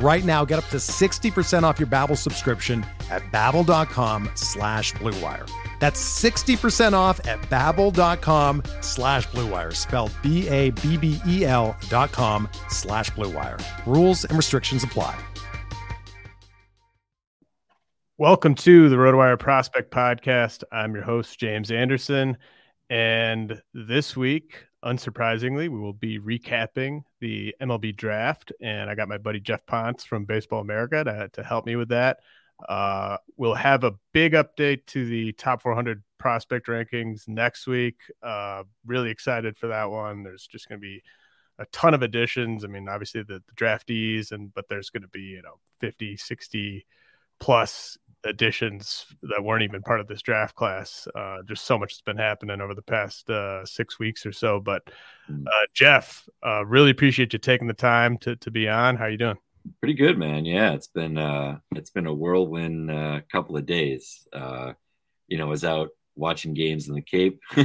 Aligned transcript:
Right 0.00 0.24
now, 0.24 0.44
get 0.44 0.60
up 0.60 0.66
to 0.66 0.76
60% 0.76 1.64
off 1.64 1.80
your 1.80 1.88
Babbel 1.88 2.16
subscription 2.16 2.86
at 3.10 3.22
babbel.com 3.32 4.30
slash 4.34 4.92
bluewire. 4.94 5.50
That's 5.80 6.00
60% 6.22 6.92
off 6.92 7.18
at 7.26 7.40
babbel.com 7.42 8.62
slash 8.80 9.26
bluewire, 9.28 9.74
spelled 9.74 10.12
B-A-B-B-E-L 10.22 11.76
dot 11.88 12.12
com 12.12 12.48
slash 12.68 13.10
bluewire. 13.10 13.60
Rules 13.86 14.24
and 14.24 14.36
restrictions 14.36 14.84
apply. 14.84 15.18
Welcome 18.18 18.56
to 18.56 18.88
the 18.88 18.96
RotoWire 18.96 19.38
Prospect 19.38 19.92
Podcast. 19.92 20.64
I'm 20.72 20.94
your 20.94 21.04
host, 21.04 21.38
James 21.38 21.70
Anderson. 21.70 22.36
And 22.90 23.62
this 23.74 24.16
week, 24.16 24.64
unsurprisingly, 24.84 25.68
we 25.68 25.80
will 25.80 25.92
be 25.92 26.18
recapping 26.18 27.02
the 27.20 27.54
MLB 27.60 27.96
draft. 27.96 28.52
And 28.60 28.90
I 28.90 28.94
got 28.94 29.08
my 29.08 29.18
buddy 29.18 29.40
Geoff 29.40 29.64
Pontes 29.66 30.04
from 30.04 30.24
Baseball 30.24 30.60
America 30.60 31.04
to, 31.04 31.28
to 31.32 31.42
help 31.42 31.66
me 31.66 31.76
with 31.76 31.88
that. 31.88 32.20
Uh, 32.68 33.18
we'll 33.36 33.54
have 33.54 33.84
a 33.84 33.94
big 34.12 34.32
update 34.32 34.86
to 34.86 35.06
the 35.06 35.32
top 35.32 35.62
400 35.62 36.02
prospect 36.18 36.66
rankings 36.66 37.28
next 37.28 37.66
week. 37.66 37.96
Uh, 38.22 38.64
really 38.84 39.10
excited 39.10 39.56
for 39.56 39.68
that 39.68 39.90
one. 39.90 40.22
There's 40.22 40.46
just 40.46 40.68
going 40.68 40.80
to 40.80 40.82
be 40.82 41.02
a 41.58 41.66
ton 41.66 41.94
of 41.94 42.02
additions. 42.02 42.64
I 42.64 42.68
mean, 42.68 42.88
obviously 42.88 43.22
the, 43.22 43.42
the 43.46 43.54
draftees, 43.54 44.32
and 44.32 44.52
but 44.52 44.68
there's 44.68 44.90
going 44.90 45.02
to 45.02 45.08
be 45.08 45.20
you 45.20 45.42
know 45.42 45.54
50, 45.80 46.16
60 46.16 46.86
plus 47.38 47.96
additions 48.24 49.06
that 49.22 49.42
weren't 49.42 49.62
even 49.62 49.82
part 49.82 50.00
of 50.00 50.08
this 50.08 50.22
draft 50.22 50.54
class. 50.54 51.06
Uh, 51.14 51.38
just 51.46 51.64
so 51.64 51.78
much 51.78 51.92
has 51.92 52.00
been 52.02 52.16
happening 52.16 52.60
over 52.60 52.74
the 52.74 52.82
past 52.82 53.28
uh, 53.30 53.64
six 53.64 53.98
weeks 53.98 54.26
or 54.26 54.32
so. 54.32 54.60
But 54.60 54.82
mm. 55.30 55.46
uh, 55.46 55.66
Jeff, 55.74 56.28
uh, 56.44 56.64
really 56.66 56.90
appreciate 56.90 57.32
you 57.32 57.38
taking 57.38 57.68
the 57.68 57.74
time 57.74 58.18
to 58.18 58.36
to 58.36 58.50
be 58.50 58.68
on. 58.68 58.96
How 58.96 59.04
are 59.04 59.10
you 59.10 59.18
doing? 59.18 59.38
Pretty 59.80 59.94
good, 59.94 60.18
man. 60.18 60.44
Yeah, 60.44 60.72
it's 60.72 60.86
been 60.86 61.18
uh, 61.18 61.58
it's 61.74 61.90
been 61.90 62.06
a 62.06 62.14
whirlwind 62.14 62.90
uh, 62.90 63.20
couple 63.30 63.56
of 63.56 63.66
days. 63.66 64.26
Uh, 64.32 64.72
you 65.26 65.38
know, 65.38 65.46
I 65.46 65.50
was 65.50 65.64
out 65.64 65.90
watching 66.16 66.54
games 66.54 66.88
in 66.88 66.94
the 66.94 67.02
Cape 67.02 67.40
uh, 67.56 67.64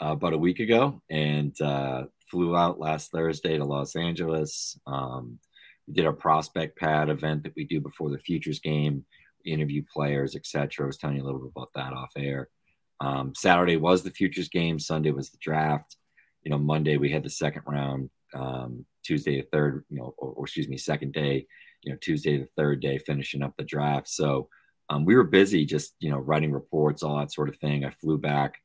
about 0.00 0.32
a 0.32 0.38
week 0.38 0.60
ago, 0.60 1.02
and 1.10 1.58
uh, 1.60 2.04
flew 2.30 2.56
out 2.56 2.80
last 2.80 3.10
Thursday 3.10 3.58
to 3.58 3.64
Los 3.64 3.94
Angeles. 3.94 4.78
Um, 4.86 5.38
we 5.86 5.94
did 5.94 6.06
a 6.06 6.12
prospect 6.12 6.78
pad 6.78 7.08
event 7.10 7.42
that 7.44 7.54
we 7.56 7.64
do 7.64 7.80
before 7.80 8.10
the 8.10 8.18
futures 8.18 8.60
game, 8.60 9.04
interview 9.44 9.82
players, 9.92 10.36
etc. 10.36 10.84
I 10.84 10.86
was 10.86 10.96
telling 10.96 11.16
you 11.16 11.22
a 11.22 11.26
little 11.26 11.40
bit 11.40 11.52
about 11.54 11.70
that 11.74 11.92
off 11.92 12.12
air. 12.16 12.48
Um, 13.00 13.34
Saturday 13.36 13.76
was 13.76 14.02
the 14.02 14.10
futures 14.10 14.48
game. 14.48 14.78
Sunday 14.78 15.10
was 15.10 15.30
the 15.30 15.38
draft. 15.40 15.96
You 16.42 16.50
know, 16.50 16.58
Monday 16.58 16.96
we 16.96 17.10
had 17.10 17.24
the 17.24 17.30
second 17.30 17.62
round. 17.66 18.10
Um, 18.34 18.86
Tuesday 19.02 19.40
the 19.40 19.46
third, 19.52 19.84
you 19.90 19.98
know, 19.98 20.14
or, 20.16 20.30
or, 20.30 20.44
excuse 20.44 20.68
me, 20.68 20.78
second 20.78 21.12
day, 21.12 21.46
you 21.82 21.92
know, 21.92 21.98
Tuesday 22.00 22.38
the 22.38 22.48
third 22.56 22.80
day, 22.80 22.98
finishing 22.98 23.42
up 23.42 23.54
the 23.56 23.64
draft. 23.64 24.08
So 24.08 24.48
um, 24.88 25.04
we 25.04 25.14
were 25.14 25.24
busy, 25.24 25.64
just 25.66 25.94
you 26.00 26.10
know, 26.10 26.18
writing 26.18 26.52
reports, 26.52 27.02
all 27.02 27.18
that 27.18 27.32
sort 27.32 27.48
of 27.48 27.56
thing. 27.56 27.84
I 27.84 27.90
flew 27.90 28.18
back 28.18 28.58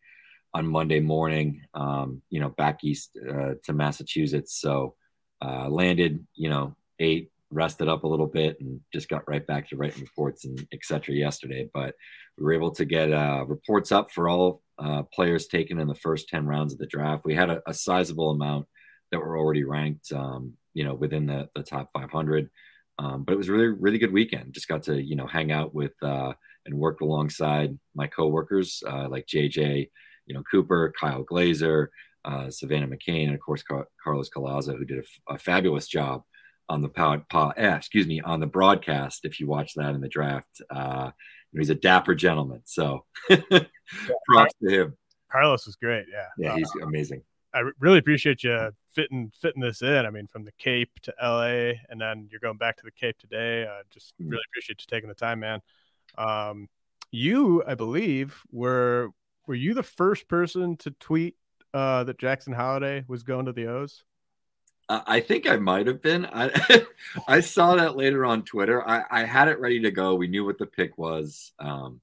on 0.53 0.67
Monday 0.67 0.99
morning, 0.99 1.63
um, 1.73 2.21
you 2.29 2.39
know, 2.39 2.49
back 2.49 2.83
east 2.83 3.17
uh, 3.29 3.55
to 3.63 3.73
Massachusetts. 3.73 4.59
So 4.59 4.95
uh, 5.43 5.69
landed, 5.69 6.25
you 6.35 6.49
know, 6.49 6.75
ate, 6.99 7.31
rested 7.51 7.87
up 7.87 8.03
a 8.03 8.07
little 8.07 8.27
bit, 8.27 8.59
and 8.59 8.79
just 8.93 9.09
got 9.09 9.27
right 9.27 9.45
back 9.45 9.69
to 9.69 9.77
writing 9.77 10.01
reports 10.01 10.45
and 10.45 10.67
etc. 10.73 11.15
yesterday. 11.15 11.69
But 11.73 11.95
we 12.37 12.43
were 12.43 12.53
able 12.53 12.71
to 12.71 12.85
get 12.85 13.11
uh, 13.11 13.45
reports 13.47 13.91
up 13.91 14.11
for 14.11 14.29
all 14.29 14.61
uh, 14.79 15.03
players 15.03 15.47
taken 15.47 15.79
in 15.79 15.87
the 15.87 15.95
first 15.95 16.29
ten 16.29 16.45
rounds 16.45 16.73
of 16.73 16.79
the 16.79 16.87
draft. 16.87 17.25
We 17.25 17.35
had 17.35 17.49
a, 17.49 17.61
a 17.67 17.73
sizable 17.73 18.31
amount 18.31 18.67
that 19.11 19.19
were 19.19 19.37
already 19.37 19.63
ranked, 19.63 20.11
um, 20.11 20.53
you 20.73 20.83
know, 20.83 20.93
within 20.93 21.25
the, 21.25 21.49
the 21.55 21.63
top 21.63 21.89
500. 21.93 22.49
Um, 22.99 23.23
but 23.23 23.33
it 23.33 23.37
was 23.37 23.49
really, 23.49 23.67
really 23.67 23.99
good 23.99 24.11
weekend. 24.11 24.53
Just 24.53 24.67
got 24.67 24.83
to, 24.83 25.01
you 25.01 25.15
know, 25.15 25.27
hang 25.27 25.51
out 25.51 25.73
with 25.73 25.93
uh, 26.01 26.33
and 26.65 26.75
work 26.75 27.01
alongside 27.01 27.77
my 27.95 28.07
coworkers 28.07 28.83
uh, 28.87 29.07
like 29.07 29.27
JJ, 29.27 29.89
you 30.25 30.35
know, 30.35 30.43
Cooper, 30.49 30.93
Kyle 30.99 31.23
Glaser, 31.23 31.91
uh, 32.25 32.49
Savannah 32.49 32.87
McCann, 32.87 33.27
and 33.27 33.35
of 33.35 33.39
course 33.39 33.63
Car- 33.63 33.87
Carlos 34.03 34.29
Collazo, 34.29 34.77
who 34.77 34.85
did 34.85 34.99
a, 34.99 35.33
a 35.33 35.37
fabulous 35.37 35.87
job 35.87 36.23
on 36.69 36.81
the 36.81 36.89
pod, 36.89 37.27
pod 37.29 37.53
eh, 37.57 37.75
excuse 37.75 38.07
me, 38.07 38.21
on 38.21 38.39
the 38.39 38.47
broadcast. 38.47 39.25
If 39.25 39.39
you 39.39 39.47
watch 39.47 39.73
that 39.75 39.95
in 39.95 40.01
the 40.01 40.09
draft, 40.09 40.61
uh, 40.69 41.11
he's 41.53 41.69
a 41.69 41.75
dapper 41.75 42.15
gentleman. 42.15 42.61
So 42.65 43.05
props 43.29 44.53
to 44.63 44.69
him. 44.69 44.97
Carlos 45.31 45.65
was 45.65 45.75
great. 45.75 46.05
Yeah, 46.11 46.27
yeah, 46.37 46.55
he's 46.55 46.71
amazing. 46.81 47.23
I 47.53 47.63
really 47.79 47.97
appreciate 47.97 48.43
you 48.43 48.71
fitting 48.93 49.31
fitting 49.39 49.61
this 49.61 49.81
in. 49.81 50.05
I 50.05 50.09
mean, 50.09 50.27
from 50.27 50.45
the 50.45 50.51
Cape 50.57 50.91
to 51.03 51.13
LA, 51.21 51.73
and 51.89 51.99
then 51.99 52.27
you're 52.29 52.39
going 52.39 52.57
back 52.57 52.77
to 52.77 52.83
the 52.83 52.91
Cape 52.91 53.17
today. 53.17 53.65
I 53.65 53.81
just 53.89 54.13
mm-hmm. 54.15 54.29
really 54.29 54.43
appreciate 54.51 54.81
you 54.81 54.85
taking 54.87 55.09
the 55.09 55.15
time, 55.15 55.39
man. 55.39 55.61
Um, 56.17 56.67
you, 57.11 57.63
I 57.65 57.75
believe, 57.75 58.41
were 58.51 59.09
were 59.47 59.55
you 59.55 59.73
the 59.73 59.83
first 59.83 60.27
person 60.27 60.77
to 60.77 60.91
tweet 60.91 61.35
uh, 61.73 62.03
that 62.03 62.19
Jackson 62.19 62.53
Holliday 62.53 63.05
was 63.07 63.23
going 63.23 63.45
to 63.45 63.53
the 63.53 63.67
O's? 63.67 64.03
I 64.89 65.19
think 65.19 65.49
I 65.49 65.57
might 65.57 65.87
have 65.87 66.01
been. 66.01 66.25
I 66.25 66.85
I 67.27 67.41
saw 67.41 67.75
that 67.75 67.97
later 67.97 68.25
on 68.25 68.43
Twitter. 68.43 68.87
I, 68.87 69.03
I 69.09 69.23
had 69.25 69.49
it 69.49 69.59
ready 69.59 69.81
to 69.81 69.91
go. 69.91 70.15
We 70.15 70.27
knew 70.27 70.45
what 70.45 70.57
the 70.57 70.65
pick 70.65 70.97
was. 70.97 71.51
Um, 71.59 72.01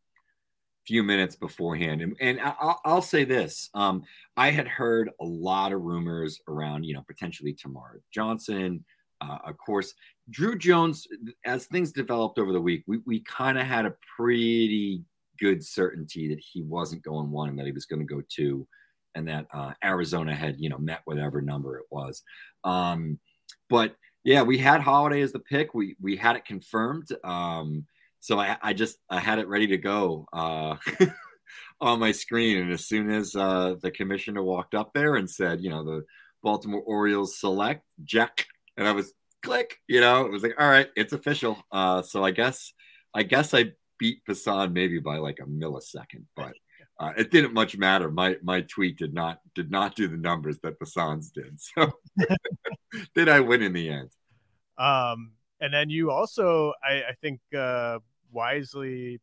few 0.86 1.02
minutes 1.02 1.34
beforehand. 1.34 2.02
And, 2.02 2.16
and 2.20 2.40
I'll, 2.40 2.80
I'll, 2.84 3.02
say 3.02 3.24
this: 3.24 3.70
um, 3.74 4.04
I 4.36 4.50
had 4.50 4.68
heard 4.68 5.10
a 5.20 5.24
lot 5.24 5.72
of 5.72 5.80
rumors 5.80 6.40
around, 6.46 6.84
you 6.84 6.94
know, 6.94 7.04
potentially 7.06 7.54
Termarr 7.54 8.00
Johnson. 8.12 8.84
Uh, 9.20 9.38
of 9.44 9.56
course, 9.56 9.94
Drew 10.30 10.58
Jones. 10.58 11.06
As 11.44 11.66
things 11.66 11.92
developed 11.92 12.38
over 12.38 12.52
the 12.52 12.60
week, 12.60 12.84
we 12.86 12.98
we 13.06 13.20
kind 13.20 13.58
of 13.58 13.66
had 13.66 13.86
a 13.86 13.94
pretty 14.16 15.02
good 15.38 15.64
certainty 15.64 16.28
that 16.28 16.40
he 16.40 16.62
wasn't 16.62 17.02
going 17.02 17.30
one 17.30 17.48
and 17.48 17.58
that 17.58 17.66
he 17.66 17.72
was 17.72 17.86
going 17.86 18.00
to 18.00 18.14
go 18.14 18.22
two, 18.28 18.66
and 19.14 19.28
that 19.28 19.46
uh, 19.52 19.72
Arizona 19.82 20.34
had 20.34 20.56
you 20.58 20.68
know 20.68 20.78
met 20.78 21.02
whatever 21.04 21.40
number 21.40 21.78
it 21.78 21.86
was. 21.90 22.22
Um, 22.64 23.18
but 23.68 23.96
yeah, 24.24 24.42
we 24.42 24.58
had 24.58 24.80
Holliday 24.80 25.20
as 25.20 25.32
the 25.32 25.38
pick. 25.38 25.74
We 25.74 25.96
we 26.00 26.16
had 26.16 26.36
it 26.36 26.44
confirmed. 26.44 27.08
Um, 27.22 27.86
so 28.20 28.38
I, 28.38 28.56
I 28.62 28.72
just 28.72 28.98
I 29.10 29.20
had 29.20 29.38
it 29.38 29.48
ready 29.48 29.66
to 29.68 29.76
go 29.76 30.26
uh, 30.32 30.76
on 31.80 32.00
my 32.00 32.12
screen, 32.12 32.58
and 32.58 32.72
as 32.72 32.86
soon 32.86 33.10
as 33.10 33.36
uh, 33.36 33.74
the 33.82 33.90
commissioner 33.90 34.42
walked 34.42 34.74
up 34.74 34.92
there 34.94 35.16
and 35.16 35.30
said, 35.30 35.60
you 35.60 35.70
know, 35.70 35.84
the 35.84 36.04
Baltimore 36.42 36.82
Orioles 36.86 37.38
select 37.38 37.84
Jack, 38.04 38.46
and 38.76 38.88
I 38.88 38.92
was 38.92 39.12
click, 39.44 39.78
you 39.86 40.00
know, 40.00 40.24
it 40.24 40.32
was 40.32 40.42
like, 40.42 40.54
all 40.58 40.68
right, 40.68 40.88
it's 40.96 41.12
official. 41.12 41.62
Uh, 41.70 42.02
so 42.02 42.24
I 42.24 42.30
guess 42.30 42.72
I 43.14 43.22
guess 43.22 43.54
I 43.54 43.72
beat 43.98 44.22
Passan 44.28 44.72
maybe 44.72 44.98
by 44.98 45.18
like 45.18 45.38
a 45.40 45.46
millisecond, 45.46 46.24
but 46.34 46.54
uh, 46.98 47.12
it 47.16 47.30
didn't 47.30 47.52
much 47.54 47.76
matter. 47.76 48.10
My 48.10 48.36
my 48.42 48.60
tweet 48.62 48.98
did 48.98 49.14
not 49.14 49.40
did 49.54 49.70
not 49.70 49.96
do 49.96 50.08
the 50.08 50.16
numbers 50.16 50.58
that 50.62 50.78
Passan's 50.78 51.30
did. 51.30 51.58
So 51.60 51.90
did 53.14 53.28
I 53.28 53.40
win 53.40 53.62
in 53.62 53.72
the 53.72 53.88
end? 53.88 54.10
Um, 54.78 55.32
and 55.60 55.72
then 55.72 55.90
you 55.90 56.10
also, 56.10 56.72
I, 56.82 57.02
I 57.10 57.12
think, 57.20 57.40
uh, 57.56 57.98
wisely 58.32 59.20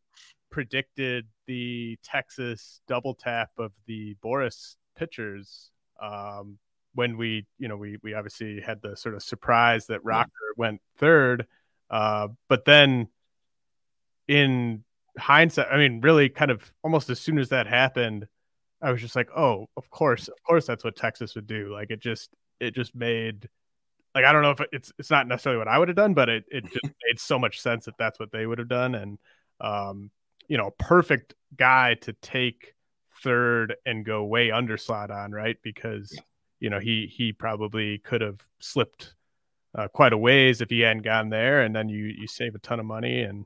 predicted 0.50 1.28
the 1.48 1.98
Texas 2.04 2.82
double 2.88 3.14
tap 3.14 3.50
of 3.58 3.72
the 3.86 4.16
Boras 4.24 4.76
pitchers 4.98 5.72
um, 6.02 6.58
when 6.94 7.18
we, 7.18 7.46
you 7.58 7.68
know, 7.68 7.78
we 7.78 7.98
we 8.04 8.14
obviously 8.14 8.60
had 8.60 8.82
the 8.82 8.98
sort 8.98 9.16
of 9.16 9.24
surprise 9.24 9.88
that 9.88 10.04
Rocker 10.04 10.32
went 10.58 10.82
third, 10.98 11.48
uh, 11.90 12.28
but 12.50 12.66
then 12.66 13.08
in 14.28 14.84
hindsight, 15.18 15.68
I 15.72 15.78
mean, 15.78 16.02
really, 16.02 16.30
kind 16.30 16.52
of 16.52 16.72
almost 16.84 17.10
as 17.10 17.20
soon 17.20 17.38
as 17.38 17.50
that 17.50 17.68
happened, 17.68 18.28
I 18.82 18.92
was 18.92 19.02
just 19.02 19.16
like, 19.16 19.30
oh, 19.36 19.68
of 19.78 19.90
course, 19.90 20.28
of 20.28 20.42
course, 20.44 20.66
that's 20.66 20.84
what 20.84 20.96
Texas 20.96 21.36
would 21.36 21.48
do. 21.48 21.72
Like 21.72 21.92
it 21.92 22.00
just, 22.00 22.30
it 22.60 22.74
just 22.74 22.96
made, 22.96 23.48
like 24.16 24.26
I 24.26 24.32
don't 24.32 24.42
know 24.42 24.52
if 24.52 24.62
it's 24.72 24.92
it's 25.00 25.10
not 25.10 25.28
necessarily 25.28 25.58
what 25.58 25.68
I 25.68 25.78
would 25.78 25.88
have 25.88 25.96
done, 25.96 26.14
but 26.14 26.30
it 26.30 26.46
it 26.50 26.64
just 26.66 26.84
made 27.08 27.20
so 27.20 27.40
much 27.40 27.62
sense 27.62 27.86
that 27.86 27.98
that's 27.98 28.20
what 28.20 28.32
they 28.32 28.46
would 28.46 28.60
have 28.60 28.68
done, 28.68 28.96
and 28.96 29.18
um, 29.62 30.12
you 30.48 30.58
know, 30.58 30.72
perfect 30.80 31.34
guy 31.56 31.96
to 32.02 32.14
take 32.22 32.74
third 33.24 33.76
and 33.86 34.06
go 34.06 34.24
way 34.26 34.52
under 34.52 34.78
slot 34.78 35.12
on, 35.12 35.32
right? 35.32 35.58
Because 35.64 36.18
you 36.60 36.70
know 36.70 36.80
he 36.80 37.08
he 37.08 37.32
probably 37.32 38.00
could 38.00 38.22
have 38.22 38.40
slipped 38.60 39.14
uh, 39.76 39.88
quite 39.88 40.14
a 40.14 40.18
ways 40.18 40.62
if 40.62 40.70
he 40.70 40.82
hadn't 40.82 41.04
gone 41.04 41.30
there, 41.30 41.62
and 41.62 41.76
then 41.76 41.88
you 41.88 42.06
you 42.06 42.28
save 42.28 42.56
a 42.56 42.60
ton 42.60 42.80
of 42.80 42.86
money 42.86 43.22
and 43.22 43.46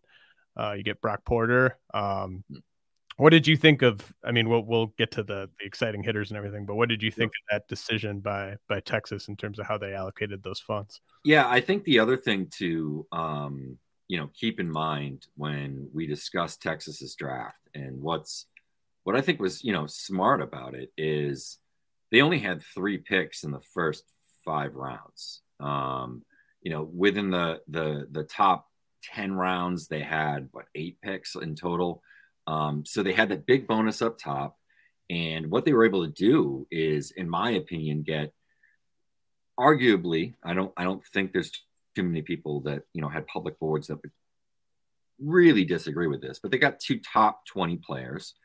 uh, 0.58 0.74
you 0.74 0.84
get 0.84 1.02
Brock 1.02 1.26
Porter. 1.26 1.78
Um, 1.94 2.44
hmm. 2.50 2.58
what 3.18 3.32
did 3.32 3.48
you 3.48 3.58
think 3.58 3.82
of? 3.82 4.14
I 4.24 4.32
mean, 4.32 4.50
we'll 4.50 4.64
we'll 4.64 4.88
get 4.98 5.12
to 5.12 5.24
the, 5.24 5.50
the 5.60 5.66
exciting 5.66 6.04
hitters 6.04 6.32
and 6.32 6.38
everything, 6.38 6.66
but 6.66 6.76
what 6.76 6.90
did 6.90 7.02
you 7.04 7.12
think 7.12 7.32
yeah. 7.34 7.56
of 7.56 7.62
that 7.62 7.68
decision 7.68 8.20
by 8.20 8.58
by 8.68 8.80
Texas 8.80 9.28
in 9.28 9.36
terms 9.36 9.60
of 9.60 9.66
how 9.66 9.78
they 9.78 9.94
allocated 9.94 10.44
those 10.44 10.60
funds? 10.60 11.02
Yeah, 11.24 11.50
I 11.50 11.62
think 11.62 11.84
the 11.84 12.00
other 12.00 12.18
thing 12.18 12.48
to 12.58 13.06
um, 13.12 13.78
you 14.08 14.18
know 14.18 14.30
keep 14.34 14.60
in 14.60 14.72
mind 14.72 15.28
when 15.36 15.90
we 15.94 16.08
discuss 16.08 16.58
Texas's 16.58 17.16
draft 17.16 17.62
and 17.74 18.02
what's 18.02 18.46
what 19.04 19.16
I 19.16 19.22
think 19.22 19.40
was 19.40 19.64
you 19.64 19.74
know 19.74 19.88
smart 19.88 20.42
about 20.42 20.76
it 20.76 20.92
is 20.98 21.58
they 22.12 22.22
only 22.22 22.40
had 22.40 22.62
three 22.62 22.98
picks 22.98 23.44
in 23.44 23.52
the 23.52 23.62
first 23.74 24.04
five 24.44 24.76
rounds. 24.76 25.42
Um, 25.60 26.24
you 26.62 26.72
know, 26.72 26.84
within 26.84 27.30
the 27.30 27.62
the 27.68 28.08
the 28.10 28.24
top 28.24 28.68
ten 29.14 29.34
rounds, 29.34 29.88
they 29.88 30.02
had 30.02 30.50
what 30.52 30.66
eight 30.76 30.98
picks 31.02 31.36
in 31.36 31.56
total. 31.56 32.02
Um, 32.48 32.86
so 32.86 33.04
they 33.04 33.14
had 33.14 33.30
that 33.30 33.46
big 33.46 33.68
bonus 33.68 34.02
up 34.02 34.18
top, 34.18 34.58
and 35.10 35.50
what 35.50 35.66
they 35.66 35.74
were 35.74 35.86
able 35.86 36.06
to 36.06 36.12
do 36.12 36.68
is, 36.72 37.12
in 37.12 37.30
my 37.30 37.52
opinion, 37.52 38.04
get 38.04 38.34
arguably. 39.60 40.36
I 40.44 40.54
don't 40.54 40.74
I 40.78 40.84
don't 40.84 41.06
think 41.14 41.32
there's 41.32 41.52
too 41.96 42.04
many 42.04 42.22
people 42.22 42.62
that 42.62 42.84
you 42.94 43.02
know 43.02 43.10
had 43.10 43.28
public 43.28 43.60
boards 43.60 43.88
that 43.88 44.02
would 44.02 44.12
really 45.20 45.66
disagree 45.66 46.08
with 46.08 46.22
this, 46.22 46.40
but 46.40 46.52
they 46.52 46.58
got 46.58 46.80
two 46.80 47.00
top 47.00 47.46
twenty 47.46 47.78
players 47.78 48.36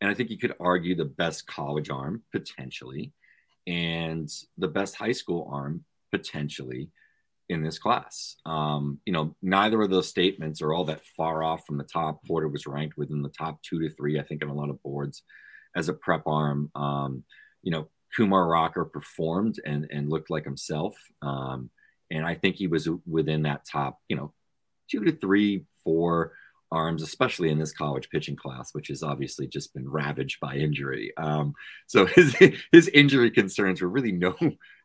and 0.00 0.10
I 0.10 0.14
think 0.14 0.30
you 0.30 0.38
could 0.38 0.54
argue 0.60 0.94
the 0.94 1.04
best 1.04 1.46
college 1.46 1.90
arm 1.90 2.22
potentially, 2.32 3.12
and 3.66 4.28
the 4.56 4.68
best 4.68 4.94
high 4.94 5.12
school 5.12 5.48
arm 5.52 5.84
potentially 6.12 6.90
in 7.48 7.62
this 7.62 7.78
class. 7.78 8.36
Um, 8.44 9.00
you 9.06 9.12
know, 9.12 9.34
neither 9.42 9.80
of 9.82 9.90
those 9.90 10.08
statements 10.08 10.60
are 10.60 10.72
all 10.72 10.84
that 10.84 11.04
far 11.16 11.42
off 11.42 11.66
from 11.66 11.78
the 11.78 11.84
top. 11.84 12.24
Porter 12.26 12.48
was 12.48 12.66
ranked 12.66 12.96
within 12.96 13.22
the 13.22 13.30
top 13.30 13.62
two 13.62 13.80
to 13.80 13.94
three, 13.94 14.18
I 14.18 14.22
think, 14.22 14.42
in 14.42 14.48
a 14.48 14.54
lot 14.54 14.70
of 14.70 14.82
boards 14.82 15.22
as 15.74 15.88
a 15.88 15.94
prep 15.94 16.26
arm. 16.26 16.70
Um, 16.74 17.24
you 17.62 17.70
know, 17.70 17.88
Kumar 18.16 18.46
Rocker 18.46 18.84
performed 18.84 19.60
and 19.64 19.86
and 19.90 20.10
looked 20.10 20.30
like 20.30 20.44
himself, 20.44 20.96
um, 21.22 21.70
and 22.10 22.24
I 22.24 22.34
think 22.34 22.56
he 22.56 22.66
was 22.66 22.88
within 23.06 23.42
that 23.42 23.66
top, 23.70 23.98
you 24.08 24.16
know, 24.16 24.32
two 24.90 25.04
to 25.04 25.12
three, 25.12 25.64
four 25.84 26.32
arms, 26.70 27.02
especially 27.02 27.50
in 27.50 27.58
this 27.58 27.72
college 27.72 28.10
pitching 28.10 28.36
class, 28.36 28.74
which 28.74 28.88
has 28.88 29.02
obviously 29.02 29.46
just 29.46 29.72
been 29.74 29.88
ravaged 29.88 30.40
by 30.40 30.54
injury. 30.54 31.12
Um, 31.16 31.54
so 31.86 32.06
his 32.14 32.36
his 32.72 32.88
injury 32.88 33.30
concerns 33.30 33.80
were 33.80 33.88
really 33.88 34.12
no 34.12 34.36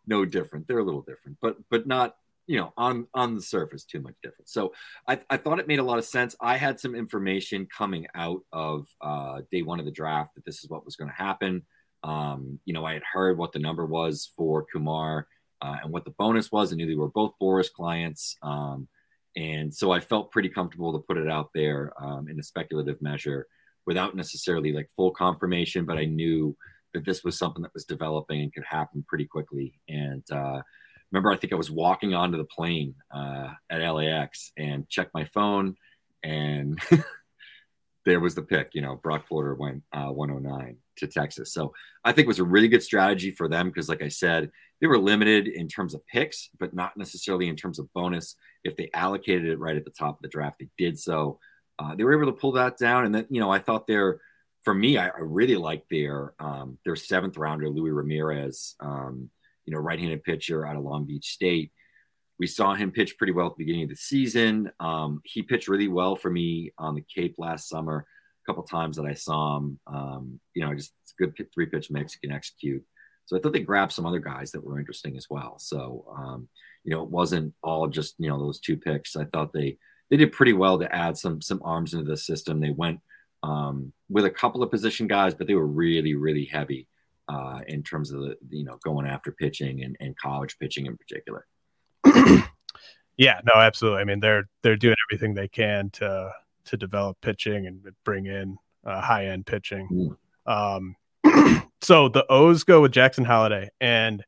no 0.08 0.26
different. 0.26 0.68
They're 0.68 0.80
a 0.80 0.86
little 0.86 1.02
different, 1.02 1.38
but 1.42 1.58
but 1.70 1.88
not 1.88 2.16
you 2.48 2.58
know 2.58 2.74
on 2.78 3.08
on 3.14 3.36
the 3.36 3.42
surface 3.42 3.86
too 3.86 4.02
much 4.02 4.16
different. 4.22 4.50
So 4.50 4.74
I, 5.08 5.20
I 5.30 5.38
thought 5.38 5.60
it 5.60 5.68
made 5.68 5.80
a 5.80 5.84
lot 5.84 5.98
of 5.98 6.06
sense. 6.06 6.36
I 6.42 6.58
had 6.58 6.80
some 6.80 6.96
information 6.96 7.68
coming 7.76 8.08
out 8.16 8.42
of 8.52 8.88
uh, 9.02 9.42
day 9.52 9.62
one 9.62 9.80
of 9.80 9.86
the 9.86 9.92
draft 9.92 10.36
that 10.36 10.46
this 10.46 10.64
is 10.64 10.70
what 10.70 10.86
was 10.86 10.96
going 10.96 11.10
to 11.10 11.16
happen. 11.16 11.64
Um, 12.04 12.60
you 12.66 12.74
know, 12.74 12.86
I 12.86 12.94
had 12.94 13.04
heard 13.04 13.38
what 13.38 13.54
the 13.54 13.60
number 13.60 13.86
was 13.86 14.32
for 14.36 14.66
Kumar 14.72 15.28
uh, 15.62 15.78
and 15.84 15.92
what 15.92 16.04
the 16.04 16.12
bonus 16.12 16.52
was. 16.52 16.72
I 16.72 16.76
knew 16.76 16.86
they 16.86 16.96
were 16.96 17.08
both 17.08 17.34
Boras 17.42 17.72
clients. 17.72 18.36
Um, 18.42 18.88
and 19.36 19.74
so 19.74 19.92
I 19.92 20.00
felt 20.00 20.32
pretty 20.32 20.50
comfortable 20.50 20.94
to 20.94 21.00
put 21.00 21.18
it 21.18 21.30
out 21.30 21.50
there 21.56 21.94
um, 22.00 22.28
in 22.28 22.40
a 22.40 22.44
speculative 22.44 23.02
measure 23.02 23.48
without 23.86 24.16
necessarily 24.16 24.72
like 24.72 24.90
full 24.96 25.12
confirmation, 25.12 25.86
but 25.86 25.98
I 25.98 26.06
knew 26.06 26.56
that 26.94 27.06
this 27.06 27.24
was 27.24 27.38
something 27.38 27.64
that 27.64 27.74
was 27.74 27.86
developing 27.86 28.42
and 28.42 28.54
could 28.54 28.64
happen 28.66 29.04
pretty 29.08 29.26
quickly. 29.26 29.80
And 29.90 30.24
uh, 30.32 30.62
remember, 31.14 31.32
I 31.32 31.38
think 31.38 31.54
I 31.54 31.58
was 31.58 31.70
walking 31.70 32.16
onto 32.16 32.38
the 32.38 32.44
plane 32.44 32.96
uh, 33.14 33.50
at 33.70 33.88
LAX 33.88 34.52
and 34.58 34.90
checked 34.90 35.14
my 35.14 35.26
phone, 35.26 35.76
and 36.24 36.82
there 38.06 38.20
was 38.20 38.34
the 38.34 38.42
pick. 38.42 38.72
You 38.74 38.82
know, 38.82 38.96
Brock 38.96 39.30
Porter 39.30 39.54
went 39.54 39.84
uh, 39.94 40.08
109 40.08 40.78
to 40.98 41.08
Texas. 41.08 41.54
So 41.54 41.72
I 42.04 42.12
think 42.12 42.26
it 42.26 42.30
was 42.30 42.40
a 42.40 42.44
really 42.44 42.68
good 42.68 42.82
strategy 42.82 43.30
for 43.30 43.48
them 43.48 43.68
because, 43.68 43.90
like 43.90 44.02
I 44.02 44.08
said, 44.08 44.52
they 44.82 44.88
were 44.88 44.98
limited 44.98 45.48
in 45.48 45.68
terms 45.68 45.94
of 45.94 46.06
picks, 46.08 46.50
but 46.60 46.74
not 46.74 46.98
necessarily 46.98 47.48
in 47.48 47.56
terms 47.56 47.78
of 47.78 47.94
bonus. 47.94 48.36
If 48.64 48.76
they 48.76 48.90
allocated 48.94 49.46
it 49.46 49.60
right 49.60 49.78
at 49.78 49.86
the 49.86 49.92
top 49.92 50.18
of 50.18 50.22
the 50.24 50.30
draft, 50.30 50.60
they 50.60 50.70
did 50.80 51.00
so. 51.00 51.40
Uh, 51.78 51.96
they 51.96 52.04
were 52.04 52.20
able 52.20 52.32
to 52.32 52.40
pull 52.40 52.54
that 52.54 52.78
down, 52.78 53.06
and 53.06 53.14
then 53.14 53.28
you 53.30 53.40
know 53.40 53.52
I 53.52 53.60
thought 53.60 53.86
their, 53.86 54.20
for 54.64 54.74
me, 54.74 54.98
I, 54.98 55.08
I 55.08 55.20
really 55.20 55.58
liked 55.58 55.90
their 55.92 56.34
um, 56.40 56.80
their 56.86 56.96
seventh 56.96 57.38
rounder, 57.38 57.70
Louis 57.70 57.92
Ramirez, 57.92 58.76
um, 58.80 59.30
you 59.66 59.74
know, 59.74 59.80
right-handed 59.80 60.24
pitcher 60.24 60.66
out 60.66 60.76
of 60.76 60.84
Long 60.84 61.06
Beach 61.06 61.32
State. 61.32 61.72
We 62.40 62.48
saw 62.48 62.74
him 62.74 62.92
pitch 62.92 63.18
pretty 63.18 63.34
well 63.34 63.48
at 63.48 63.54
the 63.58 63.64
beginning 63.64 63.84
of 63.84 63.90
the 63.90 63.96
season. 63.96 64.72
Um, 64.80 65.22
he 65.24 65.44
pitched 65.44 65.68
really 65.68 65.88
well 65.88 66.16
for 66.16 66.30
me 66.30 66.74
on 66.78 66.96
the 66.96 67.02
Cape 67.02 67.36
last 67.38 67.70
summer 67.70 68.06
A 68.06 68.52
couple 68.52 68.64
times 68.64 68.98
that 68.98 69.06
I 69.06 69.14
saw 69.14 69.58
him. 69.58 69.80
Um, 69.88 70.40
you 70.54 70.66
know, 70.66 70.74
just 70.74 70.94
good 71.18 71.34
three 71.54 71.68
pitch 71.68 71.92
mix, 71.92 72.14
he 72.14 72.28
can 72.28 72.36
execute. 72.36 72.84
So 73.26 73.38
I 73.38 73.40
thought 73.40 73.54
they 73.54 73.60
grabbed 73.62 73.94
some 73.94 74.06
other 74.06 74.20
guys 74.20 74.52
that 74.52 74.64
were 74.64 74.80
interesting 74.80 75.16
as 75.16 75.28
well. 75.30 75.58
So 75.60 76.06
um, 76.18 76.50
you 76.84 76.92
know, 76.92 77.04
it 77.04 77.10
wasn't 77.10 77.54
all 77.64 77.88
just 77.88 78.16
you 78.18 78.30
know 78.30 78.40
those 78.40 78.60
two 78.60 78.78
picks. 78.78 79.16
I 79.16 79.26
thought 79.26 79.54
they 79.54 79.78
they 80.10 80.18
did 80.18 80.34
pretty 80.34 80.54
well 80.54 80.80
to 80.80 80.94
add 80.94 81.18
some 81.18 81.42
some 81.42 81.62
arms 81.64 81.94
into 81.94 82.06
the 82.06 82.18
system. 82.18 82.60
They 82.60 82.72
went 82.72 83.00
um, 83.44 83.94
with 84.10 84.26
a 84.26 84.30
couple 84.30 84.64
of 84.64 84.72
position 84.72 85.08
guys, 85.08 85.34
but 85.34 85.48
they 85.48 85.56
were 85.56 85.68
really 85.68 86.16
really 86.16 86.46
heavy 86.46 86.88
uh, 87.28 87.60
in 87.68 87.84
terms 87.84 88.12
of 88.12 88.22
the 88.22 88.38
you 88.50 88.64
know 88.64 88.78
going 88.84 89.08
after 89.08 89.32
pitching 89.32 89.84
and, 89.84 89.96
and 90.00 90.18
college 90.18 90.58
pitching 90.60 90.86
in 90.86 90.98
particular. 90.98 91.46
yeah, 93.18 93.40
no, 93.44 93.60
absolutely. 93.60 94.02
I 94.02 94.06
mean, 94.06 94.20
they're 94.20 94.50
they're 94.62 94.76
doing 94.76 94.96
everything 95.10 95.34
they 95.34 95.48
can 95.48 95.90
to 95.92 96.32
to 96.66 96.78
develop 96.78 97.20
pitching 97.22 97.68
and 97.68 97.82
bring 98.04 98.26
in 98.26 98.58
uh, 98.86 99.02
high 99.02 99.28
end 99.28 99.46
pitching. 99.46 100.16
Mm. 100.48 100.96
Um, 101.26 101.64
so 101.82 102.10
the 102.10 102.26
O's 102.30 102.64
go 102.64 102.82
with 102.82 102.92
Jackson 102.92 103.26
Holliday, 103.26 103.70
and 103.80 104.24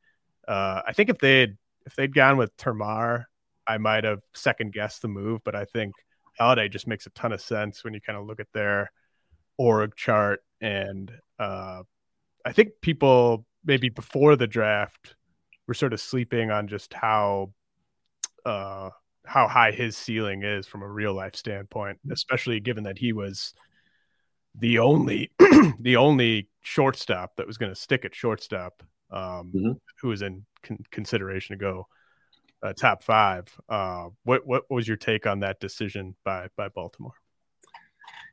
uh, 0.48 0.82
I 0.88 0.94
think 0.94 1.10
if 1.10 1.18
they'd 1.18 1.58
if 1.86 1.96
they'd 1.96 2.14
gone 2.14 2.38
with 2.38 2.56
Termarr, 2.58 3.25
I 3.68 3.78
might 3.78 4.04
have 4.04 4.22
second 4.34 4.74
guessed 4.74 5.02
the 5.02 5.08
move, 5.08 5.42
but 5.44 5.56
I 5.56 5.66
think 5.66 5.94
Holliday 6.38 6.70
just 6.70 6.88
makes 6.88 7.06
a 7.06 7.12
ton 7.12 7.32
of 7.32 7.42
sense 7.42 7.84
when 7.84 7.94
you 7.94 8.02
kind 8.02 8.18
of 8.18 8.25
look 8.25 8.40
at 8.40 8.52
their 8.54 8.92
org 9.58 9.96
chart, 9.96 10.42
and 10.62 11.12
uh, 11.40 11.84
I 12.46 12.52
think 12.52 12.82
people 12.82 13.46
maybe 13.66 13.90
before 13.90 14.36
the 14.36 14.48
draft 14.48 15.16
were 15.68 15.74
sort 15.74 15.94
of 15.94 16.00
sleeping 16.00 16.52
on 16.52 16.68
just 16.68 16.94
how 16.94 17.52
uh, 18.46 18.92
how 19.25 19.48
high 19.48 19.72
his 19.72 19.98
ceiling 19.98 20.44
is 20.44 20.68
from 20.68 20.84
a 20.84 20.88
real 20.88 21.14
life 21.14 21.36
standpoint, 21.36 22.00
especially 22.12 22.60
given 22.60 22.84
that 22.84 22.98
he 22.98 23.12
was 23.12 23.54
the 24.54 24.80
only 24.80 25.32
the 25.80 25.98
only 25.98 26.50
shortstop 26.62 27.36
that 27.38 27.48
was 27.48 27.58
going 27.58 27.72
to 27.72 27.80
stick 27.80 28.06
at 28.06 28.16
shortstop, 28.16 28.84
um, 29.12 29.52
mm-hmm. 29.54 29.72
who 30.02 30.10
was 30.10 30.22
in 30.22 30.46
con- 30.62 30.84
consideration 30.92 31.58
to 31.58 31.60
go 31.60 31.88
uh, 32.64 32.74
top 32.74 33.04
five. 33.04 33.46
Uh, 33.68 34.10
what 34.24 34.46
what 34.46 34.70
was 34.70 34.88
your 34.88 34.98
take 34.98 35.25
on 35.25 35.40
that 35.40 35.60
decision 35.60 36.16
by 36.24 36.48
by 36.56 36.70
Baltimore? 36.70 37.16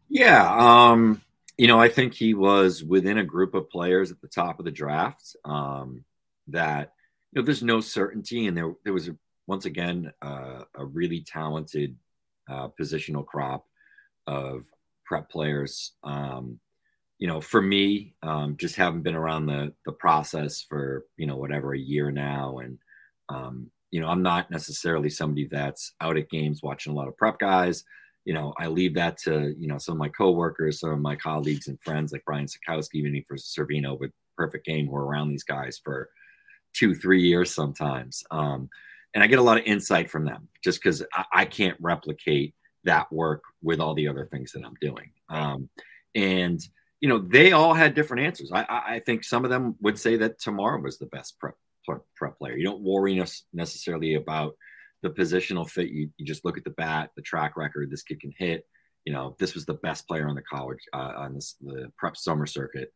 Yeah, 0.09 0.55
um, 0.55 1.23
you 1.59 1.67
know, 1.67 1.79
I 1.79 1.89
think 1.89 2.15
he 2.15 2.35
was 2.35 2.83
within 2.83 3.19
a 3.19 3.25
group 3.25 3.55
of 3.55 3.71
players 3.71 4.11
at 4.11 4.21
the 4.21 4.29
top 4.29 4.59
of 4.59 4.65
the 4.65 4.71
draft 4.71 5.37
um, 5.45 6.05
that 6.49 6.93
you 7.33 7.41
know 7.41 7.45
there's 7.45 7.63
no 7.63 7.81
certainty, 7.81 8.47
and 8.47 8.57
there 8.57 8.75
there 8.85 8.93
was 8.93 9.09
a 9.09 9.17
once 9.47 9.65
again 9.65 10.13
uh, 10.23 10.65
a 10.75 10.85
really 10.85 11.21
talented 11.21 11.97
uh, 12.49 12.69
positional 12.81 13.27
crop 13.27 13.67
of 14.27 14.65
prep 15.05 15.31
players. 15.31 15.93
Um, 16.03 16.59
you 17.19 17.29
know, 17.29 17.41
for 17.41 17.63
me, 17.63 18.15
um, 18.23 18.57
just 18.57 18.77
haven't 18.77 19.03
been 19.03 19.15
around 19.15 19.47
the 19.47 19.73
the 19.85 19.93
process 19.93 20.63
for 20.63 21.05
you 21.17 21.27
know 21.27 21.37
whatever 21.37 21.75
a 21.75 21.79
year 21.79 22.11
now, 22.11 22.59
and 22.59 22.79
um, 23.29 23.71
you 23.91 24.01
know, 24.01 24.09
I'm 24.09 24.23
not 24.23 24.51
necessarily 24.51 25.11
somebody 25.11 25.47
that's 25.47 25.93
out 26.01 26.17
at 26.17 26.31
games 26.31 26.63
watching 26.63 26.93
a 26.93 26.97
lot 26.97 27.09
of 27.09 27.17
prep 27.17 27.39
guys. 27.39 27.85
You 28.25 28.35
know, 28.35 28.55
I 28.59 28.69
leave 28.69 28.95
that 28.95 29.19
to 29.19 29.55
you 29.59 29.69
know 29.69 29.79
some 29.79 29.93
of 29.93 29.99
my 29.99 30.09
coworkers, 30.09 30.81
some 30.81 30.91
of 30.91 31.01
my 31.01 31.17
colleagues 31.17 31.69
and 31.69 31.81
friends 31.83 32.13
like 32.13 32.25
Brian 32.25 32.47
Sakowski, 32.47 32.95
even 32.95 33.23
for 33.27 33.37
Cervino 33.37 33.99
with 33.99 34.13
Perfect 34.37 34.67
Game, 34.67 34.87
who 34.87 34.97
are 34.97 35.07
around 35.07 35.31
these 35.31 35.45
guys 35.45 35.81
for 35.83 36.09
two, 36.73 36.95
three 36.95 37.23
years 37.23 37.55
sometimes. 37.55 38.25
Um, 38.31 38.69
and 39.15 39.23
I 39.23 39.27
get 39.27 39.39
a 39.39 39.43
lot 39.43 39.59
of 39.59 39.65
insight 39.65 40.11
from 40.11 40.25
them 40.25 40.49
just 40.65 40.83
because 40.83 41.03
I, 41.13 41.25
I, 41.35 41.45
can't 41.45 41.77
replicate 41.81 42.55
that 42.85 43.13
work 43.13 43.43
with 43.63 43.79
all 43.79 43.95
the 43.95 44.09
other 44.09 44.25
things 44.25 44.53
that 44.53 44.65
I'm 44.65 44.77
doing. 44.81 45.11
Um, 45.29 45.69
and 46.15 46.61
you 47.01 47.09
know, 47.09 47.19
they 47.19 47.53
all 47.53 47.75
had 47.75 47.95
different 47.95 48.25
answers. 48.25 48.53
I, 48.53 48.63
I, 48.63 48.95
I 48.95 49.01
think 49.01 49.25
some 49.25 49.45
of 49.45 49.51
them 49.51 49.75
would 49.81 49.99
say 49.99 50.17
that 50.19 50.39
Termarr 50.39 50.83
was 50.83 50.99
the 50.99 51.07
best 51.07 51.39
prep, 51.39 51.57
prep, 51.85 52.03
prep 52.17 52.39
player. 52.39 52.57
You 52.57 52.65
don't 52.65 52.83
worry 52.83 53.23
necessarily 53.53 54.15
about 54.15 54.55
the 55.03 55.11
positional 55.11 55.69
fit. 55.69 55.91
You, 55.91 56.11
you 56.17 56.27
just 56.27 56.45
look 56.45 56.57
at 56.57 56.65
the 56.65 56.71
bat, 56.71 57.11
the 57.17 57.23
track 57.23 57.57
record. 57.57 57.91
This 57.91 58.03
kid 58.03 58.21
can 58.21 58.33
hit. 58.37 58.67
You 59.05 59.13
know, 59.13 59.37
this 59.39 59.55
was 59.55 59.67
the 59.67 59.75
best 59.75 60.07
player 60.07 60.29
on 60.29 60.35
the 60.35 60.43
college 60.43 60.81
uh, 60.93 61.13
on 61.17 61.35
this, 61.35 61.57
the 61.61 61.93
prep 61.97 62.17
summer 62.17 62.47
circuit. 62.47 62.93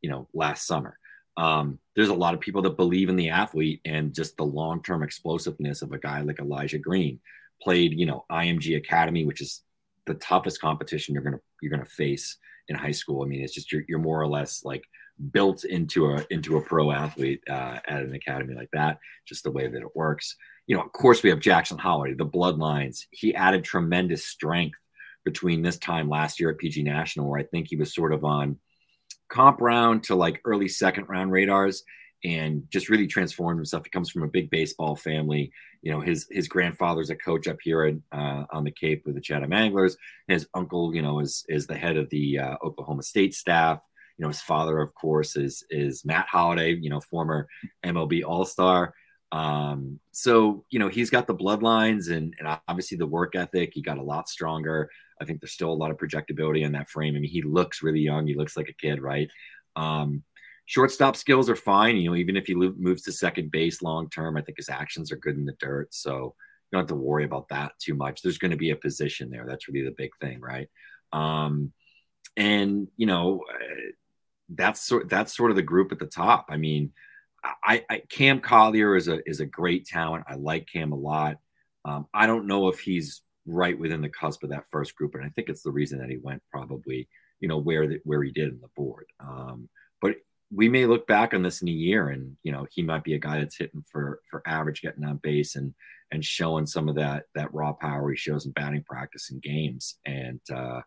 You 0.00 0.10
know, 0.10 0.28
last 0.32 0.66
summer. 0.66 0.98
Um, 1.36 1.78
there's 1.94 2.08
a 2.08 2.14
lot 2.14 2.34
of 2.34 2.40
people 2.40 2.62
that 2.62 2.76
believe 2.76 3.08
in 3.08 3.16
the 3.16 3.30
athlete 3.30 3.80
and 3.84 4.14
just 4.14 4.36
the 4.36 4.44
long-term 4.44 5.02
explosiveness 5.02 5.80
of 5.82 5.92
a 5.92 5.98
guy 5.98 6.20
like 6.22 6.38
Elijah 6.38 6.78
Green. 6.78 7.20
Played, 7.62 7.98
you 7.98 8.06
know, 8.06 8.24
IMG 8.32 8.76
Academy, 8.76 9.24
which 9.26 9.42
is 9.42 9.62
the 10.06 10.14
toughest 10.14 10.60
competition 10.60 11.14
you're 11.14 11.22
gonna 11.22 11.40
you're 11.60 11.70
gonna 11.70 11.84
face 11.84 12.38
in 12.68 12.76
high 12.76 12.90
school. 12.90 13.22
I 13.22 13.26
mean, 13.26 13.42
it's 13.42 13.54
just 13.54 13.70
you're, 13.70 13.82
you're 13.86 13.98
more 13.98 14.20
or 14.20 14.28
less 14.28 14.64
like 14.64 14.84
built 15.32 15.64
into 15.64 16.06
a 16.06 16.24
into 16.30 16.56
a 16.56 16.62
pro 16.62 16.90
athlete 16.90 17.42
uh, 17.48 17.78
at 17.86 18.02
an 18.02 18.14
academy 18.14 18.54
like 18.54 18.70
that. 18.72 18.98
Just 19.26 19.44
the 19.44 19.50
way 19.50 19.68
that 19.68 19.82
it 19.82 19.96
works. 19.96 20.36
You 20.70 20.76
know, 20.76 20.82
of 20.82 20.92
course, 20.92 21.24
we 21.24 21.30
have 21.30 21.40
Jackson 21.40 21.78
Holliday, 21.78 22.14
the 22.14 22.24
bloodlines. 22.24 23.06
He 23.10 23.34
added 23.34 23.64
tremendous 23.64 24.24
strength 24.24 24.78
between 25.24 25.62
this 25.62 25.76
time 25.78 26.08
last 26.08 26.38
year 26.38 26.48
at 26.48 26.58
PG 26.58 26.84
National, 26.84 27.28
where 27.28 27.40
I 27.40 27.42
think 27.42 27.66
he 27.66 27.74
was 27.74 27.92
sort 27.92 28.12
of 28.12 28.24
on 28.24 28.56
comp 29.28 29.60
round 29.60 30.04
to 30.04 30.14
like 30.14 30.40
early 30.44 30.68
second 30.68 31.08
round 31.08 31.32
radars 31.32 31.82
and 32.22 32.70
just 32.70 32.88
really 32.88 33.08
transformed 33.08 33.58
himself. 33.58 33.82
He 33.84 33.90
comes 33.90 34.10
from 34.10 34.22
a 34.22 34.28
big 34.28 34.48
baseball 34.48 34.94
family. 34.94 35.50
You 35.82 35.90
know, 35.90 36.02
his 36.02 36.28
his 36.30 36.46
grandfather's 36.46 37.10
a 37.10 37.16
coach 37.16 37.48
up 37.48 37.58
here 37.60 37.82
at, 37.82 37.96
uh, 38.16 38.44
on 38.52 38.62
the 38.62 38.70
Cape 38.70 39.02
with 39.04 39.16
the 39.16 39.20
Chatham 39.20 39.52
Anglers. 39.52 39.96
His 40.28 40.46
uncle, 40.54 40.94
you 40.94 41.02
know, 41.02 41.18
is 41.18 41.44
is 41.48 41.66
the 41.66 41.76
head 41.76 41.96
of 41.96 42.08
the 42.10 42.38
uh, 42.38 42.56
Oklahoma 42.62 43.02
State 43.02 43.34
staff. 43.34 43.80
You 44.18 44.22
know, 44.22 44.28
his 44.28 44.40
father, 44.40 44.78
of 44.78 44.94
course, 44.94 45.34
is 45.34 45.64
is 45.68 46.04
Matt 46.04 46.28
Holliday. 46.28 46.76
You 46.76 46.90
know, 46.90 47.00
former 47.00 47.48
MLB 47.84 48.22
All 48.24 48.44
Star. 48.44 48.94
Um, 49.32 50.00
so 50.12 50.64
you 50.70 50.78
know, 50.78 50.88
he's 50.88 51.10
got 51.10 51.26
the 51.26 51.34
bloodlines 51.34 52.10
and 52.10 52.34
and 52.38 52.58
obviously 52.68 52.96
the 52.96 53.06
work 53.06 53.36
ethic. 53.36 53.72
He 53.74 53.82
got 53.82 53.98
a 53.98 54.02
lot 54.02 54.28
stronger. 54.28 54.90
I 55.20 55.24
think 55.24 55.40
there's 55.40 55.52
still 55.52 55.72
a 55.72 55.74
lot 55.74 55.90
of 55.90 55.98
projectability 55.98 56.62
in 56.62 56.72
that 56.72 56.88
frame. 56.88 57.14
I 57.14 57.20
mean, 57.20 57.30
he 57.30 57.42
looks 57.42 57.82
really 57.82 58.00
young. 58.00 58.26
He 58.26 58.34
looks 58.34 58.56
like 58.56 58.68
a 58.68 58.72
kid, 58.72 59.00
right? 59.02 59.28
Um, 59.76 60.24
shortstop 60.66 61.16
skills 61.16 61.50
are 61.50 61.56
fine. 61.56 61.96
You 61.96 62.10
know, 62.10 62.16
even 62.16 62.36
if 62.36 62.46
he 62.46 62.54
moves 62.54 63.02
to 63.02 63.12
second 63.12 63.50
base 63.50 63.82
long 63.82 64.08
term, 64.08 64.36
I 64.36 64.42
think 64.42 64.56
his 64.56 64.68
actions 64.68 65.12
are 65.12 65.16
good 65.16 65.36
in 65.36 65.44
the 65.44 65.56
dirt. 65.60 65.92
So 65.92 66.34
you 66.70 66.76
don't 66.76 66.82
have 66.82 66.88
to 66.88 66.94
worry 66.94 67.24
about 67.24 67.48
that 67.48 67.72
too 67.78 67.94
much. 67.94 68.22
There's 68.22 68.38
going 68.38 68.52
to 68.52 68.56
be 68.56 68.70
a 68.70 68.76
position 68.76 69.30
there. 69.30 69.44
That's 69.46 69.68
really 69.68 69.84
the 69.84 69.94
big 69.96 70.10
thing, 70.20 70.40
right? 70.40 70.68
Um, 71.12 71.72
and 72.36 72.88
you 72.96 73.06
know, 73.06 73.42
uh, 73.52 73.90
that's 74.48 74.80
sort 74.80 75.08
that's 75.08 75.36
sort 75.36 75.50
of 75.50 75.56
the 75.56 75.62
group 75.62 75.92
at 75.92 75.98
the 75.98 76.06
top. 76.06 76.46
I 76.48 76.56
mean, 76.56 76.92
I, 77.42 77.84
I 77.88 78.02
Cam 78.08 78.40
Collier 78.40 78.96
is 78.96 79.08
a 79.08 79.20
is 79.28 79.40
a 79.40 79.46
great 79.46 79.86
talent. 79.86 80.24
I 80.28 80.34
like 80.34 80.68
Cam 80.70 80.92
a 80.92 80.96
lot. 80.96 81.36
Um, 81.84 82.06
I 82.12 82.26
don't 82.26 82.46
know 82.46 82.68
if 82.68 82.80
he's 82.80 83.22
right 83.46 83.78
within 83.78 84.02
the 84.02 84.08
cusp 84.08 84.42
of 84.42 84.50
that 84.50 84.66
first 84.70 84.94
group, 84.94 85.14
and 85.14 85.24
I 85.24 85.30
think 85.30 85.48
it's 85.48 85.62
the 85.62 85.70
reason 85.70 85.98
that 85.98 86.10
he 86.10 86.18
went 86.18 86.42
probably, 86.50 87.08
you 87.40 87.48
know, 87.48 87.58
where 87.58 87.86
the, 87.86 88.00
where 88.04 88.22
he 88.22 88.30
did 88.30 88.48
in 88.48 88.60
the 88.60 88.68
board. 88.76 89.06
Um, 89.20 89.68
but 90.00 90.16
we 90.52 90.68
may 90.68 90.86
look 90.86 91.06
back 91.06 91.32
on 91.32 91.42
this 91.42 91.62
in 91.62 91.68
a 91.68 91.72
year 91.72 92.08
and 92.08 92.36
you 92.42 92.52
know 92.52 92.66
he 92.72 92.82
might 92.82 93.04
be 93.04 93.14
a 93.14 93.18
guy 93.18 93.38
that's 93.38 93.56
hitting 93.56 93.84
for 93.90 94.20
for 94.28 94.42
average 94.46 94.82
getting 94.82 95.04
on 95.04 95.16
base 95.18 95.56
and 95.56 95.74
and 96.12 96.24
showing 96.24 96.66
some 96.66 96.88
of 96.88 96.96
that 96.96 97.24
that 97.34 97.52
raw 97.54 97.72
power 97.72 98.10
he 98.10 98.16
shows 98.16 98.46
in 98.46 98.52
batting 98.52 98.82
practice 98.82 99.30
and 99.30 99.42
games 99.42 99.98
and 100.04 100.40
uh 100.52 100.80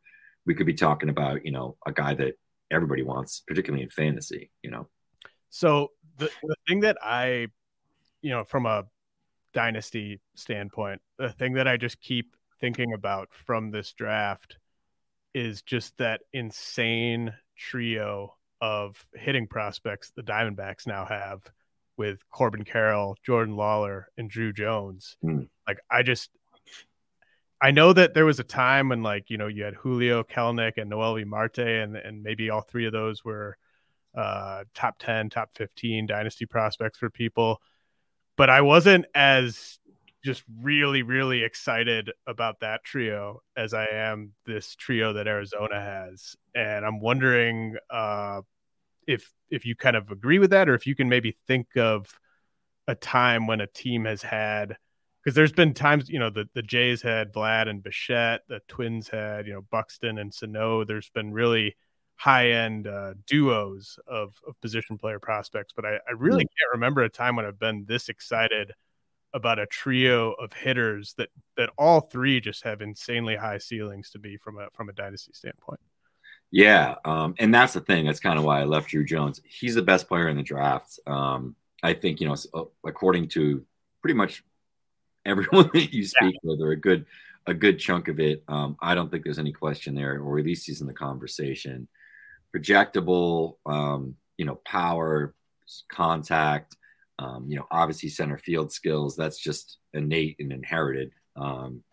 we 0.46 0.54
could 0.54 0.66
be 0.66 0.74
talking 0.74 1.10
about 1.10 1.46
you 1.46 1.52
know 1.52 1.78
a 1.88 1.92
guy 1.92 2.14
that 2.14 2.34
everybody 2.72 3.04
wants 3.04 3.42
particularly 3.48 3.84
in 3.84 3.90
fantasy 3.90 4.52
you 4.62 4.70
know 4.70 4.88
so 5.50 5.92
the, 6.18 6.30
the 6.44 6.56
thing 6.68 6.82
that 6.82 6.98
i 7.02 7.48
you 8.22 8.30
know 8.30 8.44
from 8.44 8.66
a 8.66 8.84
dynasty 9.54 10.20
standpoint 10.36 11.02
the 11.18 11.30
thing 11.30 11.54
that 11.54 11.68
i 11.68 11.78
just 11.78 12.00
keep 12.02 12.36
thinking 12.60 12.94
about 12.94 13.30
from 13.32 13.72
this 13.72 13.94
draft 13.94 14.58
is 15.34 15.62
just 15.62 15.98
that 15.98 16.22
insane 16.32 17.34
trio 17.58 18.36
of 18.62 19.06
hitting 19.14 19.48
prospects 19.48 20.14
the 20.16 20.24
Diamondbacks 20.24 20.88
now 20.88 21.06
have 21.06 21.42
with 21.98 22.24
Corbin 22.30 22.64
Carroll, 22.64 23.18
Jordan 23.24 23.56
Lawlar, 23.56 24.06
and 24.18 24.30
Drew 24.30 24.54
Jones. 24.54 25.18
Mm. 25.24 25.50
Like 25.68 25.80
I 25.92 26.04
just 26.04 26.30
I 27.62 27.72
know 27.72 27.94
that 27.94 28.14
there 28.14 28.26
was 28.26 28.40
a 28.40 28.44
time 28.44 28.90
when 28.90 29.04
like, 29.04 29.30
you 29.30 29.38
know, 29.38 29.48
you 29.48 29.64
had 29.64 29.76
Julio 29.76 30.24
Kelenic 30.24 30.78
and 30.78 30.90
Noelvi 30.90 31.26
Marte 31.26 31.60
and 31.60 31.96
and 31.98 32.24
maybe 32.24 32.50
all 32.50 32.62
three 32.62 32.86
of 32.86 32.94
those 32.94 33.24
were 33.24 33.58
uh 34.16 34.64
top 34.74 35.00
10, 35.00 35.30
top 35.30 35.50
15 35.56 36.06
dynasty 36.06 36.46
prospects 36.46 36.98
for 36.98 37.10
people. 37.10 37.62
But 38.36 38.50
I 38.50 38.62
wasn't 38.62 39.06
as 39.14 39.80
just 40.24 40.44
really, 40.62 41.04
really 41.04 41.44
excited 41.44 42.12
about 42.26 42.62
that 42.62 42.84
trio 42.84 43.42
as 43.58 43.74
I 43.74 43.88
am 43.88 44.32
this 44.46 44.76
trio 44.76 45.14
that 45.14 45.28
Arizona 45.28 45.80
has. 45.80 46.36
And 46.56 46.86
I'm 46.86 47.00
wondering 47.00 47.76
uh, 47.90 48.42
if 49.06 49.32
if 49.50 49.66
you 49.66 49.76
kind 49.76 49.96
of 49.96 50.12
agree 50.12 50.40
with 50.40 50.52
that, 50.52 50.70
or 50.70 50.76
if 50.76 50.88
you 50.88 50.96
can 50.96 51.10
maybe 51.10 51.38
think 51.46 51.76
of 51.76 52.08
a 52.88 52.96
time 52.96 53.48
when 53.48 53.62
a 53.62 53.68
team 53.68 54.06
has 54.06 54.22
had 54.22 54.78
because 55.24 55.36
there's 55.36 55.54
been 55.54 55.74
times 55.74 56.10
you 56.10 56.20
know 56.20 56.30
the 56.30 56.48
the 56.54 56.62
Jays 56.62 57.02
had 57.02 57.34
Vlad 57.34 57.68
and 57.70 57.84
Bichette, 57.84 58.42
the 58.48 58.62
Twins 58.68 59.10
had 59.10 59.46
you 59.46 59.54
know 59.54 59.66
Buxton 59.72 60.18
and 60.18 60.34
Sano. 60.34 60.86
There's 60.86 61.10
been 61.10 61.34
really 61.34 61.76
high 62.24 62.52
end 62.52 62.88
uh, 62.88 63.14
duos 63.28 64.00
of 64.08 64.40
of 64.48 64.60
position 64.62 64.98
player 64.98 65.20
prospects, 65.20 65.74
but 65.76 65.86
I, 65.86 65.96
I 66.08 66.12
really 66.18 66.44
hmm. 66.44 66.56
can't 66.58 66.74
remember 66.74 67.02
a 67.02 67.10
time 67.10 67.36
when 67.36 67.46
I've 67.46 67.60
been 67.60 67.84
this 67.86 68.08
excited 68.08 68.72
about 69.34 69.60
a 69.60 69.66
trio 69.66 70.32
of 70.34 70.54
hitters 70.54 71.16
that 71.18 71.28
that 71.58 71.70
all 71.78 72.00
three 72.00 72.40
just 72.40 72.64
have 72.64 72.82
insanely 72.82 73.36
high 73.36 73.58
ceilings 73.58 74.10
to 74.12 74.20
be 74.20 74.38
from 74.38 74.58
a 74.58 74.70
from 74.74 74.88
a 74.88 74.94
dynasty 74.94 75.34
standpoint. 75.34 75.82
Yeah, 76.50 76.96
um, 77.04 77.36
and 77.40 77.54
that's 77.54 77.74
the 77.74 77.82
thing. 77.82 78.06
That's 78.06 78.22
kind 78.22 78.40
of 78.40 78.46
why 78.46 78.62
I 78.62 78.64
left 78.64 78.90
Drew 78.90 79.04
Jones. 79.04 79.42
He's 79.44 79.76
the 79.76 79.82
best 79.82 80.08
player 80.08 80.30
in 80.30 80.38
the 80.38 80.44
draft. 80.44 80.98
Um, 81.06 81.58
I 81.82 81.94
think 81.94 82.22
you 82.22 82.28
know, 82.30 82.38
uh, 82.54 82.64
according 82.86 83.30
to 83.30 83.66
pretty 84.02 84.14
much 84.14 84.46
everyone 85.26 85.70
that 85.74 85.92
you 85.92 86.06
speak 86.06 86.36
yeah. 86.36 86.52
with, 86.52 86.62
or 86.62 86.72
a 86.72 86.78
good 86.78 87.06
a 87.48 87.54
good 87.54 87.80
chunk 87.80 88.08
of 88.08 88.22
it. 88.22 88.46
Um, 88.48 88.78
I 88.80 88.96
don't 88.96 89.12
think 89.12 89.26
there's 89.26 89.40
any 89.40 89.52
question 89.52 89.94
there, 89.94 90.22
or 90.22 90.40
at 90.40 90.46
least 90.46 90.68
he's 90.68 90.80
in 90.80 90.88
the 90.88 90.94
conversation. 90.94 91.90
Projectable, 92.56 93.56
um, 93.66 94.16
you 94.38 94.46
know, 94.46 94.56
power, 94.66 95.34
contact, 95.90 96.76
um, 97.20 97.46
you 97.50 97.58
know, 97.58 97.68
obviously 97.72 98.10
center 98.10 98.38
field 98.38 98.72
skills. 98.72 99.16
That's 99.16 99.40
just 99.40 99.78
innate 99.94 100.38
and 100.40 100.52
inherited. 100.52 101.12
Um, 101.36 101.84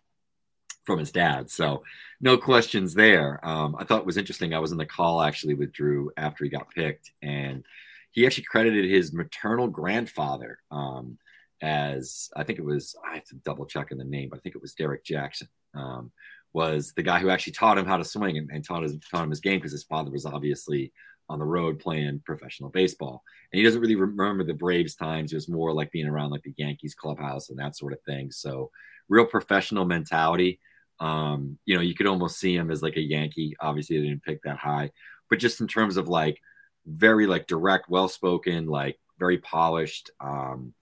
from 0.85 0.99
his 0.99 1.13
dad. 1.13 1.51
So 1.51 1.83
no 2.21 2.37
questions 2.37 2.95
there. 2.95 3.39
Um, 3.47 3.77
I 3.79 3.85
thought 3.85 4.01
it 4.01 4.07
was 4.07 4.17
interesting. 4.17 4.55
I 4.55 4.59
was 4.59 4.73
in 4.73 4.79
the 4.79 4.87
call 4.87 5.23
actually 5.23 5.55
with 5.55 5.73
Drew 5.73 6.11
after 6.17 6.45
he 6.45 6.51
got 6.51 6.71
picked, 6.75 7.13
and 7.23 7.65
he 8.11 8.27
actually 8.27 8.45
credited 8.45 8.91
his 8.91 9.13
maternal 9.13 9.69
grandfather 9.69 10.59
um, 10.71 11.19
as 11.63 12.31
I 12.35 12.45
think 12.45 12.59
it 12.59 12.65
was. 12.65 12.97
I 13.07 13.15
have 13.15 13.25
to 13.27 13.37
double 13.37 13.67
check 13.67 13.93
in 13.93 13.99
the 13.99 14.05
name, 14.05 14.31
but 14.31 14.39
I 14.39 14.41
think 14.41 14.57
it 14.57 14.63
was 14.63 14.75
Derek 14.75 15.05
Jackson. 15.05 15.49
Um, 15.75 16.11
was 16.53 16.93
the 16.93 17.03
guy 17.03 17.19
who 17.19 17.31
actually 17.31 17.53
taught 17.53 17.79
him 17.79 17.87
how 17.87 17.97
to 17.97 18.05
swing 18.05 18.39
and, 18.39 18.51
and 18.51 18.65
taught, 18.65 18.83
his, 18.83 18.97
taught 19.11 19.25
him 19.25 19.31
his 19.31 19.41
game 19.41 19.59
because 19.59 19.73
his 19.73 19.85
father 19.85 20.11
was 20.11 20.27
obviously 20.27 20.93
on 21.29 21.39
the 21.39 21.45
road 21.45 21.79
playing 21.79 22.21
professional 22.25 22.71
baseball. 22.71 23.23
And 23.53 23.59
he 23.59 23.65
doesn't 23.65 23.81
really 23.81 23.95
remember 23.95 24.43
the 24.43 24.53
Braves 24.53 24.97
times. 24.97 25.33
It 25.33 25.37
was 25.37 25.49
more 25.49 25.73
like 25.73 25.93
being 25.93 26.09
around 26.09 26.31
like 26.31 26.43
the 26.43 26.55
Yankees 26.57 26.95
clubhouse 26.95 27.51
and 27.51 27.59
that 27.61 27.77
sort 27.77 27.93
of 27.93 28.03
thing. 28.03 28.33
So 28.33 28.71
real 29.09 29.27
professional 29.27 29.85
mentality. 29.85 30.59
Um, 30.99 31.59
you 31.67 31.77
know, 31.77 31.83
you 31.83 31.95
could 31.95 32.09
almost 32.09 32.39
see 32.39 32.55
him 32.55 32.71
as 32.71 32.83
like 32.83 32.97
a 32.97 33.01
Yankee. 33.01 33.57
Obviously, 33.61 33.99
they 33.99 34.09
didn't 34.09 34.25
pick 34.25 34.43
that 34.43 34.59
high, 34.59 34.91
but 35.31 35.39
just 35.39 35.61
in 35.61 35.69
terms 35.69 35.97
of 35.97 36.09
like 36.09 36.41
very 36.87 37.27
like 37.27 37.47
direct, 37.47 37.89
well 37.89 38.09
spoken, 38.09 38.67
like 38.67 38.99
very 39.19 39.39
polished. 39.39 40.11
Um, 40.21 40.75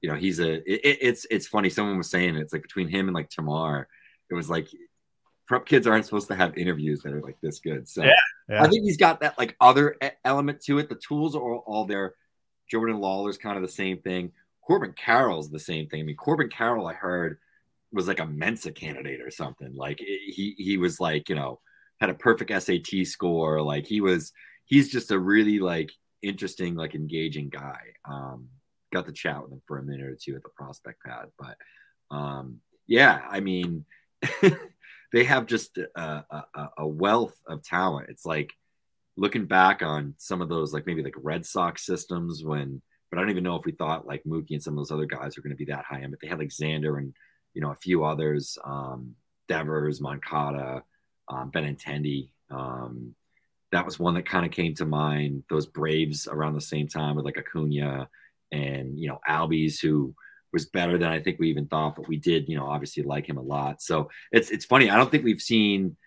you 0.00 0.08
know, 0.08 0.16
he's 0.16 0.40
a. 0.40 0.54
It, 0.70 0.98
it's 1.02 1.26
it's 1.30 1.48
funny. 1.48 1.68
Someone 1.68 1.98
was 1.98 2.10
saying 2.10 2.36
it's 2.36 2.52
like 2.52 2.62
between 2.62 2.88
him 2.88 3.08
and 3.08 3.14
like 3.14 3.28
Termarr, 3.28 3.84
it 4.30 4.34
was 4.34 4.48
like 4.48 4.68
prep 5.46 5.66
kids 5.66 5.86
aren't 5.86 6.04
supposed 6.04 6.28
to 6.28 6.34
have 6.34 6.56
interviews 6.58 7.02
that 7.02 7.12
are 7.12 7.22
like 7.22 7.38
this 7.40 7.60
good. 7.60 7.88
So 7.88 8.02
yeah, 8.04 8.12
yeah. 8.48 8.62
I 8.62 8.68
think 8.68 8.84
he's 8.84 8.96
got 8.96 9.20
that 9.20 9.38
like 9.38 9.56
other 9.60 9.96
element 10.24 10.60
to 10.62 10.78
it. 10.78 10.88
The 10.88 10.96
tools 10.96 11.34
are 11.34 11.40
all 11.40 11.84
there. 11.84 12.14
Jordan 12.70 12.98
Lawlar's 12.98 13.38
kind 13.38 13.56
of 13.56 13.62
the 13.62 13.68
same 13.68 13.98
thing. 13.98 14.32
Corbin 14.60 14.92
Carroll's 14.92 15.50
the 15.50 15.60
same 15.60 15.88
thing. 15.88 16.00
I 16.00 16.02
mean, 16.02 16.16
Corbin 16.16 16.48
Carroll, 16.48 16.88
I 16.88 16.94
heard 16.94 17.38
was 17.92 18.08
like 18.08 18.18
a 18.18 18.26
Mensa 18.26 18.72
candidate 18.72 19.20
or 19.20 19.30
something. 19.30 19.74
Like 19.74 20.00
he 20.00 20.54
he 20.58 20.76
was 20.76 20.98
like 20.98 21.28
you 21.28 21.36
know 21.36 21.60
had 22.00 22.10
a 22.10 22.14
perfect 22.14 22.50
SAT 22.50 23.06
score. 23.06 23.62
Like 23.62 23.86
he 23.86 24.00
was 24.00 24.32
he's 24.64 24.90
just 24.90 25.12
a 25.12 25.18
really 25.18 25.60
like 25.60 25.92
interesting 26.22 26.74
like 26.74 26.94
engaging 26.94 27.48
guy. 27.48 27.78
Um, 28.04 28.48
got 28.92 29.06
to 29.06 29.12
chat 29.12 29.42
with 29.42 29.52
him 29.52 29.62
for 29.66 29.78
a 29.78 29.82
minute 29.82 30.06
or 30.06 30.16
two 30.20 30.34
at 30.34 30.42
the 30.42 30.48
prospect 30.50 31.04
pad, 31.04 31.26
but 31.38 31.56
um, 32.14 32.60
yeah, 32.86 33.22
I 33.30 33.40
mean. 33.40 33.84
they 35.16 35.24
have 35.24 35.46
just 35.46 35.78
a, 35.78 35.90
a, 35.98 36.68
a, 36.76 36.86
wealth 36.86 37.34
of 37.46 37.62
talent. 37.62 38.10
It's 38.10 38.26
like 38.26 38.52
looking 39.16 39.46
back 39.46 39.80
on 39.80 40.12
some 40.18 40.42
of 40.42 40.50
those, 40.50 40.74
like 40.74 40.86
maybe 40.86 41.02
like 41.02 41.14
Red 41.16 41.46
Sox 41.46 41.86
systems 41.86 42.44
when, 42.44 42.82
but 43.10 43.16
I 43.16 43.22
don't 43.22 43.30
even 43.30 43.42
know 43.42 43.56
if 43.56 43.64
we 43.64 43.72
thought 43.72 44.06
like 44.06 44.24
Mookie 44.24 44.50
and 44.50 44.62
some 44.62 44.74
of 44.74 44.76
those 44.76 44.92
other 44.92 45.06
guys 45.06 45.34
were 45.34 45.42
going 45.42 45.56
to 45.56 45.56
be 45.56 45.72
that 45.72 45.86
high 45.86 46.02
end, 46.02 46.10
but 46.10 46.20
they 46.20 46.28
had 46.28 46.38
like 46.38 46.50
Xander 46.50 46.98
and, 46.98 47.14
you 47.54 47.62
know, 47.62 47.70
a 47.70 47.76
few 47.76 48.04
others, 48.04 48.58
um, 48.62 49.14
Devers, 49.48 50.02
Moncada, 50.02 50.82
um, 51.28 51.50
Benintendi. 51.50 52.28
Um, 52.50 53.14
that 53.72 53.86
was 53.86 53.98
one 53.98 54.16
that 54.16 54.28
kind 54.28 54.44
of 54.44 54.52
came 54.52 54.74
to 54.74 54.84
mind. 54.84 55.44
Those 55.48 55.64
Braves 55.64 56.28
around 56.30 56.56
the 56.56 56.60
same 56.60 56.88
time 56.88 57.16
with 57.16 57.24
like 57.24 57.38
Acuna 57.38 58.10
and, 58.52 59.00
you 59.00 59.08
know, 59.08 59.20
Albies 59.26 59.80
who, 59.80 60.14
was 60.56 60.64
better 60.64 60.96
than 60.96 61.10
I 61.10 61.20
think 61.20 61.38
we 61.38 61.50
even 61.50 61.66
thought, 61.66 61.96
but 61.96 62.08
we 62.08 62.16
did, 62.16 62.48
you 62.48 62.56
know, 62.56 62.64
obviously 62.64 63.02
like 63.02 63.28
him 63.28 63.36
a 63.36 63.42
lot. 63.42 63.82
So 63.82 64.08
it's 64.32 64.48
it's 64.48 64.64
funny. 64.64 64.88
I 64.88 64.96
don't 64.96 65.10
think 65.10 65.22
we've 65.22 65.42
seen, 65.42 65.98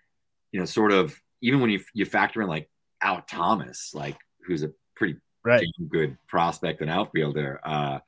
you 0.50 0.58
know, 0.58 0.66
sort 0.66 0.90
of 0.90 1.16
even 1.40 1.60
when 1.60 1.70
you 1.70 1.80
you 1.94 2.04
factor 2.04 2.42
in 2.42 2.48
like 2.48 2.68
Alek 3.00 3.28
Thomas, 3.28 3.92
like 3.94 4.16
who's 4.44 4.64
a 4.64 4.72
pretty 4.96 5.20
right. 5.44 5.64
good 5.88 6.18
prospect 6.26 6.80
and 6.80 6.90
outfielder. 6.90 7.60
Uh, 7.62 8.00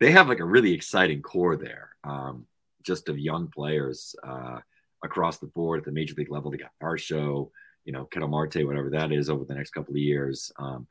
they 0.00 0.10
have 0.10 0.26
like 0.26 0.40
a 0.40 0.44
really 0.44 0.72
exciting 0.72 1.20
core 1.20 1.56
there, 1.56 1.90
um, 2.02 2.46
just 2.82 3.10
of 3.10 3.18
young 3.18 3.48
players 3.48 4.16
uh, 4.26 4.60
across 5.04 5.36
the 5.36 5.48
board 5.48 5.80
at 5.80 5.84
the 5.84 5.92
major 5.92 6.14
league 6.16 6.30
level. 6.30 6.50
They 6.50 6.56
got 6.56 6.72
Varsho, 6.82 7.50
you 7.84 7.92
know, 7.92 8.06
Ketel 8.06 8.28
Marte, 8.28 8.66
whatever 8.66 8.88
that 8.88 9.12
is, 9.12 9.28
over 9.28 9.44
the 9.44 9.54
next 9.54 9.72
couple 9.72 9.92
of 9.92 9.98
years. 9.98 10.50
Um, 10.58 10.86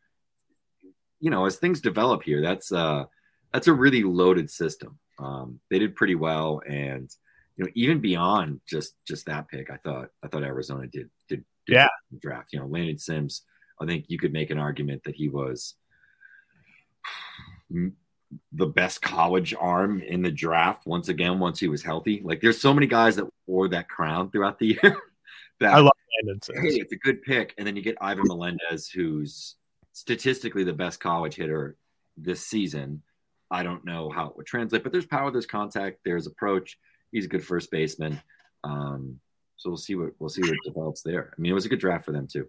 you 1.19 1.31
know, 1.31 1.47
as 1.47 1.55
things 1.55 1.81
develop 1.81 2.21
here, 2.21 2.41
that's 2.43 2.71
uh, 2.71 3.05
that's 3.53 3.67
a 3.67 3.73
really 3.73 4.03
loaded 4.03 4.49
system. 4.49 4.97
Um, 5.17 5.59
they 5.69 5.79
did 5.79 5.95
pretty 5.95 6.15
well, 6.15 6.61
and 6.67 7.09
you 7.57 7.65
know, 7.65 7.71
even 7.75 7.99
beyond 7.99 8.61
just 8.67 8.95
just 9.05 9.25
that 9.25 9.47
pick, 9.47 9.69
I 9.69 9.77
thought 9.77 10.09
I 10.23 10.27
thought 10.27 10.43
Arizona 10.43 10.87
did 10.87 11.09
did, 11.27 11.43
did 11.65 11.73
yeah 11.73 11.87
draft. 12.19 12.53
You 12.53 12.59
know, 12.59 12.67
Landon 12.67 12.97
Sims. 12.97 13.43
I 13.81 13.85
think 13.85 14.05
you 14.09 14.19
could 14.19 14.33
make 14.33 14.49
an 14.49 14.59
argument 14.59 15.03
that 15.05 15.15
he 15.15 15.29
was 15.29 15.75
the 18.51 18.65
best 18.65 19.01
college 19.01 19.55
arm 19.59 20.01
in 20.01 20.21
the 20.21 20.31
draft 20.31 20.85
once 20.85 21.09
again 21.09 21.39
once 21.39 21.59
he 21.59 21.67
was 21.67 21.81
healthy. 21.81 22.21
Like 22.23 22.41
there's 22.41 22.61
so 22.61 22.73
many 22.73 22.87
guys 22.87 23.15
that 23.15 23.27
wore 23.47 23.67
that 23.69 23.89
crown 23.89 24.29
throughout 24.31 24.59
the 24.59 24.67
year. 24.83 24.97
that, 25.59 25.73
I 25.73 25.79
love 25.79 25.93
Landon 26.23 26.41
Sims. 26.41 26.59
Hey, 26.59 26.79
it's 26.79 26.93
a 26.93 26.97
good 26.97 27.21
pick, 27.23 27.53
and 27.57 27.65
then 27.65 27.75
you 27.75 27.81
get 27.81 27.97
Ivan 28.01 28.25
Melendez, 28.27 28.89
who's 28.89 29.55
statistically 29.93 30.63
the 30.63 30.73
best 30.73 30.99
college 30.99 31.35
hitter 31.35 31.75
this 32.17 32.45
season. 32.45 33.01
I 33.51 33.63
don't 33.63 33.85
know 33.85 34.09
how 34.09 34.27
it 34.27 34.37
would 34.37 34.45
translate, 34.45 34.83
but 34.83 34.91
there's 34.91 35.05
power, 35.05 35.31
there's 35.31 35.45
contact, 35.45 35.99
there's 36.05 36.27
approach. 36.27 36.77
He's 37.11 37.25
a 37.25 37.29
good 37.29 37.43
first 37.43 37.71
baseman. 37.71 38.21
Um, 38.63 39.19
so 39.57 39.69
we'll 39.69 39.77
see 39.77 39.95
what 39.95 40.11
we'll 40.19 40.29
see 40.29 40.41
what 40.41 40.57
develops 40.63 41.01
there. 41.01 41.33
I 41.37 41.41
mean, 41.41 41.51
it 41.51 41.55
was 41.55 41.65
a 41.65 41.69
good 41.69 41.79
draft 41.79 42.05
for 42.05 42.11
them 42.11 42.27
too. 42.27 42.47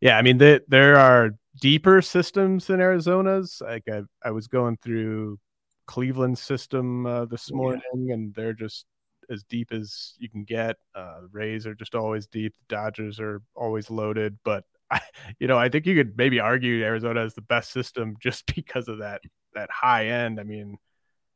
Yeah, 0.00 0.16
I 0.16 0.22
mean, 0.22 0.38
they, 0.38 0.60
there 0.68 0.96
are 0.96 1.30
deeper 1.60 2.02
systems 2.02 2.70
in 2.70 2.80
Arizona's. 2.80 3.62
Like 3.64 3.84
I, 3.90 4.02
I 4.24 4.30
was 4.30 4.48
going 4.48 4.78
through 4.82 5.38
Cleveland's 5.86 6.40
system 6.40 7.06
uh, 7.06 7.26
this 7.26 7.52
morning, 7.52 7.82
yeah. 7.94 8.14
and 8.14 8.34
they're 8.34 8.52
just 8.52 8.86
as 9.30 9.44
deep 9.44 9.72
as 9.72 10.14
you 10.18 10.28
can 10.28 10.44
get. 10.44 10.76
Uh, 10.94 11.22
the 11.22 11.28
Rays 11.30 11.66
are 11.66 11.74
just 11.74 11.94
always 11.94 12.26
deep. 12.26 12.54
The 12.56 12.74
Dodgers 12.74 13.20
are 13.20 13.42
always 13.54 13.90
loaded, 13.90 14.38
but 14.44 14.64
I, 14.90 15.00
you 15.38 15.46
know, 15.46 15.58
I 15.58 15.68
think 15.68 15.86
you 15.86 15.94
could 15.94 16.16
maybe 16.16 16.40
argue 16.40 16.82
Arizona 16.82 17.24
is 17.24 17.34
the 17.34 17.42
best 17.42 17.72
system 17.72 18.16
just 18.20 18.46
because 18.54 18.88
of 18.88 18.98
that 18.98 19.22
that 19.54 19.70
high 19.70 20.06
end. 20.06 20.40
I 20.40 20.44
mean, 20.44 20.78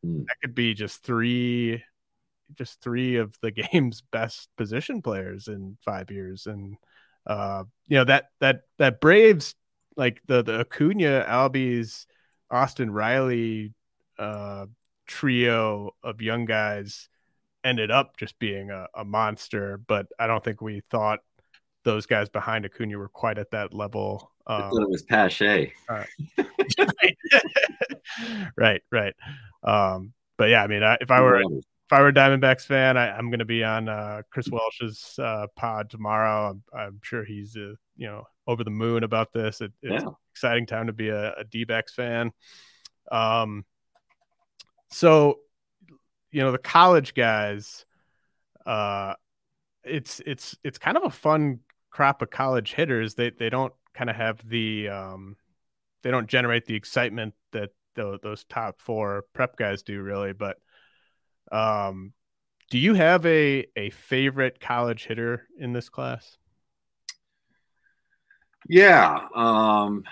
mm. 0.05 0.25
that 0.27 0.37
could 0.41 0.55
be 0.55 0.75
just 0.75 1.03
three, 1.03 1.83
just 2.57 2.81
three 2.81 3.17
of 3.17 3.37
the 3.41 3.51
game's 3.73 4.03
best 4.13 4.49
position 4.57 5.03
players 5.03 5.49
in 5.49 5.77
five 5.85 6.11
years, 6.11 6.47
and 6.47 6.77
uh, 7.27 7.65
you 7.89 7.99
know 7.99 8.05
that 8.05 8.31
that 8.41 8.63
that 8.79 9.01
Braves 9.01 9.55
like 9.97 10.21
the 10.27 10.43
the 10.43 10.61
Acuna, 10.61 11.25
Albies, 11.29 12.07
Austin 12.51 12.91
Riley 12.91 13.73
uh, 14.19 14.67
trio 15.07 15.91
of 16.03 16.21
young 16.23 16.45
guys 16.45 17.09
ended 17.63 17.91
up 17.91 18.17
just 18.17 18.39
being 18.39 18.71
a, 18.71 18.87
a 18.95 19.05
monster. 19.05 19.81
But 19.87 20.07
I 20.19 20.27
don't 20.27 20.45
think 20.45 20.61
we 20.61 20.83
thought 20.91 21.21
those 21.85 22.07
guys 22.07 22.29
behind 22.29 22.65
Acuna 22.65 22.99
were 22.99 23.09
quite 23.09 23.39
at 23.39 23.51
that 23.53 23.73
level. 23.75 24.31
Um, 24.47 24.63
I 24.63 24.69
thought 24.71 24.83
it 24.83 24.91
was 24.91 25.03
Pache. 25.03 25.73
Uh, 25.89 26.05
right, 28.57 28.83
right. 28.91 29.15
Um, 29.63 30.13
but 30.37 30.51
yeah, 30.51 30.63
I 30.63 30.67
mean, 30.67 30.83
I, 30.83 30.97
if 31.01 31.11
I 31.11 31.21
were 31.21 31.41
if 31.41 31.93
I 31.93 32.01
were 32.01 32.09
a 32.09 32.13
Diamondbacks 32.13 32.65
fan, 32.65 32.97
I, 32.97 33.19
am 33.19 33.29
going 33.29 33.41
to 33.41 33.45
be 33.45 33.63
on 33.63 33.89
uh, 33.89 34.23
Chris 34.31 34.49
Welsh's 34.51 35.19
uh, 35.19 35.47
pod 35.55 35.91
tomorrow. 35.91 36.51
I'm, 36.51 36.63
I'm 36.77 37.01
sure 37.03 37.25
he's 37.25 37.57
uh, 37.57 37.75
you 37.97 38.07
know 38.07 38.25
over 38.47 38.65
the 38.65 38.71
moon 38.71 39.05
about 39.05 39.33
this. 39.33 39.61
It, 39.61 39.73
it's 39.83 40.03
yeah. 40.03 40.09
an 40.09 40.15
exciting 40.33 40.67
time 40.67 40.87
to 40.87 40.93
be 40.93 41.09
a, 41.09 41.35
a 41.35 41.45
D-backs 41.45 41.95
fan. 41.95 42.33
Um, 43.13 43.65
so 44.91 45.41
you 46.31 46.43
know 46.43 46.53
the 46.53 46.59
college 46.59 47.15
guys, 47.15 47.85
uh, 48.67 49.15
it's 49.85 50.21
it's 50.27 50.57
it's 50.65 50.79
kind 50.79 50.97
of 50.97 51.05
a 51.05 51.11
fun 51.11 51.61
crop 51.91 52.23
of 52.23 52.31
college 52.31 52.73
hitters. 52.73 53.15
They 53.15 53.31
they 53.31 53.51
don't 53.51 53.73
kind 53.93 54.11
of 54.11 54.17
have 54.17 54.41
the 54.49 54.89
um, 54.89 55.37
they 56.03 56.11
don't 56.11 56.29
generate 56.29 56.67
the 56.67 56.75
excitement 56.75 57.35
that 57.53 57.71
the, 57.95 58.19
those 58.23 58.45
top 58.45 58.81
four 58.81 59.25
prep 59.33 59.57
guys 59.57 59.83
do 59.83 60.01
really. 60.03 60.33
But 60.33 60.59
um, 61.53 62.13
do 62.71 62.79
you 62.79 62.95
have 62.95 63.25
a 63.27 63.67
a 63.77 63.91
favorite 63.91 64.61
college 64.61 65.07
hitter 65.07 65.47
in 65.59 65.73
this 65.73 65.89
class? 65.89 66.37
Yeah, 68.69 69.29
um, 69.35 70.05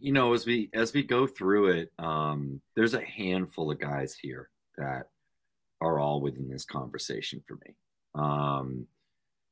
you 0.00 0.12
know, 0.12 0.34
as 0.34 0.46
we 0.46 0.70
as 0.74 0.92
we 0.92 1.02
go 1.02 1.26
through 1.26 1.68
it, 1.68 1.92
um, 1.98 2.60
there's 2.74 2.94
a 2.94 3.04
handful 3.04 3.70
of 3.70 3.80
guys 3.80 4.14
here 4.20 4.50
that 4.76 5.08
are 5.80 5.98
all 5.98 6.20
within 6.20 6.48
this 6.48 6.64
conversation 6.64 7.42
for 7.46 7.58
me. 7.64 7.74
Um, 8.14 8.86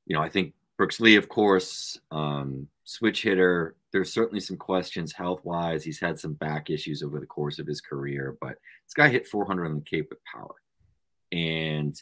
you 0.07 0.17
know, 0.17 0.23
I 0.23 0.29
think 0.29 0.55
Brooks 0.77 1.01
Lee, 1.01 1.17
of 1.17 1.29
course, 1.29 1.99
um, 2.11 2.69
switch 2.85 3.23
hitter. 3.23 3.77
There's 3.93 4.13
certainly 4.13 4.41
some 4.41 4.57
questions 4.57 5.13
health 5.13 5.45
wise. 5.45 5.85
He's 5.85 6.01
had 6.01 6.19
some 6.19 6.33
back 6.35 6.71
issues 6.71 7.03
over 7.03 7.21
the 7.21 7.27
course 7.27 7.59
of 7.59 7.67
his 7.67 7.81
career, 7.81 8.37
but 8.41 8.57
this 8.87 8.95
guy 8.95 9.09
hit 9.09 9.27
400 9.27 9.67
on 9.67 9.75
the 9.75 9.81
Cape 9.83 10.09
with 10.11 10.25
power. 10.25 10.55
And 11.31 11.95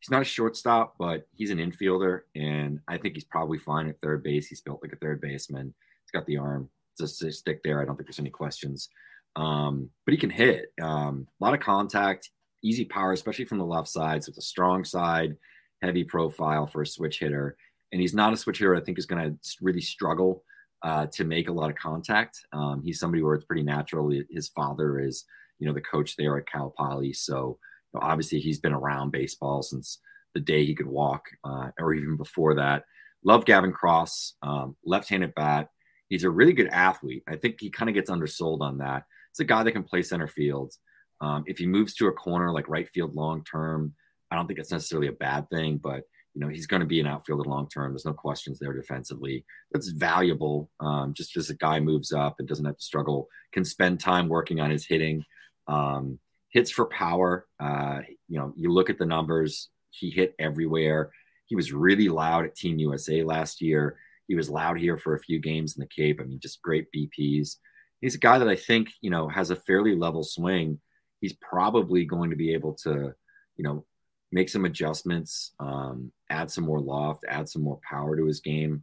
he's 0.00 0.10
not 0.10 0.22
a 0.22 0.24
shortstop, 0.24 0.96
but 0.98 1.26
he's 1.34 1.50
an 1.50 1.58
infielder. 1.58 2.22
And 2.34 2.80
I 2.88 2.98
think 2.98 3.14
he's 3.14 3.24
probably 3.24 3.58
fine 3.58 3.88
at 3.88 4.00
third 4.00 4.22
base. 4.22 4.48
He's 4.48 4.60
built 4.60 4.82
like 4.82 4.92
a 4.92 4.96
third 4.96 5.20
baseman. 5.20 5.74
He's 6.02 6.10
got 6.12 6.26
the 6.26 6.38
arm 6.38 6.68
to 6.98 7.06
stick 7.06 7.62
there. 7.62 7.80
I 7.80 7.84
don't 7.84 7.96
think 7.96 8.08
there's 8.08 8.18
any 8.18 8.30
questions. 8.30 8.88
Um, 9.36 9.90
but 10.04 10.12
he 10.12 10.18
can 10.18 10.30
hit. 10.30 10.72
Um, 10.80 11.28
a 11.40 11.44
lot 11.44 11.54
of 11.54 11.60
contact, 11.60 12.30
easy 12.62 12.84
power, 12.84 13.12
especially 13.12 13.44
from 13.44 13.58
the 13.58 13.64
left 13.64 13.88
side. 13.88 14.24
So 14.24 14.30
it's 14.30 14.38
a 14.38 14.42
strong 14.42 14.84
side, 14.84 15.36
heavy 15.82 16.04
profile 16.04 16.66
for 16.66 16.82
a 16.82 16.86
switch 16.86 17.18
hitter 17.18 17.56
and 17.92 18.00
he's 18.00 18.14
not 18.14 18.32
a 18.32 18.36
switch 18.36 18.58
hitter. 18.58 18.74
I 18.74 18.80
think 18.80 18.98
is 18.98 19.06
going 19.06 19.22
to 19.22 19.56
really 19.60 19.80
struggle 19.80 20.42
uh, 20.82 21.06
to 21.12 21.24
make 21.24 21.48
a 21.48 21.52
lot 21.52 21.70
of 21.70 21.76
contact. 21.76 22.38
Um, 22.52 22.82
he's 22.84 23.00
somebody 23.00 23.22
where 23.22 23.34
it's 23.34 23.44
pretty 23.44 23.62
natural. 23.62 24.10
His 24.30 24.48
father 24.48 25.00
is, 25.00 25.24
you 25.58 25.66
know, 25.66 25.74
the 25.74 25.80
coach 25.80 26.16
there 26.16 26.36
at 26.36 26.46
Cal 26.46 26.74
Poly, 26.76 27.12
so 27.12 27.58
you 27.92 28.00
know, 28.00 28.06
obviously 28.06 28.40
he's 28.40 28.60
been 28.60 28.72
around 28.72 29.10
baseball 29.10 29.62
since 29.62 29.98
the 30.34 30.40
day 30.40 30.64
he 30.64 30.74
could 30.74 30.86
walk, 30.86 31.24
uh, 31.44 31.70
or 31.78 31.94
even 31.94 32.16
before 32.16 32.54
that. 32.54 32.84
Love 33.24 33.44
Gavin 33.44 33.72
Cross, 33.72 34.34
um, 34.42 34.76
left-handed 34.84 35.34
bat. 35.34 35.70
He's 36.08 36.24
a 36.24 36.30
really 36.30 36.52
good 36.52 36.68
athlete. 36.68 37.24
I 37.26 37.36
think 37.36 37.56
he 37.58 37.70
kind 37.70 37.88
of 37.88 37.94
gets 37.94 38.10
undersold 38.10 38.62
on 38.62 38.78
that. 38.78 39.04
It's 39.30 39.40
a 39.40 39.44
guy 39.44 39.62
that 39.62 39.72
can 39.72 39.82
play 39.82 40.02
center 40.02 40.28
field. 40.28 40.74
Um, 41.20 41.44
if 41.46 41.58
he 41.58 41.66
moves 41.66 41.94
to 41.94 42.06
a 42.06 42.12
corner 42.12 42.52
like 42.52 42.68
right 42.68 42.88
field 42.88 43.14
long 43.14 43.42
term, 43.44 43.94
I 44.30 44.36
don't 44.36 44.46
think 44.46 44.58
it's 44.58 44.70
necessarily 44.70 45.08
a 45.08 45.12
bad 45.12 45.48
thing, 45.48 45.78
but 45.78 46.02
you 46.36 46.40
know, 46.40 46.48
he's 46.48 46.66
going 46.66 46.80
to 46.80 46.86
be 46.86 47.00
an 47.00 47.06
outfielder 47.06 47.48
long 47.48 47.66
term. 47.66 47.92
There's 47.92 48.04
no 48.04 48.12
questions 48.12 48.58
there 48.58 48.74
defensively. 48.74 49.46
That's 49.72 49.88
valuable. 49.88 50.70
Um, 50.80 51.14
just 51.14 51.34
as 51.38 51.48
a 51.48 51.54
guy 51.54 51.80
moves 51.80 52.12
up 52.12 52.36
and 52.38 52.46
doesn't 52.46 52.66
have 52.66 52.76
to 52.76 52.84
struggle, 52.84 53.28
can 53.52 53.64
spend 53.64 54.00
time 54.00 54.28
working 54.28 54.60
on 54.60 54.70
his 54.70 54.84
hitting. 54.84 55.24
Um, 55.66 56.18
hits 56.50 56.70
for 56.70 56.84
power. 56.86 57.46
Uh, 57.58 58.00
you 58.28 58.38
know, 58.38 58.52
you 58.54 58.70
look 58.70 58.90
at 58.90 58.98
the 58.98 59.06
numbers. 59.06 59.70
He 59.90 60.10
hit 60.10 60.34
everywhere. 60.38 61.10
He 61.46 61.56
was 61.56 61.72
really 61.72 62.10
loud 62.10 62.44
at 62.44 62.54
Team 62.54 62.78
USA 62.80 63.22
last 63.22 63.62
year. 63.62 63.96
He 64.28 64.34
was 64.34 64.50
loud 64.50 64.78
here 64.78 64.98
for 64.98 65.14
a 65.14 65.20
few 65.20 65.38
games 65.38 65.74
in 65.74 65.80
the 65.80 65.86
Cape. 65.86 66.20
I 66.20 66.24
mean, 66.24 66.38
just 66.38 66.60
great 66.60 66.88
BPs. 66.94 67.56
He's 68.02 68.14
a 68.14 68.18
guy 68.18 68.38
that 68.38 68.48
I 68.48 68.56
think 68.56 68.90
you 69.00 69.08
know 69.08 69.26
has 69.28 69.48
a 69.48 69.56
fairly 69.56 69.94
level 69.94 70.22
swing. 70.22 70.80
He's 71.22 71.32
probably 71.32 72.04
going 72.04 72.28
to 72.28 72.36
be 72.36 72.52
able 72.52 72.74
to, 72.82 73.14
you 73.56 73.64
know, 73.64 73.86
make 74.32 74.50
some 74.50 74.66
adjustments, 74.66 75.52
um, 75.58 76.12
add 76.30 76.50
some 76.50 76.64
more 76.64 76.80
loft, 76.80 77.24
add 77.28 77.48
some 77.48 77.62
more 77.62 77.80
power 77.88 78.16
to 78.16 78.26
his 78.26 78.40
game 78.40 78.82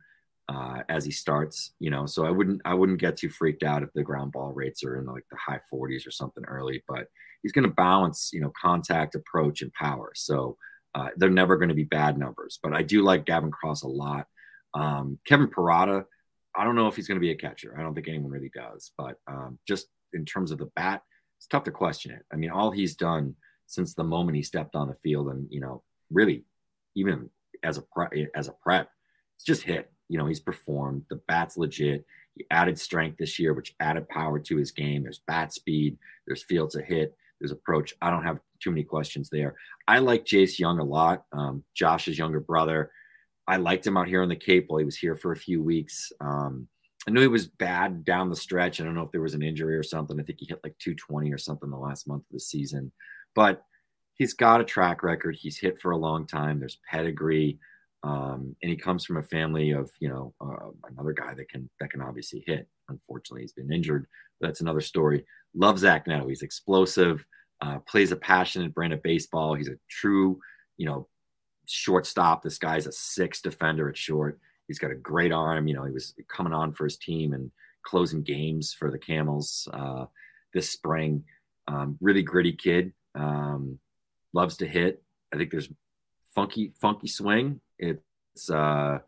uh, 0.50 0.82
as 0.90 1.06
he 1.06 1.12
starts. 1.12 1.74
You 1.80 1.90
know, 1.90 2.06
so 2.06 2.26
I 2.26 2.32
wouldn't 2.32 2.62
I 2.66 2.74
wouldn't 2.74 3.00
get 3.00 3.18
too 3.18 3.30
freaked 3.30 3.64
out 3.64 3.84
if 3.84 3.90
the 3.94 4.04
ground 4.04 4.32
ball 4.32 4.52
rates 4.54 4.84
are 4.84 4.98
in 4.98 5.06
like 5.06 5.26
the 5.30 5.38
high 5.38 5.62
40s 5.74 6.08
or 6.08 6.12
something 6.12 6.44
early. 6.46 6.84
But 6.88 7.08
he's 7.42 7.52
going 7.52 7.68
to 7.68 7.74
balance, 7.74 8.32
you 8.34 8.42
know, 8.42 8.52
contact, 8.60 9.16
approach, 9.16 9.62
and 9.62 9.74
power. 9.74 10.12
So 10.16 10.58
uh, 10.96 11.10
they're 11.18 11.30
never 11.30 11.58
going 11.58 11.70
to 11.70 11.76
be 11.76 11.84
bad 11.84 12.18
numbers. 12.18 12.60
But 12.62 12.74
I 12.74 12.84
do 12.84 13.04
like 13.04 13.26
Gavin 13.26 13.52
Cross 13.52 13.84
a 13.84 13.88
lot. 13.88 14.28
Um, 14.74 15.20
Kevin 15.26 15.48
Parada, 15.48 16.06
I 16.56 16.64
don't 16.64 16.76
know 16.76 16.88
if 16.88 16.96
he's 16.96 17.08
going 17.08 17.18
to 17.18 17.22
be 17.22 17.32
a 17.32 17.36
catcher. 17.36 17.76
I 17.78 17.82
don't 17.82 17.94
think 17.94 18.08
anyone 18.08 18.32
really 18.32 18.52
does. 18.54 18.92
But 18.98 19.18
um, 19.28 19.60
just 19.68 19.88
in 20.14 20.26
terms 20.26 20.52
of 20.52 20.58
the 20.58 20.70
bat, 20.76 21.02
it's 21.38 21.48
tough 21.48 21.64
to 21.64 21.72
question 21.72 22.12
it. 22.12 22.24
I 22.32 22.38
mean, 22.38 22.52
all 22.52 22.72
he's 22.72 22.96
done 22.96 23.36
since 23.68 23.94
the 23.94 24.04
moment 24.04 24.38
he 24.38 24.44
stepped 24.44 24.76
on 24.76 24.88
the 24.88 24.96
field, 24.96 25.30
and 25.30 25.48
you 25.50 25.60
know, 25.60 25.84
really, 26.12 26.46
even 26.96 27.30
as 27.64 27.78
a 27.78 27.84
as 28.36 28.48
a 28.48 28.54
prep, 28.64 28.90
it's 29.36 29.46
just 29.46 29.64
hit. 29.64 29.92
You 30.10 30.18
know, 30.18 30.26
he's 30.26 30.40
performed. 30.40 31.06
The 31.10 31.22
bat's 31.28 31.58
legit. 31.58 32.06
He 32.36 32.46
added 32.52 32.80
strength 32.80 33.18
this 33.18 33.40
year, 33.40 33.54
which 33.54 33.76
added 33.80 34.10
power 34.10 34.40
to 34.40 34.58
his 34.58 34.72
game. 34.72 35.04
There's 35.04 35.22
bat 35.28 35.54
speed. 35.54 35.98
There's 36.28 36.44
field 36.44 36.72
to 36.72 36.82
hit. 36.82 37.16
There's 37.40 37.52
approach. 37.52 37.94
I 38.02 38.10
don't 38.10 38.24
have 38.24 38.40
too 38.62 38.72
many 38.72 38.84
questions 38.84 39.30
there. 39.30 39.56
I 39.88 40.00
like 40.00 40.26
Jace 40.26 40.58
Jung 40.58 40.80
a 40.80 40.84
lot. 40.84 41.26
Um, 41.32 41.64
Josh's 41.76 42.18
younger 42.18 42.40
brother. 42.40 42.92
I 43.48 43.58
liked 43.58 43.86
him 43.86 43.98
out 43.98 44.08
here 44.08 44.24
on 44.24 44.30
the 44.30 44.36
Cape 44.36 44.66
while 44.68 44.80
he 44.80 44.86
was 44.86 44.96
here 44.96 45.16
for 45.16 45.34
a 45.34 45.38
few 45.38 45.62
weeks. 45.62 46.12
Um, 46.22 46.68
I 47.08 47.12
knew 47.12 47.20
he 47.20 47.28
was 47.28 47.48
bad 47.48 48.06
down 48.06 48.30
the 48.30 48.36
stretch. 48.36 48.80
I 48.80 48.86
don't 48.86 48.96
know 48.96 49.02
if 49.02 49.12
there 49.12 49.22
was 49.22 49.34
an 49.34 49.44
injury 49.44 49.76
or 49.76 49.84
something. 49.84 50.18
I 50.18 50.24
think 50.24 50.40
he 50.40 50.46
hit 50.46 50.62
like 50.64 50.78
220 50.80 51.34
or 51.34 51.38
something 51.38 51.70
the 51.70 51.78
last 51.78 52.08
month 52.08 52.24
of 52.24 52.32
the 52.32 52.40
season, 52.40 52.92
but 53.36 53.66
he's 54.16 54.34
got 54.34 54.62
a 54.62 54.66
track 54.66 55.04
record. 55.04 55.36
He's 55.36 55.58
hit 55.58 55.82
for 55.82 55.92
a 55.92 55.98
long 55.98 56.26
time. 56.26 56.60
There's 56.60 56.80
pedigree, 56.90 57.60
um, 58.04 58.56
and 58.62 58.70
he 58.70 58.76
comes 58.76 59.06
from 59.06 59.18
a 59.18 59.24
family 59.24 59.72
of 59.72 59.92
you 60.00 60.10
know 60.10 60.34
uh, 60.42 60.70
another 60.90 61.14
guy 61.14 61.34
that 61.34 61.50
can 61.50 61.70
that 61.80 61.92
can 61.92 62.02
obviously 62.02 62.44
hit. 62.46 62.68
Unfortunately, 62.90 63.42
he's 63.42 63.54
been 63.54 63.72
injured. 63.72 64.08
that's 64.42 64.62
another 64.62 64.82
story. 64.82 65.26
Love 65.56 65.80
Zach 65.80 66.08
Neto. 66.08 66.28
He's 66.28 66.42
explosive. 66.42 67.26
Uh, 67.62 67.80
plays 67.80 68.12
a 68.12 68.18
passionate 68.18 68.74
brand 68.74 68.92
of 68.92 69.02
baseball. 69.04 69.54
He's 69.54 69.70
a 69.70 69.78
true, 69.90 70.40
you 70.78 70.86
know, 70.86 71.08
shortstop. 71.66 72.44
This 72.44 72.58
guy's 72.58 72.88
a 72.88 72.92
six 72.92 73.42
defender 73.42 73.90
at 73.90 73.98
short. 73.98 74.40
He's 74.68 74.80
got 74.80 74.92
a 74.92 74.96
great 74.96 75.32
arm. 75.32 75.68
You 75.68 75.76
know, 75.76 75.86
he 75.86 75.92
was 75.92 76.14
coming 76.28 76.54
on 76.54 76.74
for 76.74 76.84
his 76.84 76.98
team 76.98 77.34
and 77.34 77.52
closing 77.84 78.22
games 78.22 78.74
for 78.74 78.92
the 78.92 78.98
Camels 78.98 79.68
uh, 79.74 80.06
this 80.54 80.70
spring. 80.70 81.24
Um, 81.68 81.98
really 82.02 82.24
gritty 82.24 82.54
kid. 82.54 82.94
Um, 83.16 83.80
loves 84.34 84.58
to 84.58 84.68
hit. 84.68 85.02
I 85.34 85.38
think 85.38 85.52
there's 85.52 85.70
funky, 86.36 86.74
funky 86.82 87.08
swing. 87.08 87.62
It's 87.80 88.50
uh, 88.50 89.00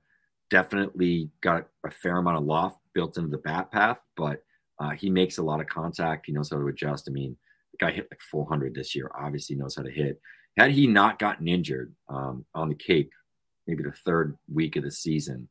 definitely 0.50 1.30
got 1.42 1.68
a 1.86 1.92
fair 1.92 2.18
amount 2.18 2.38
of 2.38 2.44
loft 2.44 2.78
built 2.94 3.18
into 3.18 3.30
the 3.30 3.38
bat 3.38 3.72
path, 3.72 4.00
but 4.16 4.44
uh, 4.80 4.92
he 4.92 5.10
makes 5.10 5.38
a 5.38 5.44
lot 5.44 5.62
of 5.62 5.68
contact. 5.68 6.26
He 6.26 6.32
knows 6.32 6.50
how 6.50 6.58
to 6.58 6.68
adjust. 6.68 7.08
I 7.10 7.12
mean, 7.12 7.38
the 7.72 7.86
guy 7.86 7.92
hit 7.92 8.08
like 8.12 8.22
400 8.22 8.74
this 8.74 8.96
year. 8.96 9.12
Obviously, 9.18 9.56
knows 9.56 9.76
how 9.76 9.84
to 9.84 9.92
hit. 9.92 10.20
Had 10.58 10.72
he 10.72 10.88
not 10.88 11.20
gotten 11.20 11.48
injured 11.48 11.94
um, 12.08 12.46
on 12.54 12.70
the 12.70 12.76
Cape, 12.76 13.12
maybe 13.68 13.84
the 13.84 13.92
third 13.92 14.38
week 14.52 14.76
of 14.76 14.84
the 14.84 14.92
season, 14.92 15.50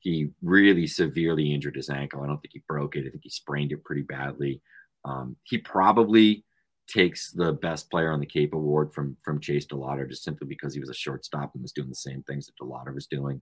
he 0.00 0.28
really 0.42 0.86
severely 0.86 1.52
injured 1.52 1.76
his 1.76 1.90
ankle. 1.90 2.22
I 2.22 2.26
don't 2.26 2.40
think 2.40 2.52
he 2.52 2.62
broke 2.68 2.96
it. 2.96 3.06
I 3.06 3.10
think 3.10 3.24
he 3.24 3.30
sprained 3.30 3.72
it 3.72 3.84
pretty 3.84 4.02
badly. 4.02 4.62
Um, 5.04 5.36
he 5.42 5.58
probably 5.58 6.44
takes 6.88 7.32
the 7.32 7.52
best 7.52 7.90
player 7.90 8.10
on 8.10 8.20
the 8.20 8.26
Cape 8.26 8.54
award 8.54 8.92
from 8.92 9.16
from 9.24 9.40
Chase 9.40 9.66
DeLauter 9.66 10.08
just 10.08 10.24
simply 10.24 10.46
because 10.46 10.74
he 10.74 10.80
was 10.80 10.90
a 10.90 10.94
shortstop 10.94 11.54
and 11.54 11.62
was 11.62 11.72
doing 11.72 11.88
the 11.88 11.94
same 11.94 12.22
things 12.22 12.46
that 12.46 12.56
DeLauter 12.60 12.94
was 12.94 13.06
doing. 13.06 13.40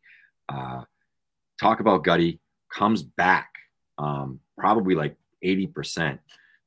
Uh, 0.48 0.82
talk 1.60 1.80
about 1.80 2.04
Gutty 2.04 2.40
comes 2.72 3.02
back 3.02 3.50
um, 3.98 4.40
probably 4.58 4.94
like 4.94 5.16
80%, 5.44 6.18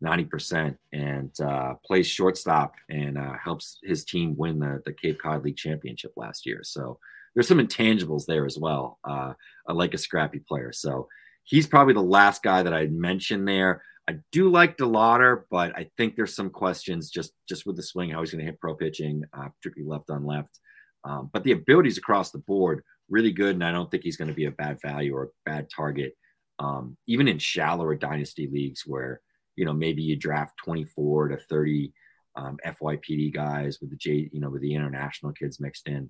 90%, 0.04 0.78
and 0.94 1.32
uh, 1.42 1.74
plays 1.86 2.08
shortstop 2.08 2.74
and 2.90 3.18
uh, 3.18 3.34
helps 3.42 3.80
his 3.84 4.06
team 4.06 4.36
win 4.38 4.60
the, 4.60 4.82
the 4.86 4.94
Cape 4.94 5.20
Cod 5.22 5.44
League 5.44 5.58
Championship 5.58 6.14
last 6.16 6.46
year. 6.46 6.62
So 6.64 7.00
there's 7.34 7.48
some 7.48 7.60
intangibles 7.60 8.26
there 8.26 8.46
as 8.46 8.58
well. 8.58 9.00
Uh, 9.04 9.34
I 9.68 9.74
like 9.74 9.94
a 9.94 10.00
scrappy 10.00 10.40
player. 10.40 10.72
So 10.72 11.08
he's 11.44 11.68
probably 11.68 11.94
the 11.94 12.02
last 12.02 12.44
guy 12.44 12.64
that 12.64 12.74
I'd 12.74 12.92
mention 12.92 13.46
there. 13.46 13.84
I 14.10 14.16
do 14.32 14.50
like 14.50 14.76
DeLauter, 14.76 15.44
but 15.52 15.78
I 15.78 15.88
think 15.96 16.16
there's 16.16 16.36
some 16.36 16.50
questions 16.50 17.12
just 17.12 17.32
just 17.48 17.68
with 17.68 17.76
the 17.76 17.84
swing, 17.84 18.10
how 18.10 18.22
he's 18.22 18.32
going 18.32 18.44
to 18.44 18.52
hit 18.52 18.60
pro 18.60 18.74
pitching, 18.74 19.24
uh, 19.34 19.50
particularly 19.62 19.88
left 19.88 20.10
on 20.10 20.26
left. 20.26 20.60
Um, 21.04 21.30
but 21.32 21.44
the 21.44 21.52
abilities 21.52 22.00
across 22.00 22.32
the 22.32 22.40
board 22.40 22.82
really 23.08 23.32
good, 23.32 23.54
and 23.54 23.64
I 23.64 23.72
don't 23.72 23.90
think 23.92 24.02
he's 24.02 24.18
going 24.18 24.30
to 24.30 24.34
be 24.34 24.46
a 24.46 24.52
bad 24.52 24.80
value 24.82 25.16
or 25.16 25.26
a 25.26 25.28
bad 25.46 25.68
target. 25.74 26.14
Um, 26.58 26.98
even 27.06 27.28
in 27.28 27.38
shallower 27.38 27.96
dynasty 27.96 28.50
leagues 28.52 28.82
where 28.84 29.22
you 29.56 29.64
know 29.64 29.74
maybe 29.74 30.02
you 30.02 30.16
draft 30.16 30.54
24 30.66 31.28
to 31.28 31.38
30 31.38 31.94
um, 32.36 32.58
FYPD 32.66 33.32
guys 33.32 33.78
with 33.80 33.92
the 33.92 33.96
J, 33.96 34.28
you 34.34 34.40
know, 34.40 34.50
with 34.50 34.64
the 34.64 34.74
international 34.74 35.34
kids 35.34 35.60
mixed 35.60 35.88
in. 35.88 36.10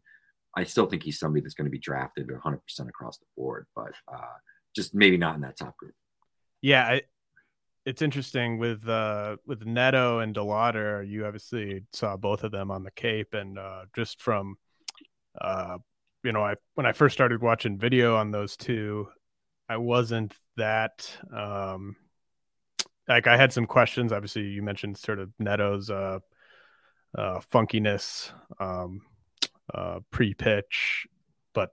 I 0.56 0.64
still 0.64 0.86
think 0.86 1.04
he's 1.04 1.20
somebody 1.20 1.42
that's 1.42 1.54
going 1.54 1.66
to 1.66 1.72
be 1.72 1.80
drafted 1.80 2.30
100% 2.30 2.60
across 2.88 3.18
the 3.18 3.26
board, 3.36 3.68
but 3.76 3.92
uh, 4.08 4.38
just 4.74 4.96
maybe 4.96 5.18
not 5.18 5.36
in 5.36 5.42
that 5.42 5.58
top 5.58 5.76
group. 5.76 5.94
Yeah, 6.62 6.86
I, 6.86 7.02
it's 7.86 8.02
interesting 8.02 8.58
with 8.58 8.88
uh, 8.88 9.38
with 9.46 9.66
Neto 9.66 10.20
and 10.20 10.36
DeLauter. 10.36 11.08
You 11.08 11.26
obviously 11.26 11.84
saw 11.94 12.18
both 12.18 12.44
of 12.44 12.52
them 12.52 12.72
on 12.72 12.84
the 12.84 12.92
Cape, 12.92 13.34
and 13.34 13.58
uh, 13.58 13.86
just 13.96 14.22
from 14.22 14.58
uh, 15.40 15.78
you 16.24 16.32
know, 16.32 16.44
I 16.44 16.56
when 16.76 16.86
I 16.86 16.92
first 16.92 17.14
started 17.14 17.42
watching 17.42 17.78
video 17.78 18.16
on 18.16 18.32
those 18.32 18.58
two, 18.58 19.08
I 19.68 19.78
wasn't 19.78 20.36
that 20.58 21.10
um, 21.36 21.96
like 23.08 23.28
I 23.28 23.38
had 23.38 23.54
some 23.54 23.66
questions. 23.66 24.12
Obviously, 24.12 24.44
you 24.44 24.62
mentioned 24.62 24.98
sort 24.98 25.20
of 25.20 25.32
Neto's 25.40 25.90
uh, 25.90 26.20
uh, 27.18 27.40
funkiness, 27.52 28.32
um, 28.60 29.02
uh, 29.74 30.00
pre-pitch, 30.12 31.08
but 31.54 31.72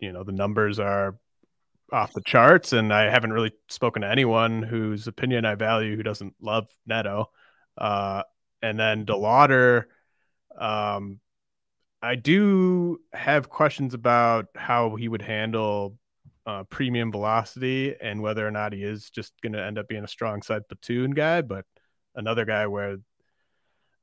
you 0.00 0.12
know 0.12 0.24
the 0.24 0.32
numbers 0.32 0.78
are 0.80 1.16
off 1.92 2.12
the 2.12 2.22
charts, 2.22 2.72
and 2.72 2.92
I 2.92 3.10
haven't 3.10 3.32
really 3.32 3.52
spoken 3.68 4.02
to 4.02 4.10
anyone 4.10 4.62
whose 4.62 5.06
opinion 5.06 5.44
I 5.44 5.54
value 5.54 5.96
who 5.96 6.02
doesn't 6.02 6.34
love 6.40 6.68
Neto. 6.86 7.30
Uh, 7.76 8.22
and 8.62 8.78
then 8.78 9.06
DeLauter, 9.06 9.84
um, 10.58 11.20
I 12.02 12.14
do 12.14 13.00
have 13.12 13.48
questions 13.48 13.94
about 13.94 14.46
how 14.54 14.96
he 14.96 15.08
would 15.08 15.22
handle 15.22 15.96
uh, 16.46 16.64
premium 16.64 17.12
velocity 17.12 17.94
and 18.00 18.22
whether 18.22 18.46
or 18.46 18.50
not 18.50 18.72
he 18.72 18.82
is 18.82 19.10
just 19.10 19.32
going 19.42 19.52
to 19.52 19.62
end 19.62 19.78
up 19.78 19.88
being 19.88 20.04
a 20.04 20.08
strong 20.08 20.42
side 20.42 20.66
platoon 20.68 21.10
guy, 21.10 21.42
but 21.42 21.64
another 22.14 22.44
guy 22.44 22.66
where, 22.66 22.96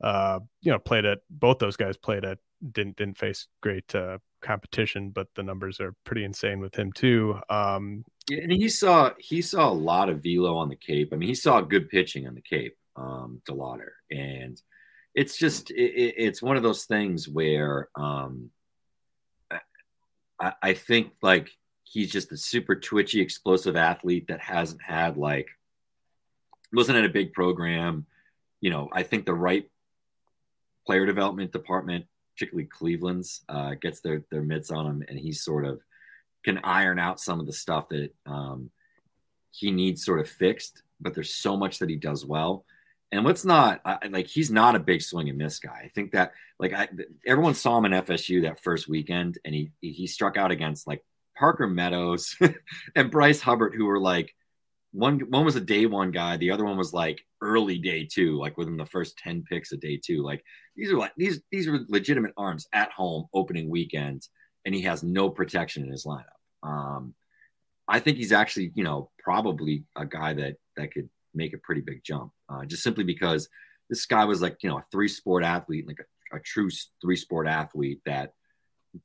uh, 0.02 0.40
you 0.62 0.72
know, 0.72 0.80
played 0.80 1.06
at 1.06 1.20
both 1.30 1.60
those 1.60 1.78
guys 1.78 1.98
played 1.98 2.26
at 2.26 2.38
didn't 2.72 2.98
didn't 2.98 3.18
face 3.18 3.48
great 3.62 3.94
uh, 3.96 4.18
competition, 4.46 5.10
but 5.10 5.28
the 5.36 5.44
numbers 5.44 5.80
are 5.80 5.94
pretty 6.04 6.24
insane 6.24 6.60
with 6.60 6.76
him 6.76 6.92
too. 6.94 7.40
Um, 7.50 8.06
and 8.30 8.52
he 8.52 8.70
saw 8.70 9.12
he 9.20 9.42
saw 9.42 9.70
a 9.70 9.74
lot 9.74 10.10
of 10.10 10.24
velo 10.24 10.56
on 10.58 10.70
the 10.70 10.76
Cape. 10.76 11.10
I 11.12 11.16
mean, 11.18 11.30
he 11.30 11.36
saw 11.36 11.62
good 11.62 11.90
pitching 11.90 12.28
on 12.28 12.36
the 12.36 12.42
Cape, 12.42 12.78
um, 12.96 13.42
DeLauter, 13.48 13.92
and 14.12 14.62
it's 15.14 15.38
just 15.38 15.72
it, 15.72 16.14
it's 16.18 16.42
one 16.42 16.58
of 16.58 16.64
those 16.64 16.86
things 16.86 17.28
where 17.28 17.90
um, 17.96 18.52
I, 20.40 20.54
I 20.62 20.74
think 20.74 21.12
like 21.22 21.50
he's 21.84 22.12
just 22.12 22.32
a 22.32 22.38
super 22.38 22.76
twitchy, 22.76 23.22
explosive 23.22 23.76
athlete 23.76 24.28
that 24.28 24.42
hasn't 24.42 24.82
had 24.82 25.18
like 25.18 25.48
wasn't 26.74 26.98
in 26.98 27.06
a 27.06 27.10
big 27.10 27.34
program. 27.34 28.06
You 28.62 28.70
know, 28.70 28.90
I 28.92 29.04
think 29.04 29.26
the 29.26 29.34
right 29.34 29.70
player 30.86 31.06
development 31.06 31.52
department 31.52 32.06
particularly 32.36 32.68
Cleveland's, 32.68 33.42
uh, 33.50 33.76
gets 33.76 34.02
their 34.02 34.24
their 34.30 34.42
mitts 34.42 34.72
on 34.72 34.86
him, 34.86 35.04
and 35.08 35.18
he 35.18 35.32
sort 35.32 35.66
of 35.66 35.82
can 36.44 36.60
iron 36.64 37.00
out 37.00 37.20
some 37.20 37.40
of 37.40 37.46
the 37.46 37.54
stuff 37.54 37.90
that 37.90 38.14
um, 38.26 38.70
he 39.52 39.72
needs 39.72 40.06
sort 40.06 40.20
of 40.20 40.30
fixed. 40.30 40.84
But 41.00 41.14
there's 41.14 41.34
so 41.34 41.58
much 41.58 41.80
that 41.80 41.90
he 41.90 41.96
does 41.96 42.26
well. 42.26 42.66
And 43.12 43.26
let's 43.26 43.46
not 43.46 43.82
I, 43.86 44.08
like 44.10 44.28
he's 44.28 44.52
not 44.52 44.76
a 44.76 44.80
big 44.80 45.02
swing 45.02 45.30
and 45.30 45.38
miss 45.38 45.60
guy. 45.60 45.84
I 45.86 45.90
think 45.90 46.12
that 46.12 46.34
like 46.60 46.74
I, 46.74 46.90
everyone 47.26 47.54
saw 47.54 47.78
him 47.78 47.86
in 47.86 48.04
FSU 48.04 48.44
that 48.44 48.64
first 48.64 48.88
weekend, 48.88 49.38
and 49.46 49.54
he 49.54 49.72
he 49.82 50.08
struck 50.08 50.38
out 50.38 50.52
against 50.52 50.88
like 50.88 51.04
Parker 51.38 51.68
Meadows 51.68 52.36
and 52.96 53.12
Bryce 53.12 53.42
Hubbard, 53.42 53.74
who 53.76 53.86
were 53.86 54.00
like 54.00 54.34
one 54.96 55.20
one 55.30 55.44
was 55.44 55.58
a 55.58 55.62
day 55.62 55.86
one 55.86 56.12
guy, 56.12 56.38
the 56.38 56.52
other 56.52 56.64
one 56.64 56.78
was 56.78 56.94
like 56.94 57.22
early 57.42 57.78
day 57.78 58.08
two, 58.10 58.38
like 58.38 58.58
within 58.58 58.78
the 58.78 58.86
first 58.86 59.18
10 59.18 59.44
picks 59.44 59.74
of 59.74 59.82
day 59.82 60.00
two. 60.04 60.24
Like 60.24 60.44
these 60.76 60.90
are 60.92 60.98
like 60.98 61.12
these 61.18 61.42
these 61.52 61.68
are 61.68 61.86
legitimate 61.90 62.32
arms 62.38 62.66
at 62.72 62.92
home 62.92 63.26
opening 63.34 63.70
weekend, 63.70 64.26
and 64.64 64.74
he 64.74 64.82
has 64.84 65.04
no 65.04 65.30
protection 65.30 65.84
in 65.84 65.92
his 65.92 66.06
lineup. 66.06 66.24
Um, 66.64 67.14
I 67.88 68.00
think 68.00 68.18
he's 68.18 68.32
actually, 68.32 68.72
you 68.74 68.84
know, 68.86 69.12
probably 69.20 69.84
a 69.98 70.06
guy 70.06 70.34
that 70.34 70.56
that 70.78 70.94
could 70.94 71.10
make 71.34 71.54
a 71.54 71.60
pretty 71.60 71.82
big 71.82 72.02
jump, 72.04 72.32
uh, 72.48 72.64
just 72.64 72.82
simply 72.82 73.04
because 73.04 73.50
this 73.90 74.06
guy 74.06 74.24
was 74.24 74.42
like, 74.42 74.58
you 74.64 74.70
know, 74.70 74.78
a 74.78 74.86
three 74.92 75.10
sport 75.10 75.44
athlete, 75.44 75.88
like 75.88 76.00
a, 76.00 76.38
a 76.38 76.40
true 76.40 76.70
three 77.02 77.18
sport 77.18 77.48
athlete 77.48 78.00
that, 78.06 78.34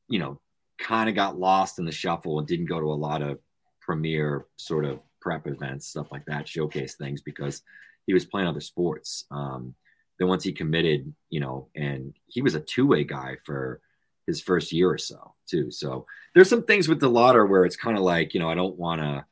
you 0.09 0.20
know, 0.20 0.40
kind 0.79 1.09
of 1.09 1.16
got 1.16 1.38
lost 1.38 1.81
in 1.81 1.85
the 1.85 1.92
shuffle 1.92 2.38
and 2.38 2.46
didn't 2.46 2.66
go 2.66 2.81
to 2.81 2.92
a 2.92 2.94
lot 2.94 3.22
of 3.22 3.40
premier 3.81 4.46
sort 4.57 4.85
of 4.85 5.03
prep 5.20 5.46
events, 5.46 5.87
stuff 5.87 6.11
like 6.11 6.26
that, 6.26 6.48
showcase 6.48 6.94
things 6.94 7.20
because 7.20 7.62
he 8.06 8.14
was 8.14 8.24
playing 8.24 8.48
other 8.48 8.61
sports. 8.61 9.24
Um, 9.30 9.74
then 10.18 10.28
once 10.28 10.44
he 10.44 10.52
committed, 10.52 11.12
you 11.30 11.40
know, 11.40 11.68
and 11.74 12.14
he 12.26 12.42
was 12.42 12.54
a 12.54 12.61
two 12.61 12.87
way 12.87 13.04
guy 13.04 13.37
for 13.44 13.80
his 14.26 14.40
first 14.40 14.72
year 14.72 14.90
or 14.90 14.98
so 14.98 15.35
too. 15.48 15.70
So 15.70 16.06
there's 16.35 16.48
some 16.48 16.64
things 16.64 16.88
with 16.88 17.00
DeLauter 17.00 17.48
where 17.48 17.64
it's 17.64 17.76
kind 17.76 17.96
of 17.96 18.02
like, 18.02 18.35
you 18.35 18.40
know, 18.40 18.48
I 18.48 18.54
don't 18.54 18.76
want 18.76 19.00
to 19.00 19.24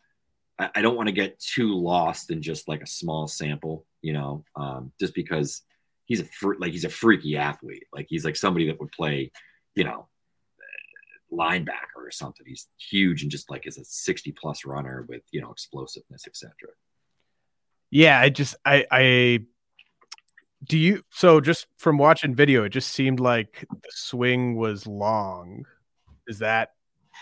I, 0.58 0.70
I 0.76 0.82
don't 0.82 0.96
want 0.96 1.08
to 1.08 1.12
get 1.12 1.38
too 1.38 1.74
lost 1.74 2.30
in 2.30 2.42
just 2.42 2.68
like 2.68 2.82
a 2.82 2.86
small 2.86 3.28
sample, 3.28 3.86
you 4.02 4.12
know, 4.12 4.44
um, 4.56 4.92
just 4.98 5.14
because 5.14 5.62
he's 6.06 6.20
a 6.20 6.24
fr- 6.24 6.56
like 6.58 6.72
he's 6.72 6.84
a 6.84 6.90
freaky 6.90 7.36
athlete. 7.36 7.84
Like 7.92 8.06
he's 8.08 8.24
like 8.24 8.36
somebody 8.36 8.66
that 8.66 8.80
would 8.80 8.92
play, 8.92 9.30
you 9.74 9.84
know, 9.84 10.08
linebacker 11.32 11.96
or 11.96 12.10
something. 12.10 12.46
He's 12.46 12.68
huge 12.78 13.22
and 13.22 13.30
just 13.30 13.50
like 13.50 13.66
is 13.66 13.78
a 13.78 13.84
60 13.84 14.32
plus 14.32 14.64
runner 14.64 15.04
with, 15.08 15.22
you 15.30 15.40
know, 15.40 15.50
explosiveness, 15.50 16.26
etc. 16.26 16.52
Yeah, 17.90 18.20
I 18.20 18.28
just 18.28 18.56
I 18.64 18.84
I 18.90 19.40
do 20.64 20.76
you 20.76 21.02
so 21.10 21.40
just 21.40 21.66
from 21.78 21.98
watching 21.98 22.34
video, 22.34 22.64
it 22.64 22.70
just 22.70 22.92
seemed 22.92 23.20
like 23.20 23.64
the 23.70 23.90
swing 23.90 24.56
was 24.56 24.86
long. 24.86 25.64
Is 26.26 26.40
that 26.40 26.70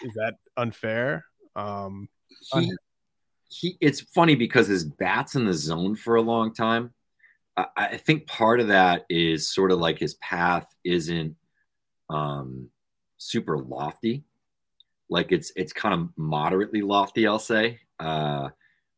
is 0.03 0.15
that 0.15 0.35
unfair? 0.57 1.25
Um 1.55 2.09
he, 2.53 2.73
he 3.49 3.77
it's 3.81 4.01
funny 4.01 4.35
because 4.35 4.67
his 4.67 4.85
bat's 4.85 5.37
in 5.37 5.45
the 5.45 5.55
zone 5.55 5.95
for 5.95 6.17
a 6.17 6.23
long 6.23 6.53
time. 6.53 6.93
I, 7.57 7.67
I 7.77 7.97
think 7.97 8.27
part 8.27 8.61
of 8.61 8.69
that 8.69 9.05
is 9.09 9.49
sort 9.49 9.71
of 9.71 9.79
like 9.79 9.99
his 9.99 10.15
path 10.15 10.67
isn't 10.85 11.37
um 12.11 12.71
super 13.19 13.59
lofty. 13.59 14.25
Like 15.09 15.33
it's 15.33 15.53
it's 15.57 15.73
kind 15.73 15.95
of 15.95 16.09
moderately 16.17 16.83
lofty, 16.83 17.27
I'll 17.27 17.39
say. 17.39 17.81
Uh 17.99 18.51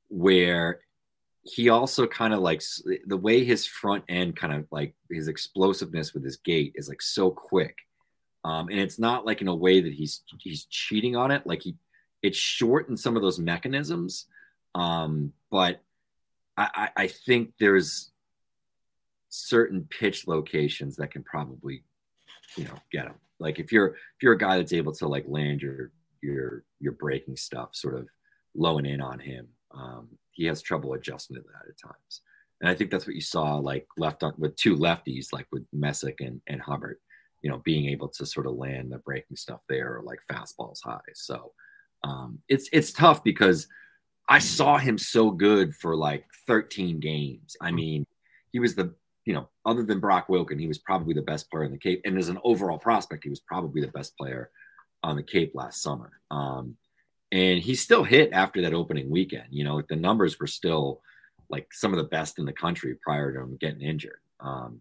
where 0.08 0.80
he 1.42 1.68
also 1.68 2.06
kind 2.06 2.34
of 2.34 2.40
like 2.40 2.62
the 3.06 3.16
way 3.16 3.44
his 3.44 3.66
front 3.66 4.04
end 4.08 4.36
kind 4.36 4.52
of 4.52 4.66
like 4.70 4.94
his 5.10 5.28
explosiveness 5.28 6.12
with 6.12 6.24
his 6.24 6.36
gait 6.36 6.72
is 6.74 6.88
like 6.88 7.00
so 7.02 7.30
quick. 7.30 7.76
Um, 8.44 8.68
and 8.68 8.78
it's 8.78 8.98
not 8.98 9.26
like 9.26 9.40
in 9.40 9.48
a 9.48 9.54
way 9.54 9.80
that 9.80 9.92
he's 9.92 10.22
he's 10.38 10.64
cheating 10.66 11.16
on 11.16 11.30
it. 11.30 11.46
Like 11.46 11.62
he 11.62 11.76
it's 12.22 12.38
short 12.38 12.88
in 12.88 12.96
some 12.96 13.16
of 13.16 13.22
those 13.22 13.38
mechanisms. 13.38 14.26
Um, 14.74 15.32
but 15.50 15.80
I, 16.56 16.90
I 16.96 17.06
think 17.06 17.52
there's 17.60 18.10
certain 19.28 19.86
pitch 19.88 20.26
locations 20.26 20.96
that 20.96 21.12
can 21.12 21.22
probably, 21.22 21.84
you 22.56 22.64
know, 22.64 22.74
get 22.90 23.06
him. 23.06 23.14
Like 23.40 23.58
if 23.58 23.72
you're 23.72 23.88
if 23.88 24.22
you're 24.22 24.34
a 24.34 24.38
guy 24.38 24.56
that's 24.56 24.72
able 24.72 24.92
to 24.94 25.08
like 25.08 25.24
land 25.28 25.62
your 25.62 25.92
your 26.22 26.64
your 26.80 26.92
breaking 26.92 27.36
stuff 27.36 27.74
sort 27.74 27.94
of 27.94 28.08
low 28.54 28.78
and 28.78 28.86
in 28.86 29.00
on 29.00 29.18
him, 29.18 29.48
um, 29.72 30.08
he 30.32 30.44
has 30.46 30.62
trouble 30.62 30.94
adjusting 30.94 31.36
to 31.36 31.42
that 31.42 31.68
at 31.68 31.78
times. 31.78 32.22
And 32.60 32.68
I 32.68 32.74
think 32.74 32.90
that's 32.90 33.06
what 33.06 33.14
you 33.14 33.20
saw 33.20 33.56
like 33.56 33.86
left 33.96 34.22
on 34.22 34.34
with 34.38 34.56
two 34.56 34.76
lefties, 34.76 35.32
like 35.32 35.46
with 35.52 35.64
Messick 35.72 36.20
and, 36.20 36.40
and 36.48 36.60
Hubbard, 36.60 36.98
you 37.42 37.50
know, 37.50 37.58
being 37.58 37.88
able 37.88 38.08
to 38.08 38.26
sort 38.26 38.46
of 38.46 38.56
land 38.56 38.90
the 38.90 38.98
breaking 38.98 39.36
stuff 39.36 39.60
there 39.68 39.96
or 39.96 40.02
like 40.02 40.18
fastballs 40.30 40.80
high. 40.82 41.00
So 41.14 41.52
um, 42.04 42.40
it's 42.48 42.68
it's 42.72 42.92
tough 42.92 43.22
because 43.22 43.68
I 44.28 44.40
saw 44.40 44.76
him 44.76 44.98
so 44.98 45.30
good 45.30 45.74
for 45.74 45.96
like 45.96 46.24
13 46.46 47.00
games. 47.00 47.56
I 47.60 47.70
mean, 47.70 48.06
he 48.50 48.58
was 48.58 48.74
the 48.74 48.94
you 49.28 49.34
know, 49.34 49.46
other 49.66 49.84
than 49.84 50.00
Brock 50.00 50.28
Wilken, 50.28 50.58
he 50.58 50.66
was 50.66 50.78
probably 50.78 51.12
the 51.12 51.20
best 51.20 51.50
player 51.50 51.64
in 51.64 51.70
the 51.70 51.76
Cape. 51.76 52.00
And 52.06 52.16
as 52.16 52.30
an 52.30 52.38
overall 52.44 52.78
prospect, 52.78 53.24
he 53.24 53.28
was 53.28 53.40
probably 53.40 53.82
the 53.82 53.88
best 53.88 54.16
player 54.16 54.48
on 55.02 55.16
the 55.16 55.22
Cape 55.22 55.52
last 55.54 55.82
summer. 55.82 56.12
Um, 56.30 56.78
and 57.30 57.60
he 57.60 57.74
still 57.74 58.04
hit 58.04 58.32
after 58.32 58.62
that 58.62 58.72
opening 58.72 59.10
weekend. 59.10 59.48
You 59.50 59.64
know, 59.64 59.82
the 59.86 59.96
numbers 59.96 60.40
were 60.40 60.46
still 60.46 61.02
like 61.50 61.74
some 61.74 61.92
of 61.92 61.98
the 61.98 62.04
best 62.04 62.38
in 62.38 62.46
the 62.46 62.54
country 62.54 62.96
prior 63.04 63.30
to 63.34 63.40
him 63.40 63.58
getting 63.60 63.82
injured. 63.82 64.18
Um, 64.40 64.80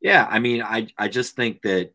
yeah, 0.00 0.26
I 0.28 0.40
mean, 0.40 0.60
I 0.60 0.88
I 0.98 1.06
just 1.06 1.36
think 1.36 1.62
that 1.62 1.92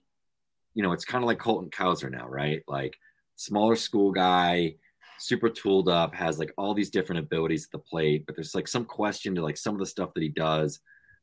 you 0.73 0.83
know 0.83 0.93
it's 0.93 1.03
kind 1.03 1.21
of 1.21 1.27
like 1.27 1.39
Colton 1.39 1.69
Cowser 1.69 2.09
now, 2.09 2.29
right? 2.29 2.63
Like 2.65 2.97
smaller 3.35 3.75
school 3.75 4.13
guy, 4.13 4.75
super 5.17 5.49
tooled 5.49 5.89
up, 5.89 6.15
has 6.15 6.39
like 6.39 6.53
all 6.57 6.73
these 6.73 6.91
different 6.91 7.19
abilities 7.19 7.65
at 7.65 7.71
the 7.71 7.79
plate, 7.79 8.25
but 8.25 8.35
there's 8.35 8.55
like 8.55 8.69
some 8.69 8.85
question 8.85 9.35
to 9.35 9.43
like 9.43 9.57
some 9.57 9.73
of 9.73 9.79
the 9.79 9.85
stuff 9.85 10.13
that 10.13 10.23
he 10.23 10.29
does, 10.29 10.79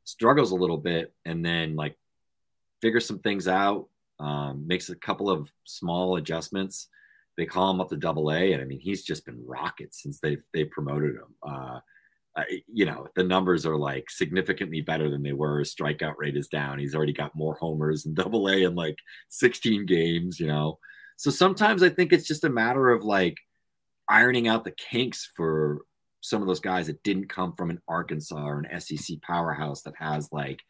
struggles 0.07 0.51
a 0.51 0.55
little 0.55 0.77
bit, 0.77 1.13
and 1.25 1.45
then 1.45 1.75
like 1.75 1.97
figures 2.81 3.05
some 3.05 3.19
things 3.19 3.47
out, 3.47 3.87
um, 4.19 4.65
makes 4.67 4.89
a 4.89 4.95
couple 4.95 5.29
of 5.29 5.51
small 5.65 6.15
adjustments 6.17 6.87
they 7.37 7.45
call 7.45 7.69
him 7.71 7.79
up 7.79 7.89
to 7.89 7.97
double 7.97 8.31
A, 8.31 8.51
and 8.53 8.61
I 8.61 8.65
mean 8.65 8.79
he's 8.79 9.03
just 9.03 9.25
been 9.25 9.45
rocket 9.45 9.93
since 9.93 10.19
they 10.19 10.37
they 10.53 10.65
promoted 10.65 11.15
him. 11.15 11.35
Uh, 11.43 11.79
you 12.67 12.85
know 12.85 13.07
the 13.15 13.23
numbers 13.23 13.65
are 13.65 13.77
like 13.77 14.09
significantly 14.09 14.81
better 14.81 15.09
than 15.09 15.23
they 15.23 15.33
were. 15.33 15.61
Strikeout 15.61 16.15
rate 16.17 16.35
is 16.35 16.47
down. 16.47 16.79
He's 16.79 16.95
already 16.95 17.13
got 17.13 17.35
more 17.35 17.55
homers 17.55 18.05
in 18.05 18.13
double 18.15 18.49
A 18.49 18.63
in 18.63 18.75
like 18.75 18.97
16 19.29 19.85
games. 19.85 20.39
You 20.39 20.47
know, 20.47 20.79
so 21.15 21.29
sometimes 21.29 21.83
I 21.83 21.89
think 21.89 22.11
it's 22.11 22.27
just 22.27 22.43
a 22.43 22.49
matter 22.49 22.89
of 22.89 23.03
like 23.03 23.37
ironing 24.09 24.47
out 24.47 24.63
the 24.63 24.71
kinks 24.71 25.31
for 25.35 25.81
some 26.21 26.41
of 26.41 26.47
those 26.47 26.59
guys 26.59 26.87
that 26.87 27.03
didn't 27.03 27.29
come 27.29 27.53
from 27.53 27.69
an 27.69 27.81
Arkansas 27.87 28.43
or 28.43 28.59
an 28.59 28.79
SEC 28.79 29.21
powerhouse 29.21 29.83
that 29.83 29.95
has 29.97 30.29
like 30.31 30.61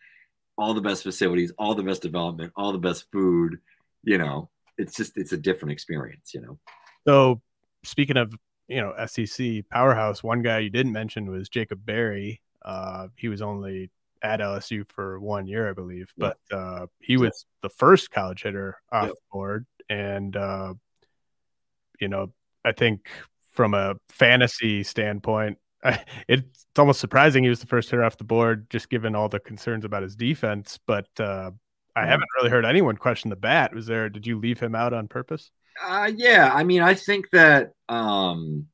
all 0.57 0.73
the 0.73 0.81
best 0.81 1.03
facilities, 1.03 1.51
all 1.57 1.75
the 1.75 1.83
best 1.83 2.01
development, 2.01 2.51
all 2.55 2.71
the 2.71 2.77
best 2.77 3.05
food. 3.12 3.60
You 4.03 4.17
know, 4.17 4.49
it's 4.77 4.95
just 4.95 5.17
it's 5.17 5.31
a 5.31 5.38
different 5.38 5.71
experience, 5.71 6.33
you 6.33 6.41
know. 6.41 6.60
So 7.07 7.41
speaking 7.83 8.17
of 8.17 8.33
you 8.67 8.81
know 8.81 8.93
SEC 9.05 9.69
powerhouse, 9.69 10.23
one 10.23 10.41
guy 10.41 10.60
you 10.60 10.69
didn't 10.69 10.91
mention 10.91 11.29
was 11.29 11.49
Jacob 11.49 11.86
Berry. 11.86 12.41
Uh, 12.63 13.07
he 13.15 13.29
was 13.29 13.41
only 13.41 13.89
at 14.21 14.39
LSU 14.39 14.89
for 14.89 15.19
one 15.19 15.47
year, 15.47 15.69
I 15.69 15.73
believe, 15.73 16.12
yeah. 16.17 16.31
but 16.49 16.55
uh, 16.55 16.88
he 16.99 17.17
was 17.17 17.45
the 17.62 17.69
first 17.69 18.12
college 18.12 18.43
hitter 18.43 18.77
off 18.91 19.03
yeah. 19.03 19.10
the 19.10 19.15
board, 19.31 19.65
and 19.89 20.36
uh, 20.36 20.73
you 21.99 22.07
know 22.07 22.33
I 22.65 22.71
think 22.73 23.10
from 23.58 23.74
a 23.74 23.96
fantasy 24.10 24.84
standpoint, 24.84 25.58
it's 26.28 26.65
almost 26.78 27.00
surprising 27.00 27.43
he 27.43 27.50
was 27.50 27.60
the 27.60 27.65
first 27.65 27.89
hitter 27.89 28.04
off 28.04 28.17
the 28.17 28.24
board, 28.24 28.70
just 28.70 28.89
given 28.89 29.15
all 29.15 29.28
the 29.28 29.39
concerns 29.39 29.84
about 29.84 30.04
his 30.04 30.15
defense. 30.15 30.80
But 30.86 31.08
uh, 31.20 31.52
I 31.96 32.02
mm-hmm. 32.02 32.10
haven't 32.10 32.30
really 32.38 32.52
heard 32.52 32.65
anyone 32.65 32.96
question 32.96 33.32
the 33.32 33.36
bat. 33.36 33.74
Was 33.74 33.88
there? 33.88 34.10
Did 34.10 34.28
you 34.28 34.39
leave 34.39 34.60
him 34.60 34.76
out 34.76 34.93
on 34.93 35.08
purpose? 35.08 35.50
Uh, 35.84 36.12
yeah, 36.15 36.52
I 36.54 36.63
mean, 36.63 36.82
I 36.82 36.93
think 36.93 37.32
that. 37.32 37.74
Um, 37.89 38.67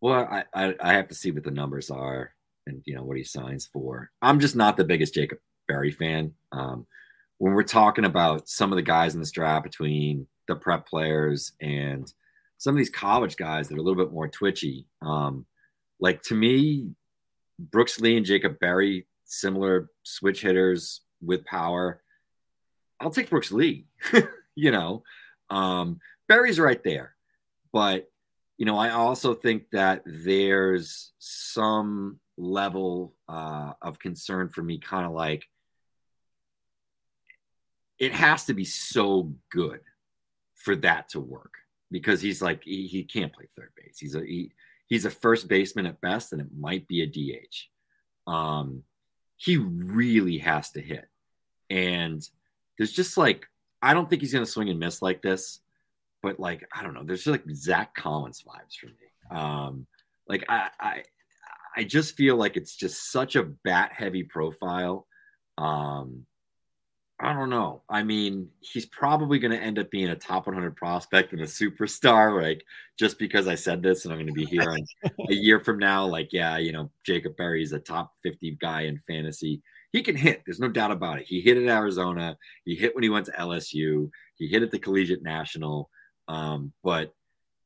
well, 0.00 0.28
I, 0.30 0.44
I, 0.54 0.74
I 0.80 0.92
have 0.94 1.08
to 1.08 1.14
see 1.14 1.30
what 1.30 1.44
the 1.44 1.50
numbers 1.50 1.90
are 1.90 2.32
and 2.66 2.82
you 2.86 2.94
know 2.94 3.02
what 3.02 3.16
he 3.16 3.24
signs 3.24 3.66
for. 3.66 4.10
I'm 4.22 4.40
just 4.40 4.56
not 4.56 4.76
the 4.76 4.84
biggest 4.84 5.14
Jacob 5.14 5.38
Berry 5.66 5.90
fan. 5.90 6.34
Um, 6.52 6.86
when 7.38 7.54
we're 7.54 7.62
talking 7.62 8.04
about 8.04 8.48
some 8.48 8.72
of 8.72 8.76
the 8.76 8.82
guys 8.82 9.14
in 9.14 9.20
this 9.20 9.30
draft 9.30 9.64
between 9.64 10.26
the 10.46 10.56
prep 10.56 10.86
players 10.86 11.52
and 11.60 12.12
some 12.60 12.74
of 12.74 12.78
these 12.78 12.90
college 12.90 13.36
guys 13.36 13.68
that 13.68 13.74
are 13.74 13.80
a 13.80 13.82
little 13.82 14.04
bit 14.04 14.12
more 14.12 14.28
twitchy, 14.28 14.86
um, 15.00 15.46
like 15.98 16.20
to 16.20 16.34
me, 16.34 16.90
Brooks 17.58 17.98
Lee 17.98 18.18
and 18.18 18.26
Jacob 18.26 18.58
Berry, 18.58 19.06
similar 19.24 19.88
switch 20.02 20.42
hitters 20.42 21.00
with 21.22 21.46
power. 21.46 22.02
I'll 23.00 23.10
take 23.10 23.30
Brooks 23.30 23.50
Lee. 23.50 23.86
you 24.54 24.70
know, 24.72 25.04
um, 25.48 26.00
Berry's 26.28 26.60
right 26.60 26.84
there, 26.84 27.14
but 27.72 28.10
you 28.58 28.66
know, 28.66 28.76
I 28.76 28.90
also 28.90 29.32
think 29.32 29.70
that 29.72 30.02
there's 30.04 31.12
some 31.18 32.20
level 32.36 33.14
uh, 33.26 33.72
of 33.80 33.98
concern 33.98 34.50
for 34.50 34.62
me, 34.62 34.76
kind 34.76 35.06
of 35.06 35.12
like 35.12 35.46
it 37.98 38.12
has 38.12 38.44
to 38.44 38.54
be 38.54 38.66
so 38.66 39.32
good 39.50 39.80
for 40.56 40.76
that 40.76 41.08
to 41.10 41.20
work 41.20 41.54
because 41.90 42.20
he's 42.20 42.40
like 42.40 42.62
he, 42.64 42.86
he 42.86 43.04
can't 43.04 43.32
play 43.32 43.46
third 43.56 43.72
base. 43.76 43.98
He's 43.98 44.14
a 44.14 44.20
he, 44.20 44.52
he's 44.86 45.04
a 45.04 45.10
first 45.10 45.48
baseman 45.48 45.86
at 45.86 46.00
best, 46.00 46.32
and 46.32 46.40
it 46.40 46.48
might 46.56 46.86
be 46.88 47.02
a 47.02 47.06
DH. 47.06 48.30
Um, 48.30 48.84
he 49.36 49.56
really 49.56 50.38
has 50.38 50.70
to 50.72 50.80
hit, 50.80 51.08
and 51.68 52.26
there's 52.78 52.92
just 52.92 53.16
like 53.16 53.46
I 53.82 53.94
don't 53.94 54.08
think 54.08 54.22
he's 54.22 54.32
going 54.32 54.44
to 54.44 54.50
swing 54.50 54.68
and 54.68 54.78
miss 54.78 55.02
like 55.02 55.22
this, 55.22 55.60
but 56.22 56.38
like 56.38 56.66
I 56.74 56.82
don't 56.82 56.94
know. 56.94 57.04
There's 57.04 57.24
just 57.24 57.32
like 57.32 57.56
Zach 57.56 57.94
Collins 57.94 58.44
vibes 58.46 58.76
for 58.78 58.86
me. 58.86 58.92
Um, 59.30 59.86
like 60.28 60.44
I, 60.48 60.70
I 60.78 61.02
I 61.76 61.84
just 61.84 62.16
feel 62.16 62.36
like 62.36 62.56
it's 62.56 62.74
just 62.76 63.10
such 63.10 63.36
a 63.36 63.42
bat 63.42 63.92
heavy 63.92 64.22
profile. 64.22 65.06
Um, 65.58 66.26
I 67.22 67.34
don't 67.34 67.50
know. 67.50 67.82
I 67.88 68.02
mean, 68.02 68.48
he's 68.60 68.86
probably 68.86 69.38
going 69.38 69.50
to 69.52 69.62
end 69.62 69.78
up 69.78 69.90
being 69.90 70.08
a 70.08 70.16
top 70.16 70.46
100 70.46 70.74
prospect 70.74 71.32
and 71.32 71.42
a 71.42 71.44
superstar, 71.44 72.40
like 72.42 72.64
just 72.98 73.18
because 73.18 73.46
I 73.46 73.56
said 73.56 73.82
this, 73.82 74.04
and 74.04 74.12
I'm 74.12 74.18
going 74.18 74.26
to 74.26 74.32
be 74.32 74.44
here 74.50 74.74
a 75.28 75.32
year 75.32 75.60
from 75.60 75.78
now. 75.78 76.06
Like, 76.06 76.32
yeah, 76.32 76.56
you 76.56 76.72
know, 76.72 76.90
Jacob 77.04 77.36
Berry's 77.36 77.72
a 77.72 77.78
top 77.78 78.12
50 78.22 78.56
guy 78.60 78.82
in 78.82 78.98
fantasy 78.98 79.62
he 79.92 80.02
can 80.02 80.16
hit. 80.16 80.42
There's 80.44 80.60
no 80.60 80.68
doubt 80.68 80.92
about 80.92 81.18
it. 81.18 81.26
He 81.26 81.40
hit 81.40 81.56
at 81.56 81.68
Arizona. 81.68 82.36
He 82.64 82.74
hit 82.76 82.94
when 82.94 83.02
he 83.02 83.08
went 83.08 83.26
to 83.26 83.32
LSU. 83.32 84.10
He 84.36 84.46
hit 84.46 84.62
at 84.62 84.70
the 84.70 84.78
Collegiate 84.78 85.22
National. 85.22 85.90
Um, 86.28 86.72
but 86.84 87.12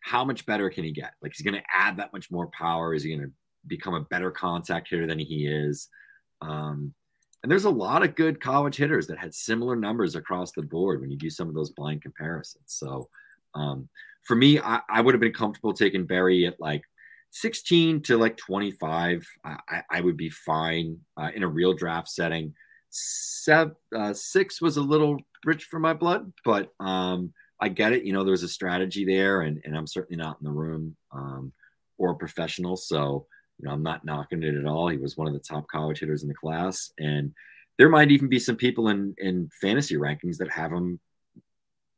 how 0.00 0.24
much 0.24 0.46
better 0.46 0.70
can 0.70 0.84
he 0.84 0.92
get? 0.92 1.12
Like, 1.20 1.32
he's 1.34 1.44
going 1.44 1.60
to 1.60 1.66
add 1.72 1.98
that 1.98 2.12
much 2.12 2.30
more 2.30 2.46
power. 2.48 2.94
Is 2.94 3.02
he 3.02 3.14
going 3.14 3.28
to 3.28 3.32
become 3.66 3.94
a 3.94 4.00
better 4.00 4.30
contact 4.30 4.88
hitter 4.88 5.06
than 5.06 5.18
he 5.18 5.46
is? 5.46 5.88
Um, 6.40 6.94
and 7.44 7.50
there's 7.50 7.66
a 7.66 7.70
lot 7.70 8.02
of 8.02 8.14
good 8.14 8.40
college 8.40 8.74
hitters 8.74 9.06
that 9.08 9.18
had 9.18 9.34
similar 9.34 9.76
numbers 9.76 10.14
across 10.14 10.52
the 10.52 10.62
board 10.62 11.02
when 11.02 11.10
you 11.10 11.18
do 11.18 11.28
some 11.28 11.46
of 11.46 11.54
those 11.54 11.68
blind 11.68 12.00
comparisons. 12.00 12.64
So 12.68 13.10
um, 13.54 13.86
for 14.22 14.34
me, 14.34 14.58
I, 14.58 14.80
I 14.88 15.02
would 15.02 15.12
have 15.12 15.20
been 15.20 15.34
comfortable 15.34 15.74
taking 15.74 16.06
Berry 16.06 16.46
at 16.46 16.58
like 16.58 16.84
16 17.32 18.00
to 18.04 18.16
like 18.16 18.38
25, 18.38 19.28
I, 19.44 19.82
I 19.90 20.00
would 20.00 20.16
be 20.16 20.30
fine 20.30 21.00
uh, 21.18 21.32
in 21.34 21.42
a 21.42 21.48
real 21.48 21.74
draft 21.74 22.08
setting. 22.08 22.54
Seven, 22.88 23.76
uh, 23.94 24.14
six 24.14 24.62
was 24.62 24.78
a 24.78 24.82
little 24.82 25.18
rich 25.44 25.64
for 25.64 25.78
my 25.78 25.92
blood, 25.92 26.32
but 26.46 26.72
um, 26.80 27.34
I 27.60 27.68
get 27.68 27.92
it. 27.92 28.04
You 28.04 28.14
know, 28.14 28.24
there's 28.24 28.42
a 28.42 28.48
strategy 28.48 29.04
there, 29.04 29.42
and, 29.42 29.60
and 29.66 29.76
I'm 29.76 29.86
certainly 29.86 30.16
not 30.16 30.38
in 30.40 30.46
the 30.46 30.50
room 30.50 30.96
um, 31.12 31.52
or 31.98 32.12
a 32.12 32.16
professional. 32.16 32.78
So, 32.78 33.26
you 33.58 33.66
know, 33.66 33.72
I'm 33.72 33.82
not 33.82 34.04
knocking 34.04 34.42
it 34.42 34.54
at 34.54 34.66
all. 34.66 34.88
He 34.88 34.98
was 34.98 35.16
one 35.16 35.26
of 35.26 35.32
the 35.32 35.38
top 35.38 35.66
college 35.68 36.00
hitters 36.00 36.22
in 36.22 36.28
the 36.28 36.34
class. 36.34 36.92
And 36.98 37.32
there 37.78 37.88
might 37.88 38.10
even 38.10 38.28
be 38.28 38.38
some 38.38 38.56
people 38.56 38.88
in, 38.88 39.14
in 39.18 39.50
fantasy 39.60 39.96
rankings 39.96 40.38
that 40.38 40.50
have 40.50 40.72
him 40.72 41.00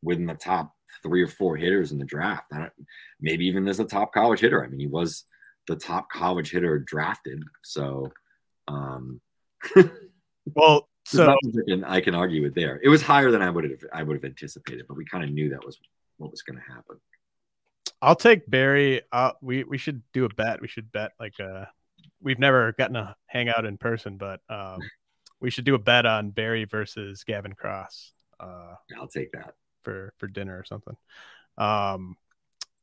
within 0.03 0.27
the 0.27 0.35
top 0.35 0.73
three 1.03 1.23
or 1.23 1.29
four 1.29 1.57
hitters 1.57 1.92
in 1.92 1.99
the 1.99 2.05
draft. 2.05 2.53
maybe 3.21 3.47
even 3.47 3.69
as 3.69 3.81
a 3.81 3.85
top 3.85 4.12
college 4.12 4.40
hitter. 4.40 4.64
I 4.64 4.69
mean, 4.69 4.81
he 4.81 4.87
was 4.87 5.25
the 5.66 5.77
top 5.77 6.11
college 6.11 6.51
hitter 6.51 6.79
drafted. 6.79 7.42
So, 7.62 8.12
um, 8.69 9.21
well, 10.55 10.88
so 11.05 11.31
I 11.31 11.37
can, 11.69 11.85
I 11.85 12.01
can 12.01 12.14
argue 12.14 12.42
with 12.42 12.55
there. 12.55 12.81
It 12.83 12.88
was 12.88 13.03
higher 13.03 13.31
than 13.31 13.42
I 13.42 13.51
would 13.51 13.64
have 13.64 13.79
I 13.92 14.03
would 14.03 14.16
have 14.16 14.25
anticipated, 14.25 14.87
but 14.88 14.97
we 14.97 15.05
kind 15.05 15.23
of 15.23 15.31
knew 15.31 15.51
that 15.51 15.64
was 15.64 15.79
what 16.16 16.31
was 16.31 16.42
going 16.42 16.59
to 16.59 16.73
happen. 16.73 16.97
I'll 18.03 18.17
take 18.17 18.49
Berry. 18.49 19.03
Uh, 19.11 19.33
we 19.41 19.65
we 19.65 19.79
should 19.79 20.03
do 20.13 20.25
a 20.25 20.29
bet. 20.29 20.61
We 20.61 20.69
should 20.69 20.93
bet 20.93 21.13
like 21.19 21.39
uh 21.41 21.67
we've 22.23 22.39
never 22.39 22.73
gotten 22.73 22.95
to 22.95 23.15
hang 23.27 23.49
out 23.49 23.65
in 23.65 23.79
person, 23.79 24.17
but 24.17 24.41
um, 24.49 24.81
we 25.41 25.51
should 25.51 25.65
do 25.65 25.75
a 25.75 25.79
bet 25.79 26.07
on 26.07 26.31
Berry 26.31 26.65
versus 26.65 27.25
Gavin 27.25 27.53
Cross. 27.53 28.13
Uh, 28.39 28.75
I'll 28.99 29.09
take 29.09 29.33
that 29.33 29.55
for 29.83 30.13
for 30.19 30.27
dinner 30.27 30.59
or 30.59 30.65
something. 30.65 30.97
Um, 31.59 32.17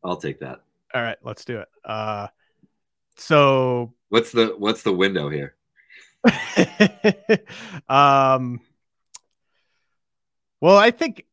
I'll 0.04 0.18
take 0.18 0.40
that. 0.40 0.62
All 0.94 1.02
right, 1.02 1.18
let's 1.24 1.46
do 1.46 1.60
it. 1.60 1.68
Uh, 1.84 2.28
so 3.18 3.94
what's 4.10 4.32
the 4.32 4.56
what's 4.58 4.84
the 4.84 4.94
window 4.94 5.30
here? 5.30 5.56
um, 7.90 8.62
well, 10.62 10.78
I 10.78 10.92
think 10.92 11.26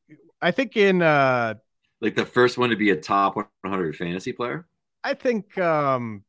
I 0.42 0.50
think 0.50 0.76
in 0.76 1.00
uh, 1.00 1.54
like 2.00 2.14
the 2.14 2.24
first 2.24 2.58
one 2.58 2.70
to 2.70 2.76
be 2.76 2.90
a 2.90 2.96
top 2.96 3.36
100 3.36 3.96
fantasy 3.96 4.32
player. 4.32 4.66
I 5.02 5.14
think 5.14 5.56
um, 5.58 6.24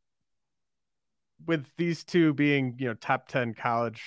with 1.46 1.66
these 1.78 2.04
two 2.04 2.34
being 2.34 2.76
you 2.80 2.88
know 2.88 2.94
top 2.96 3.28
10 3.28 3.54
college 3.54 4.04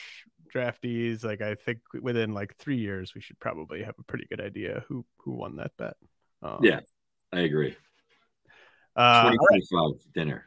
draftees, 0.54 1.24
like 1.24 1.40
I 1.40 1.54
think 1.54 1.80
within 2.00 2.32
like 2.32 2.56
three 2.56 2.78
years 2.78 3.14
we 3.14 3.20
should 3.20 3.38
probably 3.40 3.82
have 3.82 3.94
a 3.98 4.04
pretty 4.04 4.26
good 4.28 4.40
idea 4.40 4.84
who 4.88 5.04
who 5.18 5.32
won 5.32 5.56
that 5.56 5.72
bet. 5.76 5.96
Um, 6.42 6.60
yeah, 6.62 6.80
I 7.32 7.40
agree. 7.40 7.76
Uh, 8.96 9.32
2025 9.32 10.12
dinner 10.12 10.44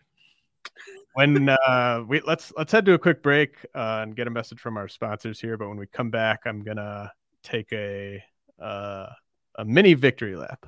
when 1.18 1.50
uh, 1.50 2.04
we 2.08 2.22
let's 2.22 2.54
let's 2.58 2.72
head 2.72 2.86
to 2.86 2.94
a 2.94 3.00
quick 3.00 3.24
break 3.24 3.66
uh, 3.74 4.02
and 4.04 4.16
get 4.16 4.28
a 4.28 4.30
message 4.30 4.60
from 4.60 4.78
our 4.78 4.88
sponsors 4.88 5.42
here. 5.42 5.58
But 5.58 5.68
when 5.68 5.78
we 5.78 5.88
come 5.88 6.12
back, 6.12 6.42
I'm 6.46 6.64
gonna 6.64 7.12
take 7.42 7.74
a 7.74 8.24
uh, 8.62 9.08
a 9.56 9.66
mini 9.66 9.96
victory 9.96 10.36
lap. 10.36 10.68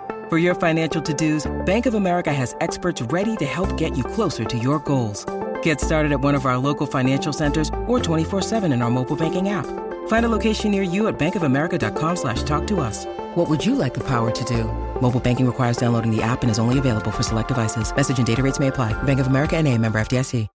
For 0.31 0.37
your 0.37 0.55
financial 0.55 1.01
to-dos, 1.01 1.51
Bank 1.65 1.85
of 1.85 1.93
America 1.93 2.31
has 2.31 2.55
experts 2.61 3.01
ready 3.01 3.35
to 3.35 3.43
help 3.43 3.75
get 3.75 3.97
you 3.97 4.03
closer 4.05 4.45
to 4.45 4.57
your 4.57 4.79
goals. 4.79 5.25
Get 5.61 5.81
started 5.81 6.13
at 6.13 6.21
one 6.21 6.35
of 6.35 6.45
our 6.45 6.57
local 6.57 6.87
financial 6.87 7.33
centers 7.33 7.67
or 7.85 7.99
24-7 7.99 8.71
in 8.71 8.81
our 8.81 8.89
mobile 8.89 9.17
banking 9.17 9.49
app. 9.49 9.65
Find 10.07 10.25
a 10.25 10.29
location 10.29 10.71
near 10.71 10.83
you 10.83 11.09
at 11.09 11.19
bankofamerica.com 11.19 12.15
slash 12.15 12.43
talk 12.43 12.65
to 12.67 12.79
us. 12.79 13.05
What 13.35 13.49
would 13.49 13.65
you 13.65 13.75
like 13.75 13.93
the 13.93 14.07
power 14.07 14.31
to 14.31 14.43
do? 14.45 14.71
Mobile 15.01 15.19
banking 15.19 15.45
requires 15.45 15.75
downloading 15.75 16.15
the 16.15 16.23
app 16.23 16.43
and 16.43 16.49
is 16.49 16.59
only 16.59 16.79
available 16.79 17.11
for 17.11 17.23
select 17.23 17.49
devices. 17.49 17.93
Message 17.93 18.17
and 18.17 18.25
data 18.25 18.41
rates 18.41 18.57
may 18.57 18.69
apply. 18.69 18.93
Bank 19.03 19.19
of 19.19 19.27
America 19.27 19.57
and 19.57 19.67
a 19.67 19.77
member 19.77 19.99
FDIC. 19.99 20.47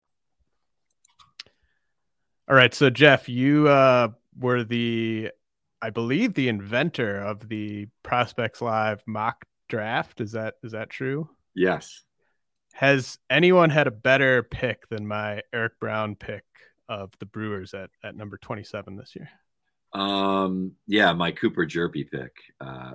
All 2.48 2.56
right. 2.56 2.72
So 2.72 2.88
Geoff, 2.88 3.28
you 3.28 3.68
uh, 3.68 4.08
were 4.38 4.64
the, 4.64 5.32
I 5.82 5.90
believe 5.90 6.32
the 6.32 6.48
inventor 6.48 7.20
of 7.20 7.50
the 7.50 7.88
Prospects 8.02 8.62
Live 8.62 9.02
mock 9.06 9.44
draft. 9.68 10.20
Is 10.20 10.32
that 10.32 10.54
is 10.62 10.72
that 10.72 10.90
true? 10.90 11.28
Yes. 11.54 12.02
Has 12.74 13.18
anyone 13.30 13.70
had 13.70 13.86
a 13.86 13.90
better 13.90 14.42
pick 14.42 14.88
than 14.88 15.06
my 15.06 15.42
Eric 15.52 15.80
Brown 15.80 16.14
pick 16.14 16.44
of 16.88 17.10
the 17.18 17.26
Brewers 17.26 17.72
at, 17.74 17.90
at 18.04 18.16
number 18.16 18.36
27 18.38 18.96
this 18.96 19.16
year? 19.16 19.30
Um, 19.92 20.72
yeah, 20.86 21.12
my 21.14 21.32
Cooper 21.32 21.66
Hjerpe 21.66 22.10
pick. 22.10 22.32
Uh, 22.60 22.92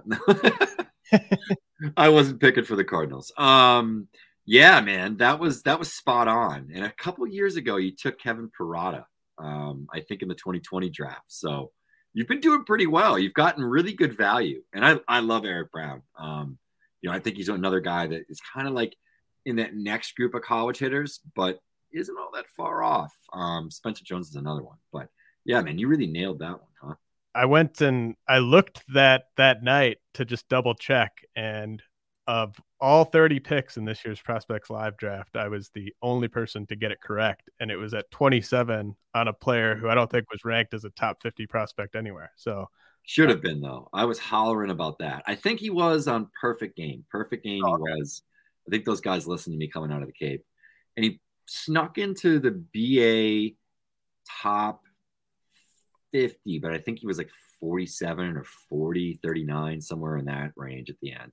I 1.98 2.10
wasn't 2.10 2.40
picking 2.40 2.64
for 2.64 2.76
the 2.76 2.84
Cardinals. 2.86 3.32
Um, 3.38 4.08
Yeah, 4.46 4.82
man, 4.82 5.18
that 5.18 5.40
was 5.40 5.64
that 5.64 5.80
was 5.80 5.94
spot 5.94 6.28
on. 6.28 6.70
And 6.74 6.86
a 6.86 6.92
couple 6.92 7.26
years 7.28 7.56
ago, 7.58 7.78
you 7.78 7.92
took 7.96 8.20
Kevin 8.20 8.50
Parada, 8.58 9.06
um, 9.38 9.88
I 9.94 10.02
think 10.02 10.22
in 10.22 10.28
the 10.30 10.36
2020 10.36 10.90
draft. 10.90 11.24
So 11.28 11.72
you've 12.14 12.28
been 12.28 12.40
doing 12.40 12.64
pretty 12.64 12.88
well. 12.88 13.18
You've 13.18 13.34
gotten 13.34 13.64
really 13.64 13.94
good 13.94 14.16
value, 14.16 14.62
and 14.74 14.86
I 14.86 15.00
I 15.08 15.20
love 15.20 15.46
Eric 15.46 15.72
Brown. 15.72 16.02
Um, 16.18 16.58
you 17.02 17.10
know, 17.10 17.16
I 17.16 17.20
think 17.20 17.38
he's 17.38 17.50
another 17.50 17.80
guy 17.80 18.08
that 18.08 18.26
is 18.30 18.40
kind 18.54 18.68
of 18.68 18.74
like 18.74 18.96
in 19.46 19.56
that 19.58 19.76
next 19.76 20.16
group 20.16 20.36
of 20.36 20.42
college 20.42 20.78
hitters, 20.78 21.20
but 21.36 21.60
isn't 21.92 22.18
all 22.18 22.30
that 22.34 22.48
far 22.56 22.84
off. 22.84 23.14
Um, 23.34 23.72
Spencer 23.72 24.04
Jones 24.04 24.30
is 24.30 24.36
another 24.36 24.64
one, 24.64 24.78
but 24.94 25.08
yeah, 25.46 25.62
man, 25.62 25.78
you 25.78 25.88
really 25.88 26.08
nailed 26.08 26.40
that 26.40 26.52
one, 26.52 26.70
huh? 26.82 26.96
I 27.34 27.46
went 27.46 27.82
and 27.82 28.16
I 28.28 28.40
looked 28.40 28.84
that 28.94 29.26
that 29.38 29.64
night 29.64 29.98
to 30.16 30.26
just 30.26 30.50
double 30.50 30.76
check, 30.76 31.26
and 31.36 31.82
of 32.28 32.56
all 32.80 33.06
30 33.06 33.40
picks 33.40 33.78
in 33.78 33.86
this 33.86 34.06
year's 34.06 34.22
prospects 34.22 34.70
live 34.70 34.98
draft, 34.98 35.36
I 35.36 35.48
was 35.48 35.70
the 35.74 35.94
only 36.02 36.28
person 36.28 36.66
to 36.68 36.76
get 36.76 36.92
it 36.92 37.02
correct, 37.02 37.50
and 37.60 37.72
it 37.72 37.78
was 37.78 37.94
at 37.94 38.10
27 38.12 38.96
on 39.14 39.28
a 39.28 39.34
player 39.34 39.76
who 39.76 39.90
I 39.90 39.96
don't 39.96 40.10
think 40.10 40.32
was 40.32 40.46
ranked 40.46 40.74
as 40.74 40.86
a 40.86 40.90
top 40.92 41.22
50 41.22 41.48
prospect 41.48 41.96
anywhere. 41.96 42.32
So 42.36 42.68
should 43.04 43.30
have 43.30 43.42
been 43.42 43.62
though. 43.62 43.90
I 43.94 44.06
was 44.06 44.20
hollering 44.20 44.72
about 44.72 45.00
that. 45.00 45.24
I 45.26 45.36
think 45.36 45.60
he 45.60 45.70
was 45.70 46.08
on 46.08 46.30
Perfect 46.40 46.78
Game. 46.78 47.04
Perfect 47.10 47.44
Game 47.44 47.64
oh, 47.66 47.78
was. 47.78 48.22
I 48.68 48.72
think 48.72 48.86
those 48.86 49.02
guys 49.02 49.28
listened 49.28 49.54
to 49.54 49.58
me 49.58 49.68
coming 49.68 49.92
out 49.92 50.02
of 50.02 50.08
the 50.08 50.14
Cape, 50.14 50.46
and 50.96 51.04
he 51.04 51.20
snuck 51.48 51.98
into 51.98 52.40
the 52.40 52.52
BA 52.52 53.56
top 54.42 54.82
50, 56.12 56.60
but 56.60 56.74
I 56.74 56.78
think 56.78 57.00
he 57.00 57.08
was 57.08 57.18
like 57.18 57.30
47 57.60 58.38
or 58.38 58.44
40, 58.70 59.20
39, 59.24 59.82
somewhere 59.82 60.18
in 60.18 60.26
that 60.26 60.52
range 60.56 60.90
at 60.90 60.98
the 61.02 61.14
end. 61.14 61.32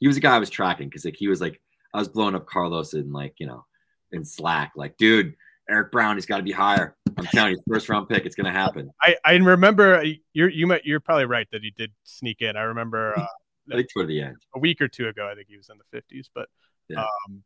He 0.00 0.08
was 0.08 0.16
a 0.16 0.20
guy 0.20 0.34
I 0.34 0.38
was 0.38 0.50
tracking 0.50 0.88
because 0.88 1.04
like 1.04 1.16
he 1.16 1.28
was 1.28 1.40
like 1.40 1.60
I 1.94 1.98
was 1.98 2.08
blowing 2.08 2.34
up 2.34 2.46
Carlos 2.46 2.94
in 2.94 3.12
like, 3.12 3.34
you 3.38 3.46
know, 3.46 3.64
in 4.12 4.24
Slack, 4.24 4.72
like, 4.76 4.96
dude, 4.96 5.34
Eric 5.68 5.92
Brown, 5.92 6.16
he's 6.16 6.26
got 6.26 6.38
to 6.38 6.42
be 6.42 6.52
higher. 6.52 6.96
I'm 7.16 7.26
telling 7.26 7.52
you, 7.52 7.62
first 7.68 7.88
round 7.88 8.08
pick, 8.08 8.26
it's 8.26 8.34
gonna 8.34 8.52
happen. 8.52 8.90
I, 9.00 9.16
I 9.24 9.34
remember 9.34 9.96
uh, 9.96 10.04
you're 10.32 10.48
you 10.48 10.66
might 10.66 10.84
you're 10.84 11.00
probably 11.00 11.26
right 11.26 11.46
that 11.52 11.62
he 11.62 11.72
did 11.76 11.92
sneak 12.04 12.40
in. 12.40 12.56
I 12.56 12.62
remember 12.62 13.14
uh, 13.18 13.26
I 13.70 13.76
think 13.76 13.92
toward 13.92 14.08
the 14.08 14.20
end. 14.20 14.36
A 14.54 14.58
week 14.58 14.80
or 14.80 14.88
two 14.88 15.08
ago, 15.08 15.28
I 15.30 15.34
think 15.34 15.48
he 15.48 15.56
was 15.56 15.70
in 15.70 15.78
the 15.78 15.98
50s. 15.98 16.28
But 16.34 16.48
yeah. 16.88 17.02
um, 17.02 17.42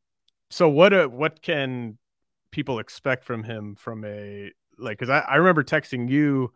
so 0.51 0.69
what 0.69 0.93
uh, 0.93 1.09
what 1.09 1.43
can 1.43 1.99
people 2.51 2.79
expect 2.79 3.25
from 3.25 3.43
him 3.43 3.75
from 3.75 4.05
a 4.05 4.53
like 4.79 4.99
because 4.99 5.11
I, 5.11 5.21
I 5.21 5.37
remember 5.37 5.63
texting 5.65 6.09
you 6.09 6.53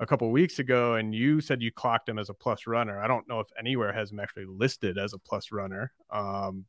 a 0.00 0.06
couple 0.06 0.30
weeks 0.30 0.58
ago 0.58 0.94
and 0.94 1.14
you 1.14 1.40
said 1.40 1.62
you 1.62 1.72
clocked 1.72 2.08
him 2.08 2.18
as 2.18 2.28
a 2.28 2.34
plus 2.34 2.66
runner. 2.66 3.00
I 3.00 3.06
don't 3.06 3.26
know 3.28 3.40
if 3.40 3.48
anywhere 3.58 3.92
has 3.92 4.10
him 4.10 4.20
actually 4.20 4.44
listed 4.46 4.98
as 4.98 5.14
a 5.14 5.18
plus 5.18 5.50
runner. 5.50 5.92
Um, 6.10 6.66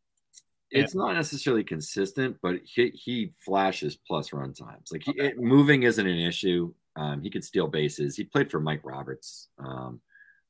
it's 0.71 0.93
and- 0.93 0.99
not 0.99 1.13
necessarily 1.13 1.63
consistent, 1.63 2.37
but 2.41 2.59
he, 2.63 2.89
he 2.89 3.31
flashes 3.45 3.97
plus 4.07 4.33
run 4.33 4.53
times. 4.53 4.89
Like 4.91 5.03
he, 5.03 5.11
it, 5.17 5.37
moving 5.37 5.83
isn't 5.83 6.05
an 6.05 6.19
issue. 6.19 6.73
Um, 6.95 7.21
he 7.21 7.29
could 7.29 7.43
steal 7.43 7.67
bases. 7.67 8.15
He 8.15 8.23
played 8.23 8.49
for 8.49 8.59
Mike 8.59 8.81
Roberts, 8.83 9.49
um, 9.59 10.01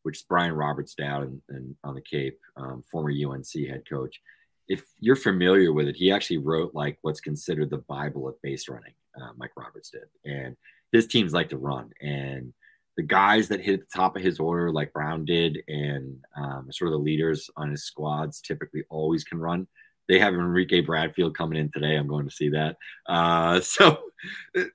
which 0.03 0.17
is 0.17 0.23
Brian 0.23 0.53
Roberts' 0.53 0.95
dad 0.95 1.23
and, 1.23 1.41
and 1.49 1.75
on 1.84 1.93
the 1.93 2.01
Cape, 2.01 2.39
um, 2.55 2.84
former 2.89 3.11
UNC 3.11 3.67
head 3.67 3.84
coach. 3.89 4.21
If 4.67 4.84
you're 4.99 5.15
familiar 5.15 5.73
with 5.73 5.88
it, 5.88 5.95
he 5.95 6.11
actually 6.11 6.38
wrote 6.38 6.73
like 6.73 6.97
what's 7.01 7.21
considered 7.21 7.69
the 7.69 7.78
Bible 7.78 8.28
of 8.28 8.41
base 8.41 8.69
running. 8.69 8.93
Uh, 9.19 9.32
Mike 9.36 9.51
Roberts 9.57 9.89
did, 9.89 10.03
and 10.25 10.55
his 10.91 11.07
teams 11.07 11.34
like 11.34 11.49
to 11.49 11.57
run. 11.57 11.91
And 12.01 12.53
the 12.97 13.03
guys 13.03 13.47
that 13.47 13.61
hit 13.61 13.79
the 13.79 13.95
top 13.95 14.15
of 14.15 14.23
his 14.23 14.39
order, 14.39 14.71
like 14.71 14.91
Brown 14.91 15.23
did, 15.23 15.59
and 15.67 16.19
um, 16.35 16.67
sort 16.71 16.87
of 16.87 16.93
the 16.93 17.03
leaders 17.03 17.49
on 17.55 17.69
his 17.69 17.83
squads, 17.83 18.41
typically 18.41 18.83
always 18.89 19.23
can 19.23 19.39
run. 19.39 19.67
They 20.07 20.17
have 20.19 20.33
Enrique 20.33 20.81
Bradfield 20.81 21.37
coming 21.37 21.59
in 21.59 21.69
today. 21.71 21.95
I'm 21.95 22.07
going 22.07 22.25
to 22.27 22.35
see 22.35 22.49
that. 22.49 22.77
Uh, 23.05 23.59
so, 23.61 23.99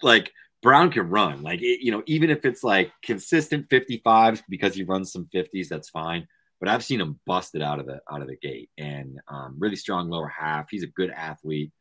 like 0.02 0.32
Brown 0.62 0.92
can 0.92 1.10
run, 1.10 1.42
like 1.42 1.60
it, 1.62 1.84
you 1.84 1.90
know, 1.90 2.04
even 2.06 2.30
if 2.30 2.44
it's 2.44 2.62
like 2.62 2.92
consistent 3.02 3.68
55s 3.68 4.42
because 4.48 4.74
he 4.76 4.84
runs 4.84 5.12
some 5.12 5.28
50s, 5.34 5.68
that's 5.68 5.90
fine. 5.90 6.28
But 6.60 6.68
I've 6.68 6.84
seen 6.84 7.00
him 7.00 7.18
busted 7.26 7.60
out 7.60 7.80
of 7.80 7.86
the 7.86 8.00
out 8.08 8.22
of 8.22 8.28
the 8.28 8.36
gate, 8.36 8.70
and 8.78 9.18
um, 9.26 9.56
really 9.58 9.74
strong 9.74 10.08
lower 10.08 10.28
half. 10.28 10.68
He's 10.70 10.84
a 10.84 10.86
good 10.88 11.10
athlete. 11.10 11.72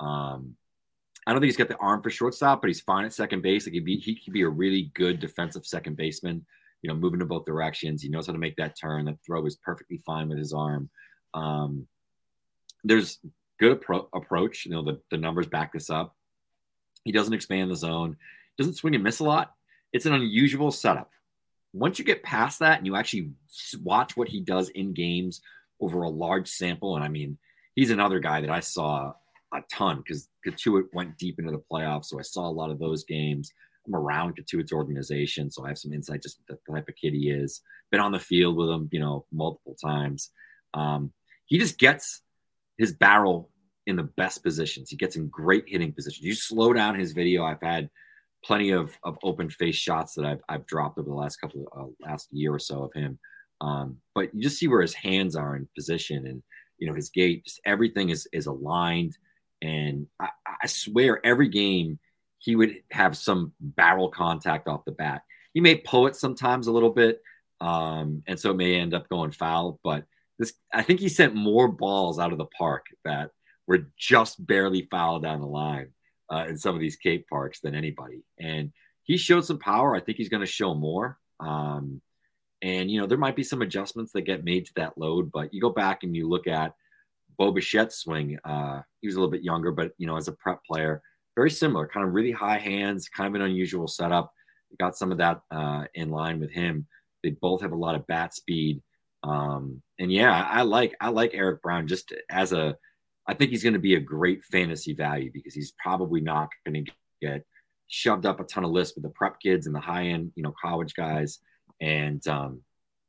Um, 0.00 0.56
I 1.26 1.32
don't 1.32 1.40
think 1.40 1.48
he's 1.48 1.56
got 1.56 1.68
the 1.68 1.76
arm 1.76 2.02
for 2.02 2.10
shortstop, 2.10 2.60
but 2.60 2.68
he's 2.68 2.80
fine 2.80 3.04
at 3.04 3.12
second 3.12 3.42
base. 3.42 3.66
Like 3.66 3.74
he'd 3.74 3.84
be, 3.84 3.98
he 3.98 4.16
could 4.16 4.32
be 4.32 4.42
a 4.42 4.48
really 4.48 4.90
good 4.94 5.20
defensive 5.20 5.66
second 5.66 5.96
baseman. 5.96 6.44
You 6.82 6.88
know, 6.88 6.94
moving 6.94 7.20
to 7.20 7.26
both 7.26 7.44
directions. 7.44 8.02
He 8.02 8.08
knows 8.08 8.26
how 8.26 8.32
to 8.32 8.38
make 8.38 8.56
that 8.56 8.78
turn. 8.78 9.04
That 9.04 9.18
throw 9.24 9.44
is 9.44 9.56
perfectly 9.56 9.98
fine 9.98 10.28
with 10.28 10.38
his 10.38 10.54
arm. 10.54 10.88
Um, 11.34 11.86
there's 12.84 13.18
good 13.58 13.80
appro- 13.80 14.08
approach. 14.14 14.64
You 14.64 14.72
know, 14.72 14.82
the, 14.82 15.00
the 15.10 15.18
numbers 15.18 15.46
back 15.46 15.74
this 15.74 15.90
up. 15.90 16.16
He 17.04 17.12
doesn't 17.12 17.34
expand 17.34 17.70
the 17.70 17.76
zone. 17.76 18.16
Doesn't 18.56 18.74
swing 18.74 18.94
and 18.94 19.04
miss 19.04 19.20
a 19.20 19.24
lot. 19.24 19.54
It's 19.92 20.06
an 20.06 20.14
unusual 20.14 20.70
setup. 20.70 21.10
Once 21.72 21.98
you 21.98 22.04
get 22.04 22.22
past 22.22 22.60
that 22.60 22.78
and 22.78 22.86
you 22.86 22.96
actually 22.96 23.30
watch 23.82 24.16
what 24.16 24.28
he 24.28 24.40
does 24.40 24.70
in 24.70 24.94
games 24.94 25.40
over 25.80 26.02
a 26.02 26.08
large 26.08 26.48
sample, 26.48 26.96
and 26.96 27.04
I 27.04 27.08
mean, 27.08 27.38
he's 27.74 27.90
another 27.90 28.20
guy 28.20 28.40
that 28.40 28.50
I 28.50 28.60
saw 28.60 29.12
a 29.52 29.62
ton 29.70 29.98
because 29.98 30.28
Cotuit 30.46 30.84
went 30.92 31.18
deep 31.18 31.38
into 31.38 31.50
the 31.50 31.62
playoffs. 31.70 32.06
So 32.06 32.18
I 32.18 32.22
saw 32.22 32.48
a 32.48 32.50
lot 32.50 32.70
of 32.70 32.78
those 32.78 33.04
games. 33.04 33.52
I'm 33.86 33.94
around 33.94 34.36
Cotuit's 34.36 34.72
organization, 34.72 35.50
so 35.50 35.64
I 35.64 35.68
have 35.68 35.78
some 35.78 35.92
insight 35.92 36.22
just 36.22 36.40
the 36.48 36.58
type 36.70 36.88
of 36.88 36.96
kid 36.96 37.14
he 37.14 37.30
is. 37.30 37.62
Been 37.90 38.00
on 38.00 38.12
the 38.12 38.18
field 38.18 38.56
with 38.56 38.68
him, 38.68 38.88
you 38.92 39.00
know, 39.00 39.24
multiple 39.32 39.74
times. 39.82 40.30
Um, 40.74 41.12
he 41.46 41.58
just 41.58 41.78
gets 41.78 42.22
his 42.78 42.92
barrel 42.92 43.50
in 43.86 43.96
the 43.96 44.04
best 44.04 44.42
positions. 44.42 44.90
He 44.90 44.96
gets 44.96 45.16
in 45.16 45.28
great 45.28 45.64
hitting 45.66 45.92
positions. 45.92 46.24
You 46.24 46.34
slow 46.34 46.72
down 46.72 46.94
his 46.94 47.12
video. 47.12 47.44
I've 47.44 47.62
had 47.62 47.90
plenty 48.44 48.70
of, 48.70 48.96
of 49.02 49.18
open 49.22 49.50
face 49.50 49.76
shots 49.76 50.14
that 50.14 50.24
I've, 50.24 50.42
I've 50.48 50.66
dropped 50.66 50.98
over 50.98 51.08
the 51.08 51.14
last 51.14 51.36
couple 51.36 51.66
of 51.72 51.82
uh, 51.82 51.90
last 52.00 52.28
year 52.30 52.54
or 52.54 52.58
so 52.58 52.84
of 52.84 52.92
him. 52.92 53.18
Um, 53.60 53.98
but 54.14 54.34
you 54.34 54.42
just 54.42 54.58
see 54.58 54.68
where 54.68 54.80
his 54.80 54.94
hands 54.94 55.36
are 55.36 55.56
in 55.56 55.68
position 55.76 56.26
and, 56.26 56.42
you 56.78 56.88
know, 56.88 56.94
his 56.94 57.10
gait, 57.10 57.44
just 57.44 57.60
everything 57.66 58.08
is, 58.10 58.26
is 58.32 58.46
aligned. 58.46 59.18
And 59.62 60.06
I, 60.18 60.28
I 60.62 60.66
swear 60.66 61.24
every 61.24 61.48
game 61.48 61.98
he 62.38 62.56
would 62.56 62.76
have 62.90 63.16
some 63.16 63.52
barrel 63.60 64.08
contact 64.08 64.66
off 64.66 64.84
the 64.84 64.92
bat. 64.92 65.22
He 65.52 65.60
may 65.60 65.76
pull 65.76 66.06
it 66.06 66.16
sometimes 66.16 66.66
a 66.66 66.72
little 66.72 66.90
bit, 66.90 67.20
um, 67.60 68.22
and 68.26 68.38
so 68.38 68.52
it 68.52 68.56
may 68.56 68.76
end 68.76 68.94
up 68.94 69.08
going 69.08 69.30
foul. 69.32 69.78
But 69.84 70.04
this, 70.38 70.54
I 70.72 70.82
think 70.82 71.00
he 71.00 71.08
sent 71.08 71.34
more 71.34 71.68
balls 71.68 72.18
out 72.18 72.32
of 72.32 72.38
the 72.38 72.46
park 72.46 72.86
that 73.04 73.30
were 73.66 73.86
just 73.98 74.44
barely 74.44 74.82
foul 74.90 75.20
down 75.20 75.40
the 75.40 75.46
line 75.46 75.88
uh, 76.32 76.46
in 76.48 76.56
some 76.56 76.74
of 76.74 76.80
these 76.80 76.96
Cape 76.96 77.28
parks 77.28 77.60
than 77.60 77.74
anybody. 77.74 78.22
And 78.38 78.72
he 79.02 79.16
showed 79.16 79.44
some 79.44 79.58
power. 79.58 79.94
I 79.94 80.00
think 80.00 80.16
he's 80.16 80.28
going 80.28 80.40
to 80.40 80.46
show 80.46 80.74
more. 80.74 81.18
Um, 81.40 82.00
and 82.62 82.90
you 82.90 83.00
know 83.00 83.06
there 83.06 83.18
might 83.18 83.36
be 83.36 83.42
some 83.42 83.62
adjustments 83.62 84.12
that 84.12 84.22
get 84.22 84.44
made 84.44 84.66
to 84.66 84.72
that 84.76 84.98
load, 84.98 85.32
but 85.32 85.52
you 85.52 85.60
go 85.60 85.70
back 85.70 86.02
and 86.02 86.14
you 86.14 86.28
look 86.28 86.46
at 86.46 86.74
Bo 87.40 87.58
swing. 87.88 88.38
Uh, 88.44 88.82
he 89.00 89.08
was 89.08 89.16
a 89.16 89.18
little 89.18 89.30
bit 89.30 89.42
younger, 89.42 89.72
but 89.72 89.92
you 89.96 90.06
know, 90.06 90.18
as 90.18 90.28
a 90.28 90.32
prep 90.32 90.62
player, 90.62 91.00
very 91.34 91.50
similar, 91.50 91.88
kind 91.88 92.06
of 92.06 92.12
really 92.12 92.32
high 92.32 92.58
hands, 92.58 93.08
kind 93.08 93.28
of 93.28 93.40
an 93.40 93.46
unusual 93.46 93.88
setup. 93.88 94.30
Got 94.78 94.96
some 94.96 95.10
of 95.10 95.18
that 95.18 95.40
uh, 95.50 95.84
in 95.94 96.10
line 96.10 96.38
with 96.38 96.50
him. 96.50 96.86
They 97.22 97.30
both 97.30 97.62
have 97.62 97.72
a 97.72 97.76
lot 97.76 97.94
of 97.94 98.06
bat 98.06 98.34
speed, 98.34 98.82
um, 99.22 99.80
and 99.98 100.12
yeah, 100.12 100.46
I 100.50 100.62
like 100.62 100.94
I 101.00 101.08
like 101.08 101.30
Eric 101.32 101.62
Brown 101.62 101.88
just 101.88 102.12
as 102.30 102.52
a. 102.52 102.76
I 103.26 103.34
think 103.34 103.50
he's 103.52 103.62
going 103.62 103.74
to 103.74 103.78
be 103.78 103.94
a 103.94 104.00
great 104.00 104.44
fantasy 104.44 104.92
value 104.92 105.30
because 105.32 105.54
he's 105.54 105.72
probably 105.82 106.20
not 106.20 106.48
going 106.66 106.84
to 106.84 106.92
get 107.22 107.44
shoved 107.88 108.26
up 108.26 108.40
a 108.40 108.44
ton 108.44 108.64
of 108.64 108.70
lists 108.70 108.94
with 108.96 109.04
the 109.04 109.10
prep 109.10 109.40
kids 109.40 109.66
and 109.66 109.74
the 109.74 109.80
high 109.80 110.06
end, 110.06 110.32
you 110.34 110.42
know, 110.42 110.54
college 110.60 110.94
guys. 110.94 111.38
And 111.80 112.26
um, 112.28 112.62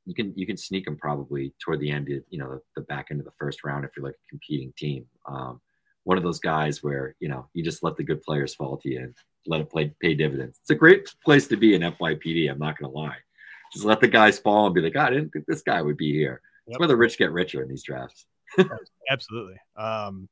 you 0.06 0.16
can 0.16 0.34
you 0.36 0.46
can 0.46 0.58
sneak 0.58 0.86
them 0.86 0.98
probably 0.98 1.54
toward 1.60 1.80
the 1.80 1.92
end 1.92 2.10
of 2.10 2.24
you 2.30 2.40
know 2.40 2.50
the, 2.50 2.62
the 2.76 2.82
back 2.82 3.08
end 3.12 3.20
of 3.20 3.26
the 3.26 3.32
first 3.38 3.64
round 3.64 3.86
if 3.86 3.92
you're 3.96 4.06
like 4.06 4.16
a 4.16 4.30
competing 4.30 4.74
team. 4.78 5.06
Um, 5.26 5.62
one 6.04 6.18
of 6.18 6.24
those 6.24 6.40
guys 6.40 6.82
where 6.82 7.16
you 7.20 7.30
know 7.30 7.48
you 7.54 7.64
just 7.64 7.84
let 7.84 7.96
the 7.96 8.04
good 8.04 8.22
players 8.24 8.56
fall 8.56 8.78
to 8.78 8.90
you 8.90 9.00
and 9.00 9.16
let 9.46 9.62
it 9.62 9.70
play 9.70 9.94
pay 10.02 10.14
dividends. 10.14 10.60
It's 10.62 10.72
a 10.72 10.76
great 10.76 11.14
place 11.24 11.48
to 11.48 11.58
be 11.58 11.76
in 11.76 11.82
FYPD. 11.82 12.50
I'm 12.50 12.60
not 12.60 12.78
going 12.78 12.92
to 12.92 12.98
lie. 12.98 13.18
Just 13.74 13.86
let 13.86 14.00
the 14.00 14.08
guys 14.08 14.40
fall 14.40 14.66
and 14.66 14.76
be 14.76 14.82
like, 14.82 14.94
God, 14.94 15.08
I 15.08 15.16
didn't 15.16 15.32
think 15.32 15.46
this 15.48 15.62
guy 15.62 15.82
would 15.82 15.98
be 15.98 16.12
here. 16.12 16.42
That's 16.68 16.80
where 16.80 16.88
the 16.88 16.98
rich 16.98 17.18
get 17.18 17.32
richer 17.32 17.62
in 17.62 17.70
these 17.70 17.84
drafts. 17.84 18.26
Absolutely. 19.10 19.56
Um, 19.78 20.28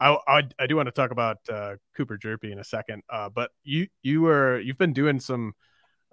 I, 0.00 0.16
I, 0.26 0.42
I 0.58 0.66
do 0.66 0.76
want 0.76 0.88
to 0.88 0.92
talk 0.92 1.12
about 1.12 1.38
uh, 1.48 1.76
Cooper 1.96 2.18
Hjerpe 2.18 2.50
in 2.50 2.58
a 2.58 2.64
second, 2.64 3.02
uh, 3.08 3.28
but 3.28 3.52
you 3.62 3.86
you 4.02 4.22
were 4.22 4.58
you've 4.58 4.78
been 4.78 4.92
doing 4.92 5.20
some 5.20 5.54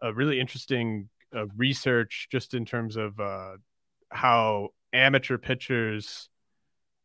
uh, 0.04 0.14
really 0.14 0.40
interesting 0.40 1.10
uh, 1.36 1.46
research 1.58 2.28
just 2.32 2.54
in 2.54 2.66
terms 2.66 2.96
of 2.96 3.20
uh, 3.20 3.54
how 4.10 4.70
amateur 4.94 5.38
pitchers 5.38 6.30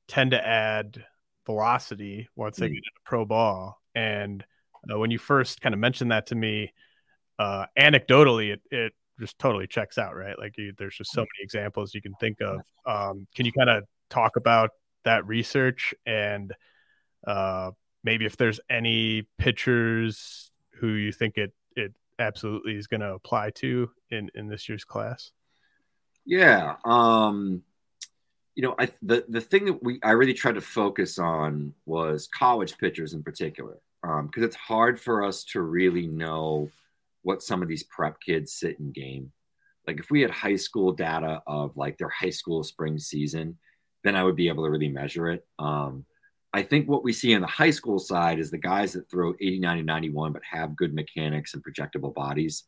tend 0.09 0.33
to 0.33 0.47
add 0.47 1.05
velocity 1.47 2.29
once 2.37 2.57
they 2.57 2.67
mm. 2.67 2.71
get 2.71 2.79
into 2.79 2.91
pro 3.05 3.25
ball. 3.25 3.81
And 3.95 4.45
uh, 4.91 4.99
when 4.99 5.11
you 5.11 5.19
first 5.19 5.61
kind 5.61 5.75
of 5.75 5.79
mentioned 5.79 6.11
that 6.11 6.27
to 6.27 6.35
me, 6.35 6.73
uh, 7.39 7.67
anecdotally, 7.79 8.53
it, 8.53 8.63
it 8.71 8.93
just 9.21 9.39
totally 9.39 9.67
checks 9.67 9.99
out, 9.99 10.15
right? 10.15 10.39
Like 10.39 10.57
you, 10.57 10.73
there's 10.77 10.97
just 10.97 11.13
so 11.13 11.23
mm. 11.23 11.27
many 11.37 11.45
examples 11.45 11.95
you 11.95 12.03
can 12.03 12.15
think 12.15 12.39
of. 12.41 12.61
Um, 12.87 13.27
can 13.35 13.47
you 13.47 13.53
kind 13.53 13.71
of 13.71 13.85
talk 14.11 14.37
about 14.37 14.71
that 15.05 15.27
research 15.27 15.95
and 16.07 16.53
uh, 17.27 17.71
maybe 18.03 18.25
if 18.25 18.37
there's 18.37 18.61
any 18.69 19.27
pitchers 19.39 20.51
who 20.75 20.89
you 20.89 21.13
think 21.13 21.37
it 21.37 21.53
it 21.77 21.93
absolutely 22.19 22.77
is 22.77 22.87
going 22.87 23.01
to 23.01 23.13
apply 23.13 23.51
to 23.51 23.91
in 24.15 24.31
in 24.35 24.49
this 24.49 24.69
year's 24.69 24.85
class? 24.85 25.33
Yeah, 26.25 26.77
um, 26.85 27.63
you 28.55 28.63
know, 28.63 28.75
I 28.79 28.89
the 29.03 29.25
the 29.29 29.41
thing 29.41 29.67
that 29.67 29.83
we 29.83 30.01
I 30.03 30.13
really 30.13 30.35
tried 30.35 30.55
to 30.55 30.61
focus 30.61 31.19
on 31.19 31.75
was 31.87 32.29
college 32.29 32.79
pitchers 32.79 33.13
in 33.13 33.23
particular, 33.23 33.79
because 34.03 34.43
um, 34.43 34.45
it's 34.45 34.57
hard 34.57 35.01
for 35.01 35.25
us 35.25 35.45
to 35.45 35.61
really 35.61 36.07
know 36.07 36.71
what 37.23 37.43
some 37.43 37.63
of 37.63 37.69
these 37.69 37.83
prep 37.83 38.21
kids 38.21 38.53
sit 38.53 38.79
in 38.79 38.93
game. 38.93 39.33
Like 39.87 39.99
if 39.99 40.11
we 40.11 40.21
had 40.23 40.31
high 40.31 40.57
school 40.57 40.93
data 40.93 41.43
of 41.47 41.77
like 41.77 41.99
their 41.99 42.09
high 42.09 42.31
school 42.31 42.63
spring 42.63 42.99
season, 42.99 43.59
then 44.03 44.15
I 44.17 44.23
would 44.23 44.37
be 44.37 44.49
able 44.49 44.65
to 44.65 44.71
really 44.71 44.89
measure 44.89 45.29
it. 45.29 45.47
Um, 45.59 46.05
I 46.53 46.63
think 46.63 46.89
what 46.89 47.03
we 47.03 47.13
see 47.13 47.35
on 47.35 47.41
the 47.41 47.49
high 47.49 47.71
school 47.71 47.99
side 47.99 48.39
is 48.39 48.51
the 48.51 48.59
guys 48.59 48.93
that 48.93 49.11
throw 49.11 49.35
89 49.41 49.79
and 49.79 49.87
91 49.87 50.33
but 50.33 50.43
have 50.49 50.77
good 50.77 50.95
mechanics 50.95 51.55
and 51.55 51.65
projectable 51.65 52.15
bodies. 52.15 52.65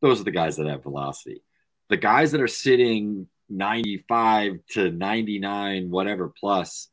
Those 0.00 0.20
are 0.20 0.24
the 0.24 0.30
guys 0.30 0.56
that 0.56 0.66
have 0.66 0.82
velocity. 0.82 1.42
The 1.88 1.96
guys 1.96 2.32
that 2.32 2.40
are 2.40 2.48
sitting 2.48 3.26
95 3.48 4.58
to 4.70 4.90
99, 4.90 5.90
whatever 5.90 6.32
plus, 6.38 6.88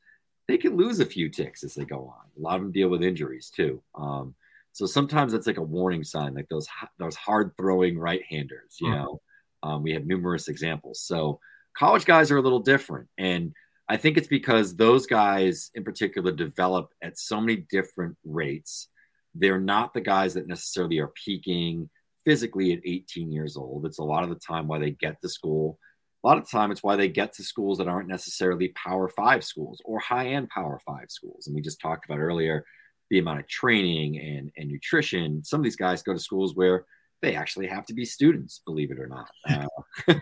they 0.47 0.58
can 0.58 0.78
lose 0.78 0.99
a 0.99 1.06
few 1.06 1.30
ticks 1.30 1.64
as 1.64 1.76
they 1.76 1.86
go 1.86 2.08
on. 2.08 2.26
A 2.38 2.41
lot 2.41 2.56
of 2.56 2.62
them 2.62 2.72
deal 2.72 2.89
with 2.89 3.03
injuries 3.03 3.51
too. 3.53 3.82
Um, 3.95 4.36
so 4.72 4.86
sometimes 4.86 5.34
it's 5.34 5.47
like 5.47 5.58
a 5.58 5.64
warning 5.64 6.03
sign, 6.03 6.34
like 6.34 6.49
those 6.49 6.68
those 6.99 7.16
hard 7.16 7.51
throwing 7.56 7.97
right 7.97 8.22
handers. 8.30 8.78
You 8.80 8.89
mm-hmm. 8.89 8.97
know, 8.97 9.22
um, 9.64 9.84
we 9.84 9.93
have 9.93 10.06
numerous 10.06 10.47
examples. 10.47 11.01
So 11.01 11.39
college 11.78 12.06
guys 12.06 12.30
are 12.30 12.38
a 12.38 12.41
little 12.41 12.60
different, 12.60 13.08
and 13.18 13.53
I 13.88 13.97
think 13.97 14.18
it's 14.18 14.28
because 14.28 14.76
those 14.76 15.06
guys 15.06 15.72
in 15.76 15.84
particular 15.84 16.32
develop 16.32 16.89
at 17.01 17.18
so 17.18 17.39
many 17.39 17.66
different 17.70 18.18
rates. 18.26 18.89
They're 19.34 19.60
not 19.60 19.93
the 19.93 20.01
guys 20.01 20.34
that 20.36 20.47
necessarily 20.47 20.99
are 20.99 21.12
peaking 21.26 21.89
physically 22.26 22.74
at 22.74 22.80
18 22.84 23.32
years 23.32 23.56
old. 23.56 23.86
It's 23.86 24.00
a 24.00 24.04
lot 24.04 24.24
of 24.24 24.30
the 24.30 24.36
time 24.36 24.68
why 24.68 24.80
they 24.80 24.92
get 24.92 25.22
to 25.22 25.30
school. 25.30 25.80
A 26.24 26.28
lot 26.28 26.38
of 26.38 26.46
the 26.46 26.50
time, 26.50 26.72
it's 26.72 26.82
why 26.82 26.96
they 26.96 27.08
get 27.08 27.34
to 27.34 27.44
schools 27.44 27.78
that 27.78 27.88
aren't 27.88 28.10
necessarily 28.10 28.70
Power 28.70 29.08
Five 29.08 29.44
schools 29.44 29.80
or 29.86 30.00
high 30.00 30.30
end 30.30 30.50
Power 30.50 30.80
Five 30.86 31.12
schools. 31.12 31.46
And 31.46 31.56
we 31.56 31.62
just 31.62 31.80
talked 31.80 32.06
about 32.06 32.20
earlier 32.20 32.66
the 33.12 33.20
amount 33.20 33.40
of 33.40 33.48
training 33.48 34.20
and, 34.20 34.52
and 34.58 34.70
nutrition. 34.70 35.44
Some 35.44 35.60
of 35.60 35.64
these 35.64 35.76
guys 35.76 36.02
go 36.02 36.14
to 36.14 36.20
schools 36.20 36.56
where 36.56 36.86
they 37.22 37.36
actually 37.36 37.68
have 37.68 37.86
to 37.86 37.94
be 37.94 38.06
students, 38.06 38.62
believe 38.66 38.92
it 38.92 39.00
or 39.00 39.08
not. 39.08 39.30
Uh, 40.08 40.18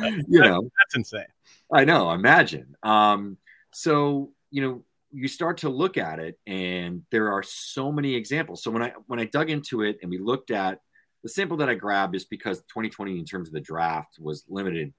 you 0.28 0.40
know, 0.40 0.62
that's 0.62 0.96
insane. 0.96 1.26
I 1.72 1.84
know. 1.84 2.10
Imagine. 2.10 2.74
Um, 2.82 3.36
so 3.70 4.32
you 4.50 4.62
know, 4.62 4.82
you 5.12 5.28
start 5.28 5.58
to 5.58 5.68
look 5.68 5.98
at 5.98 6.18
it, 6.18 6.38
and 6.46 7.02
there 7.10 7.30
are 7.32 7.42
so 7.42 7.92
many 7.92 8.14
examples. 8.14 8.62
So 8.62 8.70
when 8.70 8.82
I 8.82 8.92
when 9.06 9.20
I 9.20 9.26
dug 9.26 9.50
into 9.50 9.82
it 9.82 9.98
and 10.00 10.10
we 10.10 10.18
looked 10.18 10.50
at 10.50 10.80
the 11.22 11.28
sample 11.28 11.56
that 11.58 11.68
I 11.68 11.74
grabbed 11.74 12.14
is 12.14 12.24
because 12.24 12.58
2020 12.60 13.18
in 13.18 13.24
terms 13.24 13.48
of 13.48 13.54
the 13.54 13.60
draft 13.60 14.18
was 14.18 14.44
limited, 14.48 14.92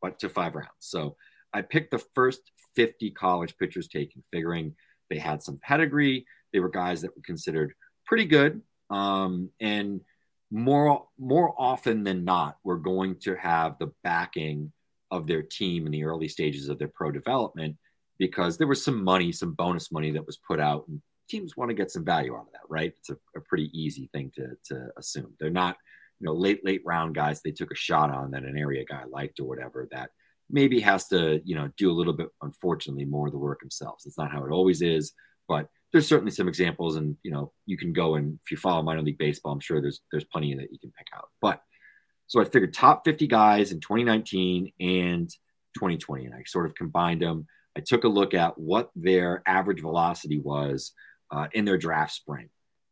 but 0.00 0.18
to 0.20 0.28
five 0.28 0.54
rounds. 0.54 0.70
So 0.80 1.16
I 1.52 1.62
picked 1.62 1.90
the 1.90 2.04
first 2.14 2.40
50 2.76 3.10
college 3.10 3.56
pitchers 3.58 3.88
taken, 3.88 4.22
figuring 4.32 4.74
they 5.10 5.18
had 5.18 5.42
some 5.42 5.58
pedigree. 5.62 6.26
They 6.52 6.60
were 6.60 6.68
guys 6.68 7.02
that 7.02 7.14
were 7.16 7.22
considered 7.22 7.74
pretty 8.06 8.24
good, 8.24 8.62
um, 8.90 9.50
and 9.60 10.00
more 10.50 11.06
more 11.18 11.54
often 11.58 12.04
than 12.04 12.24
not, 12.24 12.58
we're 12.62 12.76
going 12.76 13.16
to 13.20 13.34
have 13.34 13.78
the 13.78 13.92
backing 14.02 14.72
of 15.10 15.26
their 15.26 15.42
team 15.42 15.86
in 15.86 15.92
the 15.92 16.04
early 16.04 16.28
stages 16.28 16.68
of 16.68 16.78
their 16.78 16.88
pro 16.88 17.10
development 17.10 17.76
because 18.18 18.56
there 18.56 18.66
was 18.66 18.84
some 18.84 19.02
money, 19.02 19.32
some 19.32 19.52
bonus 19.52 19.90
money 19.90 20.12
that 20.12 20.26
was 20.26 20.36
put 20.36 20.60
out, 20.60 20.88
teams 21.28 21.56
want 21.56 21.70
to 21.70 21.74
get 21.74 21.90
some 21.90 22.04
value 22.04 22.34
out 22.34 22.46
of 22.46 22.52
that, 22.52 22.68
right? 22.68 22.92
It's 22.98 23.10
a, 23.10 23.16
a 23.36 23.40
pretty 23.40 23.70
easy 23.78 24.08
thing 24.12 24.32
to 24.34 24.56
to 24.66 24.88
assume. 24.96 25.34
They're 25.38 25.50
not, 25.50 25.76
you 26.20 26.26
know, 26.26 26.34
late 26.34 26.64
late 26.64 26.82
round 26.84 27.14
guys 27.14 27.40
they 27.40 27.52
took 27.52 27.70
a 27.70 27.76
shot 27.76 28.10
on 28.10 28.30
that 28.32 28.44
an 28.44 28.58
area 28.58 28.84
guy 28.84 29.04
liked 29.04 29.40
or 29.40 29.44
whatever 29.44 29.88
that 29.92 30.10
maybe 30.50 30.80
has 30.80 31.08
to, 31.08 31.40
you 31.44 31.54
know, 31.54 31.70
do 31.76 31.90
a 31.90 31.94
little 31.94 32.12
bit, 32.12 32.28
unfortunately, 32.42 33.04
more 33.04 33.26
of 33.26 33.32
the 33.32 33.38
work 33.38 33.60
themselves. 33.60 34.04
It's 34.06 34.18
not 34.18 34.30
how 34.30 34.44
it 34.44 34.52
always 34.52 34.82
is, 34.82 35.12
but 35.48 35.68
there's 35.92 36.08
certainly 36.08 36.32
some 36.32 36.48
examples, 36.48 36.96
and 36.96 37.16
you 37.22 37.30
know, 37.30 37.52
you 37.66 37.76
can 37.78 37.92
go 37.92 38.16
and 38.16 38.38
if 38.42 38.50
you 38.50 38.56
follow 38.56 38.82
minor 38.82 39.02
league 39.02 39.18
baseball, 39.18 39.52
I'm 39.52 39.60
sure 39.60 39.80
there's 39.80 40.00
there's 40.10 40.24
plenty 40.24 40.54
that 40.54 40.72
you 40.72 40.78
can 40.78 40.92
pick 40.96 41.06
out. 41.14 41.28
But 41.40 41.62
so 42.26 42.40
I 42.40 42.44
figured 42.44 42.74
top 42.74 43.04
50 43.04 43.26
guys 43.26 43.70
in 43.70 43.80
2019 43.80 44.72
and 44.80 45.28
2020, 45.74 46.26
and 46.26 46.34
I 46.34 46.42
sort 46.46 46.66
of 46.66 46.74
combined 46.74 47.22
them. 47.22 47.46
I 47.76 47.80
took 47.80 48.04
a 48.04 48.08
look 48.08 48.34
at 48.34 48.58
what 48.58 48.90
their 48.96 49.42
average 49.46 49.80
velocity 49.80 50.40
was 50.40 50.92
uh, 51.34 51.48
in 51.52 51.64
their 51.64 51.78
draft 51.78 52.12
spring. 52.12 52.48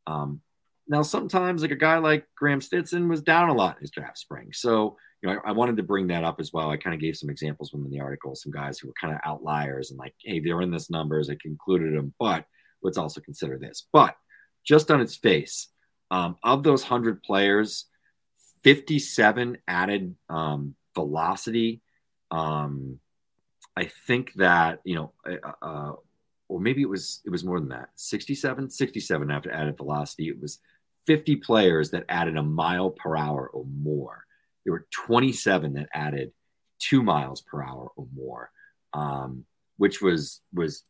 Um, 0.07 0.41
now, 0.89 1.03
sometimes 1.03 1.63
like 1.63 1.71
a 1.71 1.77
guy 1.77 1.99
like 1.99 2.27
Graeme 2.37 2.61
Stinson 2.61 3.09
was 3.09 3.23
down 3.23 3.49
a 3.49 3.55
lot 3.55 3.77
in 3.77 3.83
his 3.83 3.91
draft 3.91 4.19
spring, 4.19 4.51
so 4.53 4.97
you 5.23 5.29
know 5.29 5.41
I, 5.45 5.51
I 5.51 5.53
wanted 5.53 5.77
to 5.77 5.83
bring 5.85 6.09
that 6.09 6.25
up 6.25 6.41
as 6.41 6.53
well. 6.53 6.71
I 6.71 6.77
kind 6.77 6.95
of 6.95 7.01
gave 7.01 7.17
some 7.17 7.31
examples 7.31 7.71
in 7.73 7.89
the 7.89 8.01
article, 8.01 8.35
some 8.35 8.53
guys 8.53 8.79
who 8.79 8.89
were 8.89 8.95
kind 9.01 9.15
of 9.15 9.21
outliers 9.25 9.91
and 9.91 9.99
like, 9.99 10.15
hey, 10.19 10.41
they're 10.41 10.61
in 10.61 10.71
this 10.71 10.91
numbers. 10.91 11.31
I 11.31 11.37
concluded 11.41 11.95
them, 11.95 12.13
but 12.19 12.45
let's 12.83 12.99
also 12.99 13.21
consider 13.21 13.59
this. 13.59 13.87
But 13.93 14.17
just 14.65 14.91
on 14.91 15.01
its 15.01 15.17
face, 15.17 15.69
um, 16.11 16.37
of 16.43 16.63
those 16.63 16.83
100 16.83 17.23
players, 17.23 17.87
57 18.65 19.59
added 19.67 20.15
um, 20.29 20.75
velocity. 20.95 21.81
Um, 22.31 22.99
I 23.77 23.91
think 24.07 24.35
that, 24.35 24.81
you 24.85 24.95
know, 24.95 25.13
uh, 25.27 25.53
uh, 25.63 25.93
or 26.53 26.61
maybe 26.61 26.83
it 26.83 26.89
was 26.89 27.21
it 27.25 27.31
was 27.31 27.45
more 27.45 27.61
than 27.61 27.69
that 27.69 27.89
67 27.97 28.71
67 28.71 29.31
after 29.31 29.53
added 29.53 29.77
velocity 29.77 30.29
it 30.29 30.41
was 30.41 30.59
50 31.07 31.37
players 31.37 31.91
that 31.91 32.05
added 32.09 32.37
a 32.37 32.43
mile 32.43 32.91
per 32.91 33.17
hour 33.17 33.49
or 33.49 33.65
more 33.65 34.25
there 34.65 34.73
were 34.73 34.87
27 34.93 35.75
that 35.75 35.89
added 35.93 36.33
two 36.79 37.03
miles 37.03 37.41
per 37.41 37.63
hour 37.63 37.91
or 37.97 38.07
more 38.15 38.51
um, 38.93 39.45
which 39.77 40.01
was 40.01 40.41
was 40.53 40.85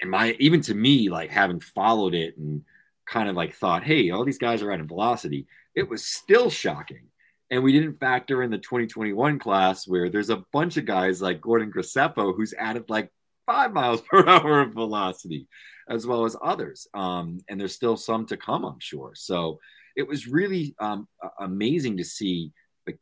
in 0.00 0.08
my 0.08 0.36
even 0.38 0.60
to 0.62 0.74
me, 0.74 1.08
like 1.08 1.30
having 1.30 1.60
followed 1.60 2.14
it 2.14 2.36
and 2.38 2.62
kind 3.06 3.28
of 3.28 3.36
like 3.36 3.54
thought, 3.54 3.84
hey, 3.84 4.10
all 4.10 4.24
these 4.24 4.38
guys 4.38 4.62
are 4.62 4.72
adding 4.72 4.88
velocity, 4.88 5.46
it 5.74 5.88
was 5.88 6.04
still 6.04 6.50
shocking. 6.50 7.06
And 7.50 7.62
we 7.62 7.72
didn't 7.72 7.94
factor 7.94 8.42
in 8.42 8.50
the 8.50 8.58
2021 8.58 9.38
class 9.40 9.86
where 9.86 10.08
there's 10.08 10.30
a 10.30 10.44
bunch 10.52 10.76
of 10.76 10.86
guys 10.86 11.20
like 11.20 11.40
Gordon 11.40 11.72
Graceffo 11.72 12.34
who's 12.34 12.54
added 12.56 12.88
like 12.88 13.10
five 13.50 13.72
miles 13.72 14.00
per 14.10 14.26
hour 14.26 14.60
of 14.60 14.72
velocity, 14.72 15.48
as 15.88 16.06
well 16.06 16.24
as 16.24 16.36
others. 16.42 16.86
Um, 16.94 17.38
and 17.48 17.60
there's 17.60 17.74
still 17.74 17.96
some 17.96 18.26
to 18.26 18.36
come, 18.36 18.64
I'm 18.64 18.80
sure. 18.80 19.12
So 19.14 19.58
it 19.96 20.06
was 20.06 20.26
really 20.26 20.74
um, 20.78 21.08
amazing 21.38 21.96
to 21.96 22.04
see 22.04 22.52
like 22.86 22.98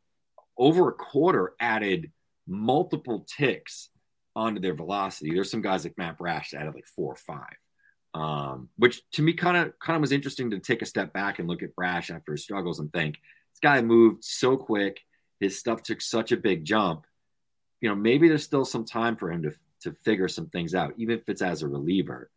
over 0.57 0.89
a 0.89 0.93
quarter 0.93 1.53
added 1.59 2.11
multiple 2.47 3.25
ticks 3.37 3.89
onto 4.35 4.59
their 4.59 4.73
velocity. 4.73 5.31
There's 5.33 5.51
some 5.51 5.61
guys 5.61 5.83
like 5.83 5.97
Matt 5.97 6.17
Brash 6.17 6.53
added 6.53 6.73
like 6.73 6.87
four 6.87 7.13
or 7.13 7.15
five, 7.15 7.57
um, 8.13 8.69
which 8.77 9.01
to 9.11 9.21
me 9.21 9.33
kind 9.33 9.57
of 9.57 9.73
kind 9.79 9.95
of 9.95 10.01
was 10.01 10.11
interesting 10.11 10.49
to 10.51 10.59
take 10.59 10.81
a 10.81 10.87
step 10.87 11.13
back 11.13 11.39
and 11.39 11.47
look 11.47 11.61
at 11.61 11.75
Brash 11.75 12.09
after 12.09 12.31
his 12.31 12.43
struggles 12.43 12.79
and 12.79 12.91
think 12.91 13.15
this 13.15 13.59
guy 13.61 13.81
moved 13.81 14.23
so 14.23 14.57
quick, 14.57 14.99
his 15.39 15.59
stuff 15.59 15.83
took 15.83 16.01
such 16.01 16.31
a 16.31 16.37
big 16.37 16.65
jump. 16.65 17.05
You 17.81 17.89
know, 17.89 17.95
maybe 17.95 18.27
there's 18.27 18.43
still 18.43 18.65
some 18.65 18.85
time 18.85 19.15
for 19.15 19.31
him 19.31 19.43
to 19.43 19.51
to 19.81 19.91
figure 19.91 20.27
some 20.27 20.47
things 20.47 20.75
out, 20.75 20.93
even 20.97 21.17
if 21.17 21.27
it's 21.29 21.41
as 21.41 21.61
a 21.61 21.67
reliever. 21.67 22.29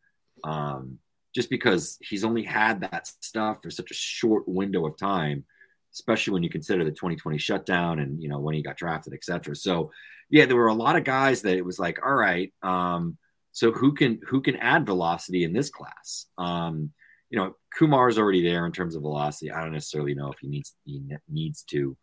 Um, 0.45 0.99
just 1.34 1.49
because 1.49 1.99
he's 2.01 2.24
only 2.24 2.43
had 2.43 2.80
that 2.82 3.07
stuff 3.07 3.62
for 3.62 3.70
such 3.70 3.90
a 3.90 3.95
short 3.95 4.47
window 4.47 4.86
of 4.86 4.99
time, 4.99 5.45
especially 5.93 6.34
when 6.34 6.43
you 6.43 6.51
consider 6.51 6.84
the 6.84 6.90
2020 6.90 7.38
shutdown 7.38 8.01
and 8.01 8.22
you 8.22 8.28
know 8.28 8.38
when 8.38 8.55
he 8.55 8.62
got 8.62 8.76
drafted, 8.76 9.14
etc. 9.14 9.57
So 9.57 9.90
yeah, 10.30 10.47
there 10.47 10.57
were 10.57 10.68
a 10.68 10.74
lot 10.74 10.97
of 10.97 11.05
guys 11.05 11.43
that 11.43 11.57
it 11.57 11.64
was 11.64 11.78
like, 11.78 11.99
all 12.05 12.14
right, 12.14 12.53
um, 12.62 13.16
so 13.53 13.72
who 13.72 13.95
can 13.95 14.20
who 14.26 14.40
can 14.40 14.57
add 14.57 14.86
velocity 14.86 15.45
in 15.45 15.53
this 15.53 15.70
class? 15.70 16.26
Um, 16.38 16.90
you 17.30 17.38
know, 17.38 17.55
Kumar's 17.78 18.18
already 18.18 18.43
there 18.43 18.66
in 18.66 18.72
terms 18.72 18.95
of 18.95 19.03
velocity. 19.03 19.51
I 19.51 19.62
don't 19.62 19.72
necessarily 19.72 20.14
know 20.14 20.30
if 20.30 20.38
he 20.38 20.49
needs 20.49 20.74
he 20.84 21.03
needs 21.28 21.62
to. 21.64 21.97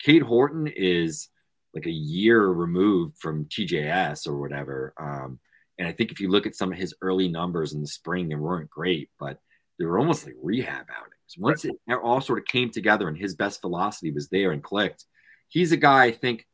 Cade 0.00 0.22
Horton 0.22 0.66
is 0.66 1.28
like 1.74 1.86
a 1.86 1.90
year 1.90 2.46
removed 2.46 3.18
from 3.18 3.46
TJS 3.46 4.26
or 4.26 4.38
whatever. 4.38 4.94
Um, 4.98 5.38
and 5.78 5.88
I 5.88 5.92
think 5.92 6.12
if 6.12 6.20
you 6.20 6.28
look 6.28 6.46
at 6.46 6.54
some 6.54 6.72
of 6.72 6.78
his 6.78 6.94
early 7.02 7.28
numbers 7.28 7.72
in 7.72 7.80
the 7.80 7.86
spring, 7.86 8.28
they 8.28 8.36
weren't 8.36 8.70
great, 8.70 9.10
but 9.18 9.38
they 9.78 9.84
were 9.84 9.98
almost 9.98 10.24
like 10.24 10.36
rehab 10.40 10.86
outings. 10.90 11.36
Once 11.36 11.64
it 11.64 11.74
all 12.02 12.20
sort 12.20 12.38
of 12.38 12.44
came 12.44 12.70
together 12.70 13.08
and 13.08 13.18
his 13.18 13.34
best 13.34 13.60
velocity 13.60 14.12
was 14.12 14.28
there 14.28 14.52
and 14.52 14.62
clicked, 14.62 15.04
he's 15.48 15.72
a 15.72 15.76
guy 15.76 16.04
I 16.04 16.10
think 16.12 16.46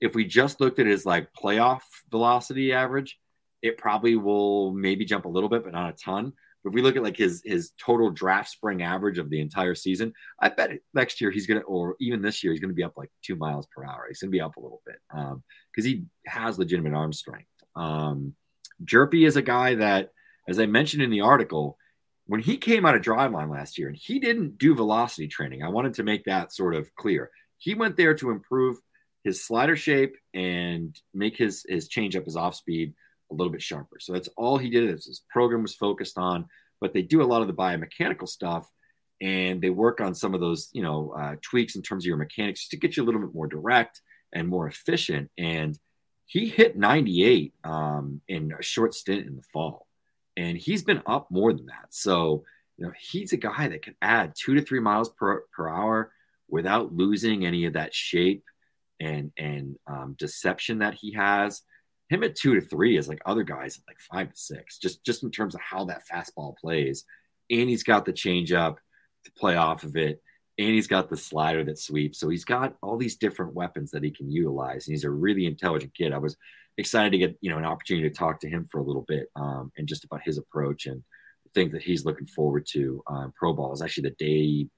if 0.00 0.14
we 0.14 0.24
just 0.24 0.60
looked 0.60 0.78
at 0.78 0.86
his 0.86 1.04
like 1.04 1.28
playoff 1.32 1.82
velocity 2.10 2.72
average, 2.72 3.18
it 3.62 3.78
probably 3.78 4.16
will 4.16 4.72
maybe 4.72 5.04
jump 5.04 5.24
a 5.24 5.30
little 5.30 5.48
bit, 5.48 5.64
but 5.64 5.72
not 5.72 5.90
a 5.90 6.04
ton. 6.04 6.32
If 6.64 6.72
we 6.72 6.82
look 6.82 6.96
at 6.96 7.02
like 7.02 7.16
his 7.16 7.42
his 7.44 7.72
total 7.78 8.10
draft 8.10 8.48
spring 8.48 8.82
average 8.82 9.18
of 9.18 9.30
the 9.30 9.40
entire 9.40 9.74
season, 9.74 10.12
I 10.40 10.48
bet 10.48 10.78
next 10.94 11.20
year 11.20 11.30
he's 11.30 11.46
gonna, 11.46 11.60
or 11.60 11.96
even 12.00 12.22
this 12.22 12.42
year, 12.42 12.52
he's 12.52 12.60
gonna 12.60 12.72
be 12.72 12.84
up 12.84 12.96
like 12.96 13.10
two 13.22 13.36
miles 13.36 13.66
per 13.74 13.84
hour. 13.84 14.06
He's 14.08 14.20
gonna 14.20 14.30
be 14.30 14.40
up 14.40 14.56
a 14.56 14.60
little 14.60 14.82
bit 14.86 14.96
because 15.10 15.32
um, 15.32 15.42
he 15.84 16.04
has 16.26 16.58
legitimate 16.58 16.94
arm 16.94 17.12
strength. 17.12 17.48
Um, 17.76 18.34
Hjerpe 18.84 19.26
is 19.26 19.36
a 19.36 19.42
guy 19.42 19.74
that, 19.76 20.10
as 20.48 20.58
I 20.58 20.66
mentioned 20.66 21.02
in 21.02 21.10
the 21.10 21.20
article, 21.20 21.78
when 22.26 22.40
he 22.40 22.56
came 22.56 22.86
out 22.86 22.96
of 22.96 23.02
driveline 23.02 23.50
last 23.50 23.78
year 23.78 23.88
and 23.88 23.96
he 23.96 24.18
didn't 24.18 24.58
do 24.58 24.74
velocity 24.74 25.28
training, 25.28 25.62
I 25.62 25.68
wanted 25.68 25.94
to 25.94 26.02
make 26.02 26.24
that 26.24 26.52
sort 26.52 26.74
of 26.74 26.94
clear. 26.94 27.30
He 27.58 27.74
went 27.74 27.96
there 27.96 28.14
to 28.14 28.30
improve 28.30 28.78
his 29.22 29.44
slider 29.44 29.76
shape 29.76 30.16
and 30.32 30.98
make 31.12 31.36
his 31.36 31.64
his 31.68 31.88
changeup, 31.88 32.24
his 32.24 32.36
off 32.36 32.54
speed 32.54 32.94
a 33.34 33.36
little 33.36 33.52
bit 33.52 33.62
sharper. 33.62 33.98
So 34.00 34.12
that's 34.12 34.28
all 34.36 34.58
he 34.58 34.70
did. 34.70 34.88
His 34.90 35.22
program 35.30 35.62
was 35.62 35.74
focused 35.74 36.18
on, 36.18 36.46
but 36.80 36.92
they 36.92 37.02
do 37.02 37.22
a 37.22 37.24
lot 37.24 37.42
of 37.42 37.48
the 37.48 37.54
biomechanical 37.54 38.28
stuff 38.28 38.68
and 39.20 39.60
they 39.60 39.70
work 39.70 40.00
on 40.00 40.14
some 40.14 40.34
of 40.34 40.40
those, 40.40 40.68
you 40.72 40.82
know, 40.82 41.14
uh, 41.16 41.36
tweaks 41.40 41.76
in 41.76 41.82
terms 41.82 42.04
of 42.04 42.08
your 42.08 42.16
mechanics 42.16 42.68
to 42.68 42.76
get 42.76 42.96
you 42.96 43.02
a 43.02 43.06
little 43.06 43.20
bit 43.20 43.34
more 43.34 43.46
direct 43.46 44.00
and 44.32 44.48
more 44.48 44.66
efficient. 44.66 45.30
And 45.38 45.78
he 46.26 46.48
hit 46.48 46.76
98 46.76 47.54
um, 47.64 48.20
in 48.28 48.52
a 48.58 48.62
short 48.62 48.94
stint 48.94 49.26
in 49.26 49.36
the 49.36 49.42
fall, 49.52 49.86
and 50.36 50.56
he's 50.56 50.82
been 50.82 51.02
up 51.06 51.30
more 51.30 51.52
than 51.52 51.66
that. 51.66 51.86
So, 51.90 52.44
you 52.76 52.86
know, 52.86 52.92
he's 52.98 53.32
a 53.32 53.36
guy 53.36 53.68
that 53.68 53.82
can 53.82 53.94
add 54.02 54.34
two 54.36 54.54
to 54.54 54.62
three 54.62 54.80
miles 54.80 55.10
per, 55.10 55.44
per 55.54 55.68
hour 55.68 56.12
without 56.48 56.92
losing 56.92 57.46
any 57.46 57.66
of 57.66 57.74
that 57.74 57.94
shape 57.94 58.44
and 59.00 59.32
and 59.36 59.76
um, 59.86 60.16
deception 60.18 60.78
that 60.78 60.94
he 60.94 61.12
has. 61.12 61.62
Him 62.10 62.22
at 62.22 62.36
two 62.36 62.54
to 62.54 62.60
three 62.60 62.96
is 62.96 63.08
like 63.08 63.22
other 63.24 63.42
guys 63.42 63.78
at 63.78 63.88
like 63.88 63.98
five 63.98 64.32
to 64.32 64.38
six, 64.38 64.78
just 64.78 65.04
just 65.04 65.22
in 65.22 65.30
terms 65.30 65.54
of 65.54 65.60
how 65.60 65.84
that 65.86 66.02
fastball 66.10 66.56
plays. 66.56 67.04
And 67.50 67.68
he's 67.68 67.82
got 67.82 68.04
the 68.04 68.12
changeup 68.12 68.76
to 69.24 69.32
play 69.32 69.56
off 69.56 69.84
of 69.84 69.96
it 69.96 70.22
and 70.58 70.68
he's 70.68 70.86
got 70.86 71.10
the 71.10 71.16
slider 71.16 71.64
that 71.64 71.78
sweeps. 71.78 72.18
So 72.18 72.28
he's 72.28 72.44
got 72.44 72.76
all 72.82 72.96
these 72.96 73.16
different 73.16 73.54
weapons 73.54 73.90
that 73.90 74.04
he 74.04 74.10
can 74.10 74.30
utilize, 74.30 74.86
and 74.86 74.92
he's 74.92 75.04
a 75.04 75.10
really 75.10 75.46
intelligent 75.46 75.94
kid. 75.94 76.12
I 76.12 76.18
was 76.18 76.36
excited 76.76 77.10
to 77.12 77.18
get 77.18 77.36
you 77.40 77.50
know 77.50 77.58
an 77.58 77.64
opportunity 77.64 78.08
to 78.08 78.14
talk 78.14 78.40
to 78.40 78.48
him 78.48 78.64
for 78.70 78.78
a 78.78 78.84
little 78.84 79.04
bit 79.06 79.28
um, 79.36 79.72
and 79.76 79.88
just 79.88 80.04
about 80.04 80.22
his 80.24 80.38
approach 80.38 80.86
and 80.86 81.02
things 81.54 81.72
that 81.72 81.82
he's 81.82 82.04
looking 82.04 82.26
forward 82.26 82.66
to. 82.72 83.02
Um, 83.06 83.32
Pro 83.36 83.52
ball 83.52 83.72
is 83.72 83.82
actually 83.82 84.10
the 84.10 84.24
day 84.24 84.68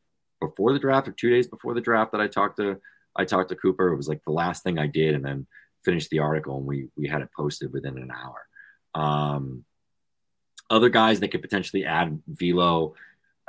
before 0.41 0.73
the 0.73 0.79
draft 0.79 1.09
or 1.09 1.13
two 1.13 1.31
days 1.31 1.47
before 1.47 1.75
the 1.75 1.81
draft 1.81 2.13
that 2.13 2.21
I 2.21 2.27
talked 2.27 2.59
to 2.59 2.79
I 3.17 3.25
talked 3.25 3.49
to 3.51 3.57
Cooper. 3.57 3.89
It 3.89 3.97
was 3.97 4.09
like 4.09 4.23
the 4.25 4.33
last 4.33 4.63
thing 4.63 4.79
I 4.79 4.87
did, 4.87 5.15
and 5.15 5.25
then 5.25 5.47
finished 5.87 6.11
the 6.11 6.19
article, 6.19 6.59
and 6.59 6.67
we 6.67 6.89
we 6.97 7.09
had 7.09 7.23
it 7.23 7.31
posted 7.35 7.73
within 7.73 7.97
an 7.97 8.11
hour. 8.11 8.47
Um, 8.95 9.65
other 10.69 10.91
guys 10.91 11.21
that 11.21 11.29
could 11.29 11.43
potentially 11.43 11.87
add 11.87 12.21
velo 12.27 12.95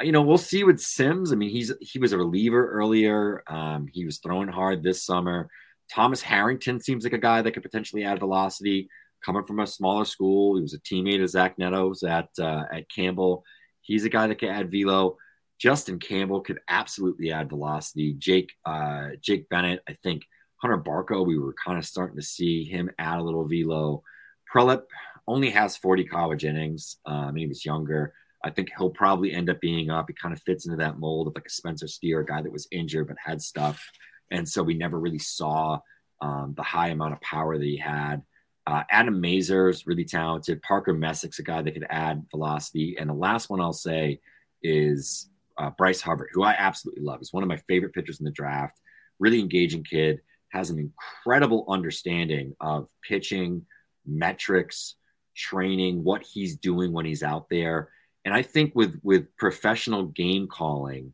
you 0.01 0.11
know, 0.11 0.21
we'll 0.21 0.37
see 0.37 0.63
with 0.63 0.79
Sims. 0.79 1.31
I 1.31 1.35
mean, 1.35 1.49
he's 1.49 1.73
he 1.81 1.99
was 1.99 2.13
a 2.13 2.17
reliever 2.17 2.69
earlier. 2.71 3.43
Um, 3.47 3.87
he 3.91 4.05
was 4.05 4.19
throwing 4.19 4.47
hard 4.47 4.83
this 4.83 5.03
summer. 5.03 5.49
Thomas 5.91 6.21
Harrington 6.21 6.79
seems 6.79 7.03
like 7.03 7.13
a 7.13 7.17
guy 7.17 7.41
that 7.41 7.51
could 7.51 7.63
potentially 7.63 8.03
add 8.03 8.19
velocity. 8.19 8.89
Coming 9.25 9.43
from 9.43 9.59
a 9.59 9.67
smaller 9.67 10.05
school, 10.05 10.55
he 10.55 10.61
was 10.61 10.75
a 10.75 10.79
teammate 10.79 11.23
of 11.23 11.29
Zach 11.29 11.57
Neto's 11.57 12.03
at 12.03 12.29
uh, 12.39 12.65
at 12.71 12.89
Campbell. 12.89 13.43
He's 13.81 14.05
a 14.05 14.09
guy 14.09 14.27
that 14.27 14.37
can 14.37 14.49
add 14.49 14.71
velo. 14.71 15.17
Justin 15.57 15.97
Campbell 15.97 16.41
could 16.41 16.59
absolutely 16.69 17.31
add 17.31 17.49
velocity. 17.49 18.13
Jake 18.13 18.51
uh, 18.65 19.09
Jake 19.21 19.49
Bennett, 19.49 19.81
I 19.89 19.93
think 20.03 20.23
Hunter 20.57 20.77
Barco, 20.77 21.25
we 21.25 21.37
were 21.37 21.53
kind 21.53 21.77
of 21.77 21.85
starting 21.85 22.15
to 22.17 22.23
see 22.23 22.63
him 22.63 22.89
add 22.97 23.19
a 23.19 23.23
little 23.23 23.47
velo. 23.47 24.03
Prielipp 24.51 24.83
only 25.27 25.49
has 25.51 25.77
40 25.77 26.05
college 26.05 26.45
innings. 26.45 26.97
Um, 27.05 27.29
and 27.29 27.37
he 27.37 27.47
was 27.47 27.65
younger. 27.65 28.13
I 28.43 28.49
think 28.49 28.69
he'll 28.77 28.89
probably 28.89 29.33
end 29.33 29.49
up 29.49 29.59
being 29.59 29.89
up. 29.89 30.05
He 30.07 30.13
kind 30.13 30.33
of 30.33 30.41
fits 30.41 30.65
into 30.65 30.77
that 30.77 30.99
mold 30.99 31.27
of 31.27 31.35
like 31.35 31.47
a 31.47 31.49
Spencer 31.49 31.87
Steer, 31.87 32.21
a 32.21 32.25
guy 32.25 32.41
that 32.41 32.51
was 32.51 32.67
injured 32.71 33.07
but 33.07 33.17
had 33.23 33.41
stuff. 33.41 33.83
And 34.31 34.47
so 34.47 34.63
we 34.63 34.73
never 34.73 34.99
really 34.99 35.19
saw 35.19 35.79
um, 36.21 36.53
the 36.55 36.63
high 36.63 36.89
amount 36.89 37.13
of 37.13 37.21
power 37.21 37.57
that 37.57 37.63
he 37.63 37.77
had. 37.77 38.21
Uh, 38.65 38.83
Adam 38.91 39.21
Mazur 39.21 39.69
is 39.69 39.87
really 39.87 40.03
talented. 40.03 40.61
Parker 40.61 40.93
Messick's 40.93 41.39
a 41.39 41.43
guy 41.43 41.61
that 41.61 41.71
could 41.73 41.87
add 41.89 42.25
velocity. 42.31 42.97
And 42.99 43.09
the 43.09 43.13
last 43.13 43.49
one 43.49 43.61
I'll 43.61 43.73
say 43.73 44.19
is 44.61 45.29
uh, 45.57 45.69
Bryce 45.71 46.01
Hubbart, 46.01 46.29
who 46.33 46.43
I 46.43 46.53
absolutely 46.57 47.03
love. 47.03 47.19
He's 47.19 47.33
one 47.33 47.43
of 47.43 47.49
my 47.49 47.61
favorite 47.67 47.93
pitchers 47.93 48.19
in 48.19 48.25
the 48.25 48.31
draft. 48.31 48.79
Really 49.19 49.39
engaging 49.39 49.83
kid, 49.83 50.21
has 50.57 50.69
an 50.71 50.79
incredible 50.79 51.65
understanding 51.69 52.55
of 52.59 52.89
pitching, 53.07 53.65
metrics, 54.05 54.95
training, 55.35 56.03
what 56.03 56.23
he's 56.23 56.55
doing 56.57 56.91
when 56.91 57.05
he's 57.05 57.23
out 57.23 57.47
there. 57.49 57.89
And 58.25 58.33
I 58.33 58.41
think 58.41 58.73
with 58.75 58.99
with 59.03 59.35
professional 59.37 60.05
game 60.05 60.47
calling 60.47 61.13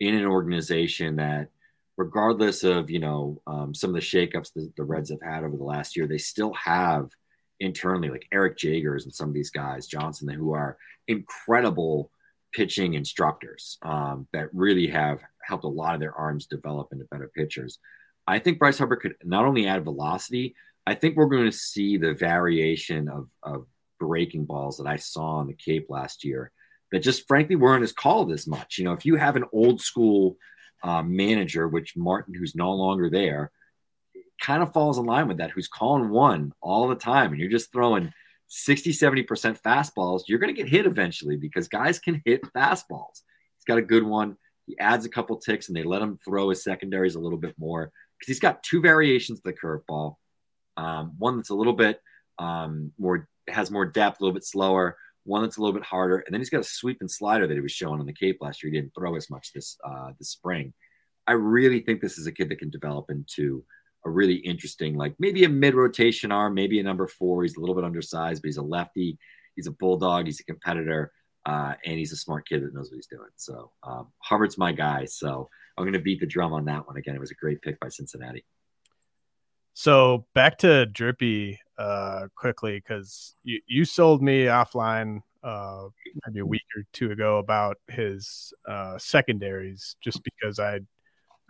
in 0.00 0.14
an 0.14 0.26
organization 0.26 1.16
that, 1.16 1.48
regardless 1.96 2.62
of 2.64 2.88
you 2.88 3.00
know 3.00 3.42
um, 3.46 3.74
some 3.74 3.90
of 3.90 3.94
the 3.94 4.00
shakeups 4.00 4.52
that 4.54 4.72
the 4.76 4.84
Reds 4.84 5.10
have 5.10 5.22
had 5.22 5.42
over 5.42 5.56
the 5.56 5.64
last 5.64 5.96
year, 5.96 6.06
they 6.06 6.18
still 6.18 6.54
have 6.54 7.10
internally 7.60 8.10
like 8.10 8.26
Eric 8.32 8.56
Jagers 8.56 9.04
and 9.04 9.14
some 9.14 9.28
of 9.28 9.34
these 9.34 9.50
guys, 9.50 9.86
Johnson, 9.86 10.28
who 10.28 10.52
are 10.52 10.78
incredible 11.08 12.10
pitching 12.52 12.94
instructors 12.94 13.78
um, 13.82 14.28
that 14.32 14.48
really 14.54 14.86
have 14.86 15.20
helped 15.42 15.64
a 15.64 15.68
lot 15.68 15.94
of 15.94 16.00
their 16.00 16.14
arms 16.14 16.46
develop 16.46 16.88
into 16.92 17.04
better 17.10 17.30
pitchers. 17.34 17.78
I 18.26 18.38
think 18.38 18.58
Bryce 18.58 18.78
Hubbart 18.78 19.02
could 19.02 19.16
not 19.22 19.44
only 19.44 19.66
add 19.66 19.84
velocity, 19.84 20.54
I 20.86 20.94
think 20.94 21.16
we're 21.16 21.26
going 21.26 21.50
to 21.50 21.56
see 21.56 21.96
the 21.96 22.14
variation 22.14 23.08
of, 23.08 23.28
of 23.42 23.66
breaking 23.98 24.44
balls 24.44 24.78
that 24.78 24.86
I 24.86 24.96
saw 24.96 25.36
on 25.36 25.46
the 25.46 25.54
Cape 25.54 25.86
last 25.88 26.24
year 26.24 26.52
that 26.92 27.00
just 27.00 27.26
frankly 27.26 27.56
weren't 27.56 27.82
as 27.82 27.92
called 27.92 28.32
as 28.32 28.46
much. 28.46 28.78
You 28.78 28.84
know, 28.84 28.92
if 28.92 29.04
you 29.04 29.16
have 29.16 29.36
an 29.36 29.44
old 29.52 29.80
school 29.80 30.36
um, 30.82 31.16
manager, 31.16 31.66
which 31.68 31.96
Martin, 31.96 32.34
who's 32.34 32.54
no 32.54 32.72
longer 32.72 33.08
there, 33.10 33.50
kind 34.40 34.62
of 34.62 34.72
falls 34.72 34.98
in 34.98 35.06
line 35.06 35.28
with 35.28 35.38
that, 35.38 35.50
who's 35.50 35.68
calling 35.68 36.10
one 36.10 36.52
all 36.60 36.88
the 36.88 36.94
time, 36.94 37.32
and 37.32 37.40
you're 37.40 37.50
just 37.50 37.72
throwing 37.72 38.12
60, 38.48 38.92
70% 38.92 39.60
fastballs, 39.60 40.22
you're 40.28 40.38
going 40.38 40.54
to 40.54 40.62
get 40.62 40.70
hit 40.70 40.86
eventually 40.86 41.36
because 41.36 41.68
guys 41.68 41.98
can 41.98 42.22
hit 42.24 42.42
fastballs. 42.54 43.22
He's 43.56 43.64
got 43.66 43.78
a 43.78 43.82
good 43.82 44.04
one. 44.04 44.36
He 44.66 44.78
adds 44.78 45.04
a 45.04 45.10
couple 45.10 45.36
ticks 45.36 45.68
and 45.68 45.76
they 45.76 45.82
let 45.82 46.02
him 46.02 46.18
throw 46.24 46.48
his 46.48 46.64
secondaries 46.64 47.14
a 47.14 47.20
little 47.20 47.38
bit 47.38 47.54
more 47.58 47.92
because 48.18 48.28
he's 48.28 48.40
got 48.40 48.62
two 48.62 48.80
variations 48.80 49.38
of 49.38 49.44
the 49.44 49.52
curveball. 49.52 50.16
Um, 50.76 51.12
one 51.18 51.36
that's 51.36 51.50
a 51.50 51.54
little 51.54 51.74
bit 51.74 52.00
um, 52.38 52.92
more 52.98 53.28
has 53.48 53.70
more 53.70 53.86
depth, 53.86 54.20
a 54.20 54.24
little 54.24 54.34
bit 54.34 54.44
slower. 54.44 54.96
One 55.24 55.42
that's 55.42 55.56
a 55.56 55.60
little 55.60 55.72
bit 55.72 55.84
harder, 55.84 56.18
and 56.18 56.34
then 56.34 56.40
he's 56.40 56.50
got 56.50 56.60
a 56.60 56.64
sweep 56.64 56.98
and 57.00 57.10
slider 57.10 57.46
that 57.46 57.54
he 57.54 57.60
was 57.60 57.72
showing 57.72 57.98
on 57.98 58.04
the 58.04 58.12
Cape 58.12 58.38
last 58.42 58.62
year. 58.62 58.70
He 58.70 58.78
didn't 58.78 58.94
throw 58.94 59.16
as 59.16 59.30
much 59.30 59.52
this 59.54 59.78
uh, 59.82 60.10
this 60.18 60.30
spring. 60.30 60.74
I 61.26 61.32
really 61.32 61.80
think 61.80 62.00
this 62.00 62.18
is 62.18 62.26
a 62.26 62.32
kid 62.32 62.50
that 62.50 62.58
can 62.58 62.68
develop 62.68 63.10
into 63.10 63.64
a 64.04 64.10
really 64.10 64.34
interesting, 64.34 64.96
like 64.96 65.14
maybe 65.18 65.44
a 65.44 65.48
mid 65.48 65.74
rotation 65.74 66.30
arm, 66.30 66.52
maybe 66.52 66.78
a 66.78 66.82
number 66.82 67.06
four. 67.06 67.42
He's 67.42 67.56
a 67.56 67.60
little 67.60 67.74
bit 67.74 67.84
undersized, 67.84 68.42
but 68.42 68.48
he's 68.48 68.58
a 68.58 68.62
lefty. 68.62 69.18
He's 69.56 69.66
a 69.66 69.72
bulldog. 69.72 70.26
He's 70.26 70.40
a 70.40 70.44
competitor, 70.44 71.12
uh, 71.46 71.74
and 71.84 71.98
he's 71.98 72.12
a 72.12 72.16
smart 72.16 72.48
kid 72.48 72.62
that 72.62 72.74
knows 72.74 72.90
what 72.90 72.96
he's 72.96 73.06
doing. 73.06 73.28
So 73.36 73.70
um, 73.82 74.08
Hubbart's 74.18 74.58
my 74.58 74.72
guy. 74.72 75.04
So 75.04 75.48
I'm 75.76 75.84
going 75.84 75.92
to 75.94 75.98
beat 75.98 76.20
the 76.20 76.26
drum 76.26 76.52
on 76.52 76.64
that 76.66 76.86
one 76.86 76.96
again. 76.96 77.14
It 77.14 77.20
was 77.20 77.30
a 77.30 77.36
great 77.36 77.60
pick 77.62 77.78
by 77.80 77.88
Cincinnati. 77.88 78.44
So 79.74 80.26
back 80.34 80.58
to 80.58 80.86
Hjerpe 80.92 81.58
uh, 81.78 82.28
quickly 82.36 82.76
because 82.76 83.34
you, 83.42 83.60
you 83.66 83.84
sold 83.84 84.22
me 84.22 84.44
offline 84.44 85.20
uh, 85.42 85.88
maybe 86.26 86.40
a 86.40 86.46
week 86.46 86.62
or 86.76 86.84
two 86.92 87.10
ago 87.10 87.38
about 87.38 87.76
his 87.88 88.52
uh, 88.66 88.96
secondaries 88.98 89.96
just 90.00 90.22
because 90.24 90.58
I 90.58 90.80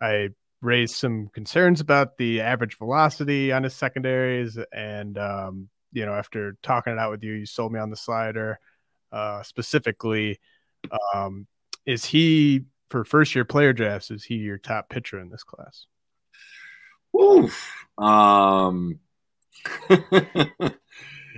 I 0.01 0.31
raised 0.63 0.97
some 0.97 1.29
concerns 1.29 1.81
about 1.81 2.17
the 2.17 2.41
average 2.41 2.79
velocity 2.79 3.53
on 3.53 3.63
his 3.63 3.75
secondaries 3.75 4.59
and 4.73 5.17
um, 5.19 5.69
you 5.93 6.05
know 6.07 6.15
after 6.15 6.57
talking 6.63 6.95
it 6.95 6.99
out 6.99 7.11
with 7.11 7.23
you 7.23 7.35
you 7.35 7.47
sold 7.47 7.73
me 7.73 7.79
on 7.79 7.91
the 7.91 7.97
slider 7.97 8.59
uh, 9.15 9.43
specifically 9.43 10.39
um, 11.15 11.47
is 11.87 12.05
he 12.05 12.63
for 12.91 13.05
first 13.05 13.35
year 13.35 13.45
player 13.45 13.73
drafts 13.73 14.11
is 14.11 14.25
he 14.25 14.35
your 14.35 14.59
top 14.59 14.89
pitcher 14.89 15.19
in 15.19 15.31
this 15.31 15.45
class 15.45 15.87
Oof. 17.15 17.87
Um, 17.97 18.99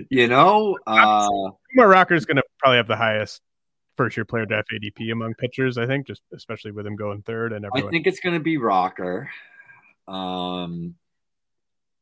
you 0.09 0.27
know, 0.27 0.77
uh, 0.87 1.27
Kumar 1.73 1.87
Rocker 1.87 2.15
is 2.15 2.25
going 2.25 2.37
to 2.37 2.43
probably 2.59 2.77
have 2.77 2.87
the 2.87 2.95
highest 2.95 3.41
first 3.95 4.17
year 4.17 4.25
player 4.25 4.45
draft 4.45 4.69
ADP 4.73 5.11
among 5.11 5.35
pitchers. 5.35 5.77
I 5.77 5.85
think, 5.85 6.07
just 6.07 6.21
especially 6.33 6.71
with 6.71 6.85
him 6.87 6.95
going 6.95 7.21
third 7.21 7.53
and 7.53 7.65
everyone. 7.65 7.89
I 7.89 7.91
think 7.91 8.07
it's 8.07 8.19
going 8.19 8.35
to 8.35 8.43
be 8.43 8.57
Rocker. 8.57 9.29
Um, 10.07 10.95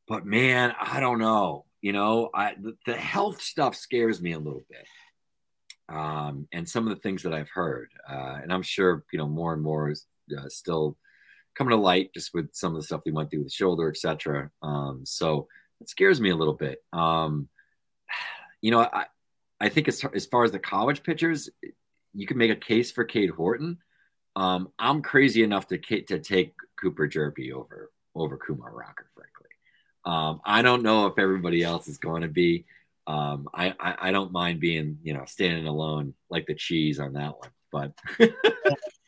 but 0.08 0.26
man, 0.26 0.74
I 0.80 1.00
don't 1.00 1.20
know. 1.20 1.66
You 1.82 1.94
know, 1.94 2.30
I 2.34 2.56
the, 2.60 2.78
the 2.86 2.96
health 2.96 3.42
stuff 3.42 3.76
scares 3.76 4.22
me 4.22 4.32
a 4.32 4.40
little 4.40 4.64
bit. 4.70 4.86
Um, 5.88 6.48
and 6.52 6.68
some 6.68 6.88
of 6.88 6.96
the 6.96 7.02
things 7.02 7.24
that 7.24 7.34
I've 7.34 7.50
heard, 7.50 7.90
uh, 8.10 8.40
and 8.42 8.52
I'm 8.52 8.64
sure 8.64 9.04
you 9.12 9.20
know 9.20 9.28
more 9.28 9.54
and 9.54 9.62
more 9.62 9.90
is 9.92 10.06
uh, 10.36 10.50
still 10.50 10.98
coming 11.56 11.72
to 11.72 11.78
light 11.78 12.14
just 12.14 12.34
with 12.34 12.50
some 12.54 12.76
of 12.76 12.82
the 12.82 12.86
stuff 12.86 13.04
they 13.04 13.12
went 13.12 13.30
through 13.30 13.40
with 13.40 13.48
the 13.48 13.54
shoulder, 13.54 13.90
etc. 13.90 14.52
Um, 14.62 15.02
so 15.06 15.48
it 15.82 15.90
scares 15.90 16.20
me 16.20 16.30
a 16.32 16.36
little 16.36 16.54
bit. 16.54 16.84
Um, 16.92 17.50
you 18.62 18.72
know, 18.72 18.80
I 18.82 19.06
I 19.60 19.70
think 19.70 19.88
as 19.88 20.04
as 20.14 20.26
far 20.26 20.44
as 20.44 20.52
the 20.52 20.60
college 20.60 21.04
pitchers, 21.04 21.50
you 22.14 22.26
can 22.26 22.38
make 22.38 22.52
a 22.52 22.56
case 22.56 22.92
for 22.92 23.04
Cade 23.04 23.30
Horton. 23.30 23.78
Um, 24.36 24.70
I'm 24.78 25.02
crazy 25.02 25.44
enough 25.44 25.68
to 25.68 25.78
to 25.78 26.20
take 26.20 26.56
Cooper 26.82 27.08
Hjerpe 27.08 27.52
over 27.52 27.92
over 28.16 28.38
Kumar 28.38 28.72
Rocker, 28.72 29.08
frankly. 29.14 29.50
Um, 30.06 30.42
I 30.46 30.62
don't 30.62 30.84
know 30.84 31.08
if 31.08 31.18
everybody 31.18 31.64
else 31.64 31.88
is 31.88 31.98
going 31.98 32.22
to 32.22 32.28
be, 32.28 32.66
um, 33.08 33.47
I, 33.53 33.74
I, 33.80 33.95
I 33.99 34.12
don't 34.12 34.32
mind 34.32 34.60
being 34.60 34.99
you 35.03 35.14
know 35.14 35.26
standing 35.26 35.68
alone 35.68 36.14
like 36.30 36.45
the 36.47 36.56
cheese 36.56 36.99
on 36.99 37.14
that 37.14 37.38
one. 37.38 37.49
But 37.72 37.91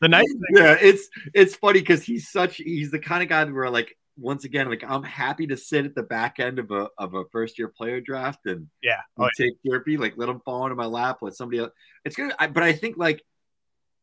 the 0.00 0.08
nice 0.08 0.24
thing, 0.26 0.42
yeah, 0.50 0.76
it's 0.80 1.08
it's 1.34 1.56
funny 1.56 1.80
because 1.80 2.02
he's 2.02 2.28
such 2.30 2.56
he's 2.56 2.90
the 2.90 2.98
kind 2.98 3.22
of 3.22 3.28
guy 3.28 3.44
where 3.44 3.70
like 3.70 3.96
once 4.16 4.44
again 4.44 4.68
like 4.68 4.84
I'm 4.86 5.04
happy 5.04 5.46
to 5.48 5.56
sit 5.56 5.84
at 5.84 5.94
the 5.94 6.02
back 6.02 6.38
end 6.38 6.58
of 6.58 6.70
a 6.70 6.88
of 6.98 7.14
a 7.14 7.24
first 7.32 7.58
year 7.58 7.68
player 7.68 8.00
draft 8.00 8.46
and 8.46 8.68
yeah, 8.82 9.00
and 9.16 9.26
oh, 9.26 9.30
take 9.36 9.54
Hjerpe 9.66 9.98
like 9.98 10.14
let 10.16 10.28
him 10.28 10.40
fall 10.44 10.64
into 10.64 10.76
my 10.76 10.86
lap 10.86 11.18
let 11.22 11.34
somebody 11.34 11.60
else. 11.60 11.72
It's 12.04 12.16
good, 12.16 12.32
I, 12.38 12.48
but 12.48 12.62
I 12.62 12.72
think 12.72 12.96
like 12.96 13.24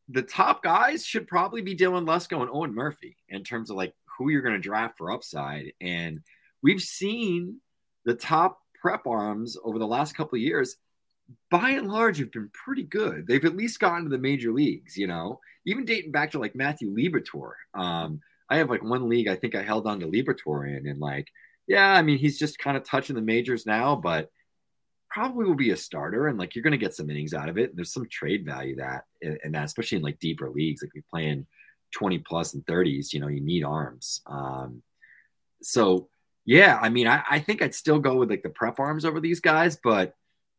the 0.09 0.21
top 0.21 0.63
guys 0.63 1.05
should 1.05 1.27
probably 1.27 1.61
be 1.61 1.75
Dylan 1.75 2.05
Lesko 2.05 2.41
and 2.41 2.49
Owen 2.51 2.73
Murphy 2.73 3.17
in 3.29 3.43
terms 3.43 3.69
of 3.69 3.77
like 3.77 3.93
who 4.17 4.29
you're 4.29 4.41
going 4.41 4.55
to 4.55 4.59
draft 4.59 4.97
for 4.97 5.11
upside. 5.11 5.73
And 5.81 6.21
we've 6.61 6.81
seen 6.81 7.59
the 8.05 8.13
top 8.13 8.59
prep 8.85 9.07
arms 9.07 9.57
over 9.63 9.79
the 9.79 9.87
last 9.87 10.15
couple 10.15 10.37
years, 10.37 10.75
by 11.49 11.71
and 11.71 11.91
large, 11.91 12.19
have 12.19 12.31
been 12.31 12.51
pretty 12.53 12.83
good. 12.83 13.25
They've 13.25 13.43
at 13.43 13.55
least 13.55 13.79
gotten 13.79 14.03
to 14.03 14.09
the 14.11 14.19
major 14.19 14.51
leagues, 14.51 14.95
you 14.95 15.07
know, 15.07 15.39
even 15.65 15.85
dating 15.85 16.11
back 16.11 16.29
to 16.31 16.39
like 16.39 16.53
Matthew 16.53 16.95
Liberatore. 16.95 17.53
Um, 17.73 18.21
I 18.47 18.57
have 18.57 18.69
like 18.69 18.83
one 18.83 19.09
league 19.09 19.27
I 19.27 19.37
think 19.37 19.55
I 19.55 19.63
held 19.63 19.87
on 19.87 20.01
to 20.01 20.05
Liberatore 20.05 20.67
in, 20.77 20.87
and 20.87 20.99
like, 20.99 21.29
yeah, 21.65 21.93
I 21.93 22.03
mean, 22.03 22.19
he's 22.19 22.37
just 22.37 22.59
kind 22.59 22.77
of 22.77 22.83
touching 22.83 23.15
the 23.15 23.23
majors 23.23 23.65
now, 23.65 23.95
but 23.95 24.29
probably 25.09 25.45
will 25.45 25.55
be 25.55 25.71
a 25.71 25.77
starter 25.77 26.27
and 26.27 26.37
like 26.37 26.53
you're 26.53 26.61
going 26.61 26.69
to 26.69 26.77
get 26.77 26.93
some 26.93 27.09
innings 27.09 27.33
out 27.33 27.49
of 27.49 27.57
it. 27.57 27.71
And 27.71 27.79
There's 27.79 27.91
some 27.91 28.07
trade 28.07 28.45
value 28.45 28.75
that 28.75 29.05
and 29.23 29.55
that, 29.55 29.65
especially 29.65 29.97
in 29.97 30.03
like 30.03 30.19
deeper 30.19 30.47
leagues, 30.51 30.83
like 30.83 30.91
you're 30.93 31.03
playing 31.09 31.47
20 31.93 32.19
plus 32.19 32.53
and 32.53 32.63
30s, 32.67 33.13
you 33.13 33.19
know, 33.19 33.29
you 33.29 33.41
need 33.41 33.63
arms. 33.63 34.21
Um, 34.27 34.83
so 35.63 36.07
yeah, 36.45 36.77
I 36.81 36.89
mean, 36.89 37.07
I, 37.07 37.23
I 37.29 37.39
think 37.39 37.61
I'd 37.61 37.73
still 37.73 37.99
go 37.99 38.15
with 38.15 38.29
like 38.29 38.43
the 38.43 38.49
prep 38.49 38.79
arms 38.79 39.03
over 39.03 39.19
these 39.19 39.39
guys, 39.39 39.77
but 39.83 40.15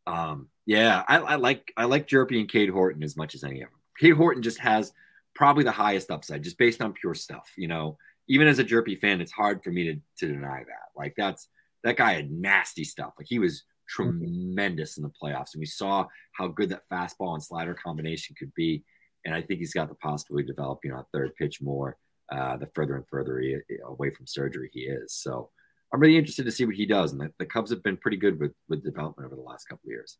um, 0.07 0.49
yeah, 0.67 1.05
I, 1.07 1.19
I 1.19 1.35
like 1.37 1.73
I 1.77 1.85
like 1.85 2.09
Hjerpe 2.09 2.39
and 2.39 2.49
Cade 2.49 2.71
Horton 2.71 3.03
as 3.03 3.17
much 3.17 3.35
as 3.35 3.45
any 3.45 3.63
of 3.63 3.71
them. 3.71 3.79
Cade 3.99 4.15
Horton 4.15 4.43
just 4.43 4.59
has 4.59 4.93
probably 5.35 5.65
the 5.65 5.71
highest 5.71 6.11
upside 6.11 6.43
just 6.43 6.59
based 6.59 6.83
on 6.83 6.93
pure 6.93 7.15
stuff. 7.15 7.53
You 7.57 7.69
know, 7.69 7.99
even 8.29 8.49
as 8.49 8.59
a 8.59 8.65
Hjerpe 8.65 8.99
fan, 8.99 9.21
it's 9.21 9.33
hard 9.33 9.63
for 9.63 9.71
me 9.71 9.85
to 9.85 9.95
to 10.19 10.33
deny 10.33 10.59
that. 10.59 10.89
Like 10.97 11.15
that's 11.17 11.49
that 11.85 11.97
guy 11.97 12.15
had 12.15 12.33
nasty 12.33 12.83
stuff. 12.83 13.15
Like 13.17 13.29
he 13.29 13.39
was 13.39 13.63
tremendous 13.89 14.97
in 14.97 15.05
the 15.05 15.13
playoffs, 15.23 15.55
and 15.55 15.61
we 15.61 15.67
saw 15.67 16.07
how 16.33 16.49
good 16.49 16.71
that 16.71 16.89
fastball 16.93 17.35
and 17.35 17.43
slider 17.43 17.75
combination 17.75 18.35
could 18.37 18.53
be. 18.55 18.85
And 19.25 19.35
I 19.35 19.43
think 19.43 19.61
he's 19.61 19.75
got 19.75 19.89
the 19.89 19.95
possibility 19.97 20.47
to 20.47 20.53
develop, 20.53 20.81
you 20.85 20.91
know, 20.91 20.99
a 20.99 21.07
third 21.13 21.35
pitch 21.37 21.61
more 21.61 21.97
uh, 22.31 22.57
the 22.57 22.67
further 22.75 22.97
and 22.97 23.07
further 23.09 23.39
he, 23.41 23.57
away 23.85 24.11
from 24.11 24.27
surgery 24.27 24.71
he 24.73 24.81
is. 24.81 25.13
So 25.13 25.51
I'm 25.93 26.01
really 26.01 26.17
interested 26.17 26.45
to 26.45 26.53
see 26.53 26.65
what 26.65 26.75
he 26.75 26.87
does. 26.87 27.13
And 27.13 27.21
the, 27.21 27.33
the 27.39 27.47
Cubs 27.47 27.71
have 27.71 27.83
been 27.83 27.97
pretty 27.97 28.17
good 28.17 28.39
with 28.39 28.53
with 28.69 28.85
development 28.85 29.27
over 29.27 29.37
the 29.37 29.43
last 29.43 29.69
couple 29.69 29.87
of 29.87 29.91
years. 29.91 30.19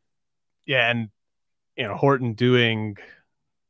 Yeah, 0.67 0.91
and 0.91 1.09
you 1.77 1.85
know 1.85 1.95
Horton 1.95 2.35
doing 2.35 2.97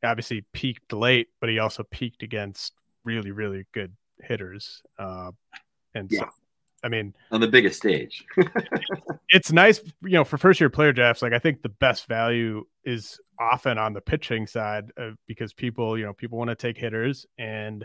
obviously 0.03 0.45
peaked 0.53 0.93
late, 0.93 1.29
but 1.41 1.49
he 1.49 1.59
also 1.59 1.83
peaked 1.85 2.23
against 2.23 2.73
really 3.05 3.31
really 3.31 3.67
good 3.73 3.95
hitters. 4.21 4.83
Uh, 4.99 5.33
and 5.95 6.11
yeah. 6.11 6.21
so 6.21 6.29
I 6.87 6.89
mean, 6.89 7.15
on 7.33 7.41
the 7.41 7.49
biggest 7.49 7.79
stage, 7.79 8.25
it's 9.29 9.51
nice, 9.51 9.81
you 10.03 10.11
know, 10.11 10.25
for 10.25 10.39
first 10.39 10.61
year 10.61 10.71
player 10.71 10.93
drafts. 10.93 11.21
Like, 11.21 11.33
I 11.33 11.39
think 11.39 11.63
the 11.63 11.69
best 11.69 12.07
value 12.07 12.65
is 12.85 13.19
often 13.41 13.77
on 13.77 13.93
the 13.93 14.01
pitching 14.01 14.47
side 14.47 14.93
uh, 14.97 15.11
because 15.27 15.53
people, 15.53 15.99
you 15.99 16.05
know, 16.05 16.13
people 16.13 16.39
want 16.39 16.51
to 16.51 16.55
take 16.55 16.77
hitters. 16.77 17.27
And 17.39 17.85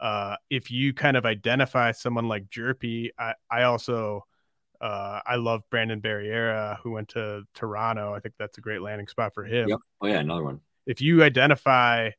uh, 0.00 0.36
if 0.50 0.70
you 0.70 0.92
kind 0.92 1.16
of 1.16 1.24
identify 1.24 1.92
someone 1.92 2.28
like 2.28 2.48
Hjerpe, 2.50 3.10
I, 3.18 3.34
I 3.50 3.62
also, 3.62 4.24
uh, 4.80 5.20
I 5.26 5.36
love 5.36 5.62
Brandon 5.70 6.00
Barriera, 6.00 6.78
who 6.82 6.92
went 6.92 7.08
to 7.10 7.42
Toronto. 7.54 8.14
I 8.14 8.20
think 8.20 8.34
that's 8.38 8.58
a 8.58 8.60
great 8.60 8.82
landing 8.82 9.08
spot 9.08 9.34
for 9.34 9.44
him. 9.44 9.68
Yep. 9.68 9.78
Oh, 10.00 10.06
yeah, 10.06 10.20
another 10.20 10.44
one. 10.44 10.60
If 10.86 11.00
you 11.00 11.22
identify 11.22 12.10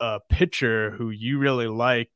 a 0.00 0.20
pitcher 0.28 0.90
who 0.90 1.10
you 1.10 1.38
really 1.38 1.68
like, 1.68 2.10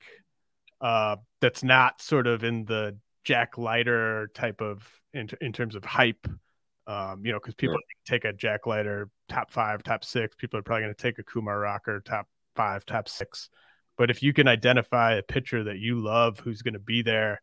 uh, 0.81 1.17
that's 1.41 1.63
not 1.63 2.03
sort 2.03 2.27
of 2.27 2.43
in 2.43 2.65
the 2.65 2.99
Jack 3.25 3.59
Leiter 3.59 4.31
type 4.35 4.61
of 4.61 4.89
in, 5.13 5.29
in 5.41 5.53
terms 5.53 5.75
of 5.75 5.85
hype. 5.85 6.27
Um, 6.89 7.27
you 7.27 7.33
know, 7.33 7.41
because 7.41 7.55
people 7.55 7.75
sure. 7.75 8.19
take 8.19 8.25
a 8.25 8.33
Jack 8.33 8.67
Leiter 8.67 9.11
top 9.29 9.51
five, 9.51 9.83
top 9.83 10.05
six. 10.05 10.37
People 10.37 10.61
are 10.61 10.63
probably 10.63 10.85
going 10.85 10.95
to 10.95 11.03
take 11.03 11.19
a 11.19 11.25
Kumar 11.25 11.59
Rocker 11.59 12.01
top 12.01 12.29
five, 12.55 12.87
top 12.87 13.09
six. 13.09 13.51
But 13.97 14.11
if 14.11 14.23
you 14.23 14.33
can 14.33 14.49
identify 14.49 15.15
a 15.15 15.23
pitcher 15.23 15.65
that 15.65 15.79
you 15.79 16.03
love 16.03 16.41
who's 16.41 16.63
going 16.63 16.75
to 16.75 16.81
be 16.81 17.03
there 17.03 17.43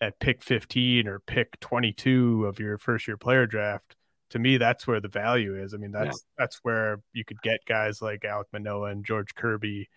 at 0.00 0.18
pick 0.18 0.42
15 0.42 1.06
or 1.06 1.20
pick 1.20 1.58
22 1.60 2.46
of 2.46 2.58
your 2.58 2.78
first 2.78 3.06
year 3.08 3.16
player 3.16 3.46
draft, 3.46 3.96
to 4.30 4.38
me, 4.38 4.56
that's 4.56 4.86
where 4.86 5.00
the 5.00 5.08
value 5.08 5.62
is. 5.62 5.74
I 5.74 5.76
mean, 5.76 5.92
that's 5.92 6.24
yeah. 6.24 6.42
that's 6.42 6.60
where 6.62 7.02
you 7.12 7.24
could 7.24 7.40
get 7.42 7.64
guys 7.66 8.00
like 8.00 8.22
Alek 8.22 8.44
Manoah 8.52 8.90
and 8.90 9.04
George 9.04 9.34
Kirby 9.34 9.88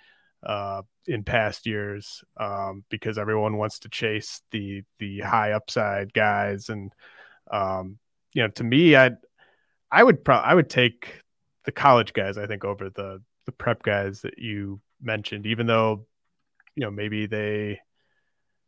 uh, 0.46 0.84
in 1.08 1.24
past 1.24 1.66
years 1.66 2.24
um, 2.38 2.84
because 2.90 3.18
everyone 3.18 3.58
wants 3.58 3.80
to 3.80 3.90
chase 3.90 4.42
the 4.52 4.84
the 5.00 5.22
high 5.22 5.54
upside 5.54 6.14
guys 6.14 6.70
and 6.70 6.94
um, 7.52 7.98
you 8.34 8.44
know 8.44 8.50
to 8.50 8.64
me 8.64 8.96
I 8.96 9.12
I 9.92 10.04
would 10.04 10.24
pro- 10.24 10.36
I 10.36 10.54
would 10.54 10.70
take 10.70 11.22
the 11.66 11.72
college 11.72 12.14
guys 12.14 12.38
I 12.38 12.46
think 12.46 12.64
over 12.64 12.90
the 12.90 13.22
the 13.46 13.52
prep 13.52 13.84
guys 13.84 14.22
that 14.22 14.38
you 14.38 14.82
mentioned 15.02 15.46
even 15.46 15.66
though 15.68 16.06
you 16.76 16.82
know 16.82 16.92
maybe 16.92 17.26
they 17.26 17.80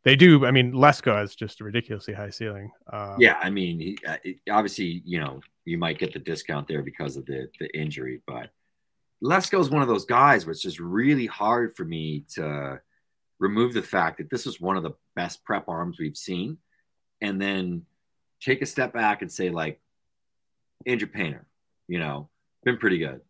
they 0.04 0.16
do 0.16 0.46
I 0.46 0.50
mean 0.50 0.72
Lesko 0.72 1.16
has 1.16 1.34
just 1.34 1.60
a 1.60 1.64
ridiculously 1.64 2.14
high 2.14 2.30
ceiling 2.30 2.70
uh, 2.92 3.16
yeah 3.18 3.38
I 3.42 3.50
mean 3.50 3.80
he, 3.80 3.98
uh, 4.06 4.16
obviously 4.50 5.02
you 5.04 5.20
know 5.20 5.40
you 5.64 5.78
might 5.78 5.98
get 5.98 6.12
the 6.12 6.18
discount 6.18 6.68
there 6.68 6.82
because 6.82 7.16
of 7.16 7.26
the 7.26 7.48
the 7.58 7.68
injury 7.78 8.20
but 8.26 8.50
Lesko 9.22 9.60
is 9.60 9.70
one 9.70 9.82
of 9.82 9.88
those 9.88 10.04
guys 10.04 10.46
where 10.46 10.52
it's 10.52 10.62
just 10.62 10.78
really 10.78 11.26
hard 11.26 11.74
for 11.76 11.84
me 11.84 12.24
to 12.34 12.80
remove 13.38 13.72
the 13.72 13.82
fact 13.82 14.18
that 14.18 14.30
this 14.30 14.46
is 14.46 14.60
one 14.60 14.76
of 14.76 14.82
the 14.82 14.94
best 15.16 15.44
prep 15.44 15.68
arms 15.68 15.98
we've 15.98 16.16
seen, 16.16 16.58
and 17.20 17.40
then 17.40 17.82
take 18.40 18.62
a 18.62 18.66
step 18.66 18.92
back 18.92 19.22
and 19.22 19.30
say 19.30 19.50
like 19.50 19.80
Andrew 20.86 21.08
Painter, 21.08 21.46
you 21.88 21.98
know, 21.98 22.28
been 22.64 22.78
pretty 22.78 22.98
good. 22.98 23.20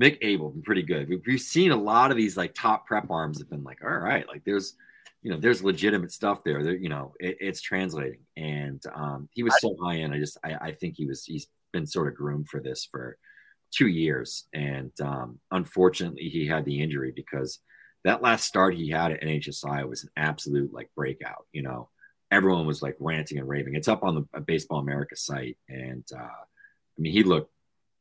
Mick 0.00 0.18
Abel, 0.22 0.50
been 0.50 0.62
pretty 0.62 0.82
good. 0.82 1.08
We've, 1.08 1.22
we've 1.26 1.40
seen 1.40 1.72
a 1.72 1.76
lot 1.76 2.10
of 2.10 2.16
these 2.16 2.36
like 2.36 2.54
top 2.54 2.86
prep 2.86 3.10
arms 3.10 3.38
have 3.38 3.50
been 3.50 3.64
like, 3.64 3.84
all 3.84 3.90
right, 3.90 4.26
like 4.26 4.42
there's, 4.44 4.74
you 5.22 5.30
know, 5.30 5.38
there's 5.38 5.62
legitimate 5.62 6.10
stuff 6.10 6.42
there. 6.42 6.62
That 6.62 6.80
you 6.80 6.88
know, 6.88 7.12
it, 7.20 7.36
it's 7.40 7.60
translating. 7.60 8.20
And 8.36 8.82
um, 8.94 9.28
he 9.32 9.42
was 9.42 9.54
so 9.60 9.76
high 9.82 9.98
end. 9.98 10.14
I 10.14 10.18
just, 10.18 10.38
I, 10.42 10.54
I 10.54 10.72
think 10.72 10.94
he 10.96 11.04
was, 11.04 11.24
he's 11.24 11.48
been 11.72 11.86
sort 11.86 12.08
of 12.08 12.14
groomed 12.14 12.48
for 12.48 12.60
this 12.60 12.88
for 12.90 13.18
two 13.70 13.88
years. 13.88 14.44
And 14.54 14.92
um, 15.02 15.38
unfortunately, 15.50 16.24
he 16.24 16.46
had 16.46 16.64
the 16.64 16.80
injury 16.80 17.12
because 17.14 17.58
that 18.04 18.22
last 18.22 18.44
start 18.44 18.74
he 18.74 18.88
had 18.88 19.12
at 19.12 19.20
NHSI 19.20 19.86
was 19.86 20.04
an 20.04 20.10
absolute 20.16 20.72
like 20.72 20.90
breakout. 20.96 21.44
You 21.52 21.62
know, 21.62 21.90
everyone 22.30 22.66
was 22.66 22.80
like 22.80 22.96
ranting 22.98 23.38
and 23.38 23.48
raving. 23.48 23.74
It's 23.74 23.88
up 23.88 24.02
on 24.02 24.14
the 24.14 24.26
uh, 24.32 24.40
Baseball 24.40 24.78
America 24.78 25.16
site. 25.16 25.58
And 25.68 26.04
uh, 26.14 26.22
I 26.22 26.98
mean, 26.98 27.12
he 27.12 27.22
looked 27.22 27.52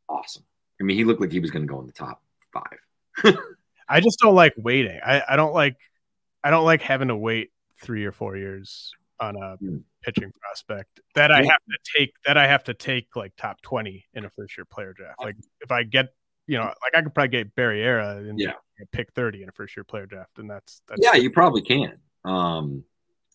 awesome. 0.08 0.44
I 0.80 0.84
mean, 0.84 0.98
he 0.98 1.04
looked 1.04 1.22
like 1.22 1.32
he 1.32 1.40
was 1.40 1.52
going 1.52 1.68
to 1.68 1.72
go 1.72 1.80
in 1.80 1.88
the 1.88 1.94
top 1.94 2.22
five. 2.54 3.36
I 3.90 4.00
just 4.00 4.20
don't 4.20 4.36
like 4.36 4.54
waiting. 4.58 5.00
I, 5.06 5.22
I 5.30 5.36
don't 5.36 5.54
like, 5.54 5.78
I 6.44 6.52
don't 6.52 6.66
like 6.66 6.82
having 6.82 7.10
to 7.10 7.16
wait 7.16 7.52
three 7.82 8.06
or 8.06 8.12
four 8.12 8.38
years 8.38 8.92
on 9.20 9.36
a 9.36 9.58
mm. 9.62 9.82
pitching 10.02 10.32
prospect 10.40 11.02
that 11.16 11.32
I 11.32 11.38
have 11.38 11.46
to 11.46 11.98
take 11.98 12.14
that 12.26 12.38
I 12.38 12.48
have 12.48 12.64
to 12.66 12.74
take 12.74 13.16
like 13.16 13.34
top 13.36 13.62
20 13.62 14.06
in 14.14 14.26
a 14.26 14.30
first 14.30 14.58
year 14.58 14.66
player 14.66 14.94
draft. 14.94 15.20
Like 15.20 15.36
if 15.62 15.72
I 15.72 15.84
get, 15.84 16.08
you 16.48 16.58
know, 16.58 16.66
like 16.66 16.96
I 16.96 17.02
could 17.02 17.14
probably 17.14 17.30
get 17.30 17.56
Barriera 17.56 18.18
and 18.30 18.40
yeah. 18.40 18.54
pick 18.92 19.12
30 19.14 19.44
in 19.44 19.50
a 19.50 19.52
first 19.52 19.76
year 19.76 19.84
player 19.84 20.06
draft. 20.06 20.40
And 20.40 20.50
that's, 20.50 20.82
that's 20.88 21.02
yeah, 21.04 21.16
you 21.16 21.32
probably 21.32 21.62
can. 21.62 21.98
Um, 22.24 22.84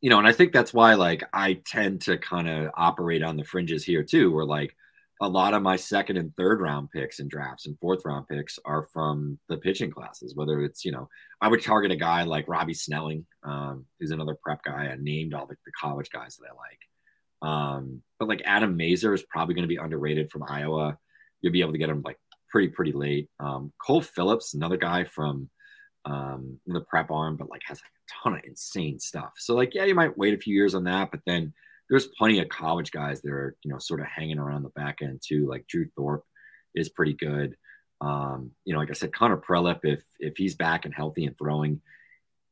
you 0.01 0.11
know, 0.11 0.19
and 0.19 0.29
I 0.29 0.33
think 0.33 0.53
that's 0.53 0.73
why 0.73 0.95
like 0.95 1.25
I 1.33 1.55
tend 1.55 2.03
to 2.03 2.19
kind 2.19 2.49
of 2.49 2.71
operate 2.75 3.23
on 3.23 3.37
the 3.37 3.45
fringes 3.45 3.85
here 3.85 4.03
too, 4.03 4.33
where 4.33 4.45
like 4.45 4.77
a 5.21 5.29
lot 5.29 5.55
of 5.55 5.63
my 5.63 5.77
second 5.77 6.17
and 6.17 6.35
third 6.37 6.61
round 6.61 6.91
picks 6.91 7.21
and 7.21 7.31
drafts 7.31 7.67
and 7.67 7.79
fourth 7.79 8.05
round 8.05 8.27
picks 8.29 8.59
are 8.65 8.89
from 8.93 9.39
the 9.49 9.57
pitching 9.57 9.91
classes. 9.91 10.35
Whether 10.35 10.63
it's 10.63 10.85
you 10.85 10.93
know, 10.93 11.09
I 11.41 11.49
would 11.49 11.63
target 11.63 11.93
a 11.93 11.97
guy 11.97 12.25
like 12.25 12.49
Robbie 12.49 12.75
Snelling, 12.75 13.27
um, 13.43 13.87
who's 13.99 14.11
another 14.11 14.37
prep 14.43 14.63
guy. 14.65 14.89
I 14.89 14.97
named 14.99 15.35
all 15.35 15.47
the, 15.47 15.57
the 15.65 15.73
college 15.81 16.11
guys 16.11 16.37
that 16.37 16.49
I 16.51 16.55
like. 16.55 17.51
Um, 17.51 18.03
but 18.19 18.29
like 18.29 18.43
Adam 18.45 18.77
Mazur 18.77 19.15
is 19.15 19.23
probably 19.23 19.55
going 19.55 19.65
to 19.65 19.69
be 19.69 19.77
underrated 19.77 20.31
from 20.31 20.45
Iowa. 20.49 20.99
You'll 21.41 21.53
be 21.53 21.61
able 21.61 21.73
to 21.73 21.79
get 21.79 21.91
him 21.91 22.03
like 22.05 22.19
pretty 22.51 22.69
pretty 22.69 22.93
late. 22.93 23.29
Um, 23.39 23.73
Cole 23.85 24.01
Phillips, 24.01 24.55
another 24.55 24.77
guy 24.77 25.05
from 25.05 25.49
um, 26.07 26.59
the 26.67 26.81
prep 26.81 27.11
arm, 27.11 27.37
but 27.37 27.51
like 27.51 27.63
has 27.67 27.79
a 27.79 28.23
ton 28.23 28.35
of 28.35 28.45
insane 28.45 28.99
stuff. 28.99 29.35
So 29.37 29.55
like 29.55 29.75
yeah, 29.75 29.85
you 29.85 29.95
might 29.95 30.19
wait 30.19 30.35
a 30.35 30.39
few 30.39 30.55
years 30.55 30.75
on 30.75 30.85
that, 30.85 31.11
but 31.11 31.21
then 31.27 31.53
there's 31.91 32.07
plenty 32.07 32.41
of 32.41 32.49
college 32.49 32.91
guys 32.91 33.21
that 33.23 33.31
are 33.33 33.57
you 33.63 33.71
know 33.71 33.79
sort 33.79 34.01
of 34.01 34.07
hanging 34.07 34.39
around 34.39 34.63
the 34.63 34.71
back 34.71 35.03
end 35.03 35.21
too. 35.23 35.47
Like 35.49 35.67
Drew 35.67 35.89
Thorpe 35.97 36.25
is 36.75 36.89
pretty 36.89 37.15
good. 37.15 37.57
Um, 38.01 38.51
you 38.65 38.73
know, 38.73 38.81
like 38.81 38.91
I 38.91 38.95
said, 38.95 39.13
Connor 39.15 39.37
Prielipp, 39.37 39.81
if 39.85 40.03
if 40.19 40.37
he's 40.37 40.55
back 40.55 40.85
and 40.85 40.95
healthy 40.95 41.25
and 41.27 41.37
throwing, 41.39 41.81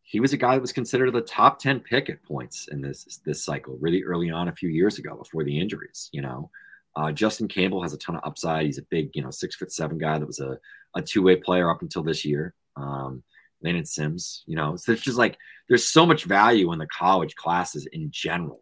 he 0.02 0.20
was 0.20 0.32
a 0.32 0.36
guy 0.36 0.54
that 0.54 0.60
was 0.60 0.72
considered 0.72 1.12
the 1.12 1.20
top 1.20 1.58
ten 1.58 1.80
pick 1.80 2.08
at 2.10 2.22
points 2.22 2.68
in 2.68 2.80
this 2.80 3.20
this 3.24 3.44
cycle, 3.44 3.76
really 3.80 4.02
early 4.04 4.30
on 4.30 4.48
a 4.48 4.54
few 4.54 4.68
years 4.68 4.98
ago 4.98 5.16
before 5.16 5.44
the 5.44 5.58
injuries. 5.58 6.08
You 6.12 6.22
know, 6.22 6.50
Uh, 6.94 7.10
Justin 7.12 7.48
Campbell 7.48 7.82
has 7.82 7.94
a 7.94 7.98
ton 7.98 8.16
of 8.16 8.22
upside. 8.24 8.66
He's 8.66 8.78
a 8.78 8.82
big, 8.82 9.10
you 9.14 9.22
know, 9.22 9.30
six 9.30 9.56
foot 9.56 9.72
seven 9.72 9.98
guy 9.98 10.18
that 10.18 10.26
was 10.26 10.40
a, 10.40 10.58
a 10.94 11.02
two 11.02 11.22
way 11.22 11.36
player 11.36 11.70
up 11.70 11.82
until 11.82 12.02
this 12.02 12.24
year. 12.24 12.54
Um, 12.76 13.22
Landon 13.62 13.84
Sims, 13.86 14.42
you 14.46 14.56
know, 14.56 14.76
so 14.76 14.92
it's 14.92 15.02
just 15.02 15.18
like 15.18 15.38
there's 15.68 15.88
so 15.88 16.04
much 16.04 16.24
value 16.24 16.72
in 16.72 16.78
the 16.78 16.86
college 16.86 17.34
classes 17.36 17.86
in 17.86 18.10
general 18.10 18.61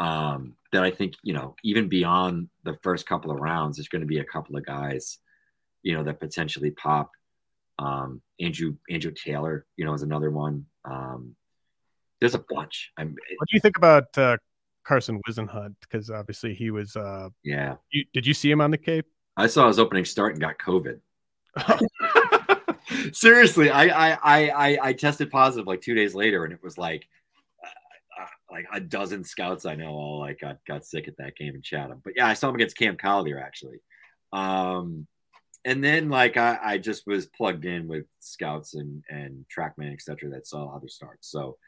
um, 0.00 0.54
that 0.72 0.82
I 0.82 0.90
think, 0.90 1.14
you 1.22 1.34
know, 1.34 1.54
even 1.62 1.88
beyond 1.88 2.48
the 2.64 2.74
first 2.82 3.06
couple 3.06 3.30
of 3.30 3.38
rounds, 3.38 3.76
there's 3.76 3.88
going 3.88 4.00
to 4.00 4.06
be 4.06 4.18
a 4.18 4.24
couple 4.24 4.56
of 4.56 4.64
guys, 4.64 5.18
you 5.82 5.94
know, 5.94 6.02
that 6.02 6.18
potentially 6.18 6.72
pop. 6.72 7.12
Um, 7.78 8.20
Andrew 8.40 8.76
Andrew 8.90 9.12
Taylor, 9.12 9.66
you 9.76 9.84
know, 9.84 9.94
is 9.94 10.02
another 10.02 10.30
one. 10.30 10.66
Um, 10.84 11.36
there's 12.20 12.34
a 12.34 12.44
bunch. 12.50 12.92
I'm, 12.98 13.08
what 13.08 13.48
do 13.48 13.54
you 13.54 13.60
think 13.60 13.76
about 13.76 14.16
uh, 14.18 14.36
Carson 14.84 15.20
Whisenhunt? 15.28 15.76
Because 15.80 16.10
obviously 16.10 16.54
he 16.54 16.70
was. 16.70 16.96
Uh, 16.96 17.28
yeah. 17.42 17.76
You, 17.90 18.04
did 18.12 18.26
you 18.26 18.34
see 18.34 18.50
him 18.50 18.60
on 18.60 18.70
the 18.70 18.78
Cape? 18.78 19.06
I 19.36 19.46
saw 19.46 19.68
his 19.68 19.78
opening 19.78 20.04
start 20.04 20.32
and 20.32 20.40
got 20.40 20.58
COVID. 20.58 21.00
Seriously, 23.12 23.70
I, 23.70 23.84
I 23.88 24.18
I 24.64 24.78
I 24.82 24.92
tested 24.92 25.30
positive 25.30 25.66
like 25.66 25.80
two 25.80 25.94
days 25.94 26.14
later, 26.14 26.44
and 26.44 26.52
it 26.52 26.62
was 26.62 26.76
like 26.76 27.06
like 28.50 28.66
a 28.72 28.80
dozen 28.80 29.24
scouts 29.24 29.66
I 29.66 29.74
know 29.74 29.90
all 29.90 30.20
like 30.20 30.40
got 30.40 30.58
got 30.66 30.84
sick 30.84 31.08
at 31.08 31.16
that 31.18 31.36
game 31.36 31.54
in 31.54 31.62
Chatham. 31.62 32.00
But 32.02 32.14
yeah, 32.16 32.26
I 32.26 32.34
saw 32.34 32.48
him 32.48 32.56
against 32.56 32.76
Cam 32.76 32.96
Collier 32.96 33.38
actually. 33.38 33.78
Um, 34.32 35.06
and 35.64 35.82
then 35.84 36.08
like 36.08 36.36
I, 36.36 36.58
I 36.62 36.78
just 36.78 37.06
was 37.06 37.26
plugged 37.26 37.64
in 37.64 37.86
with 37.86 38.06
scouts 38.20 38.74
and 38.74 39.02
and 39.08 39.44
trackman 39.54 39.92
etc 39.92 40.30
that 40.30 40.46
saw 40.46 40.74
other 40.74 40.88
starts. 40.88 41.30
So 41.30 41.58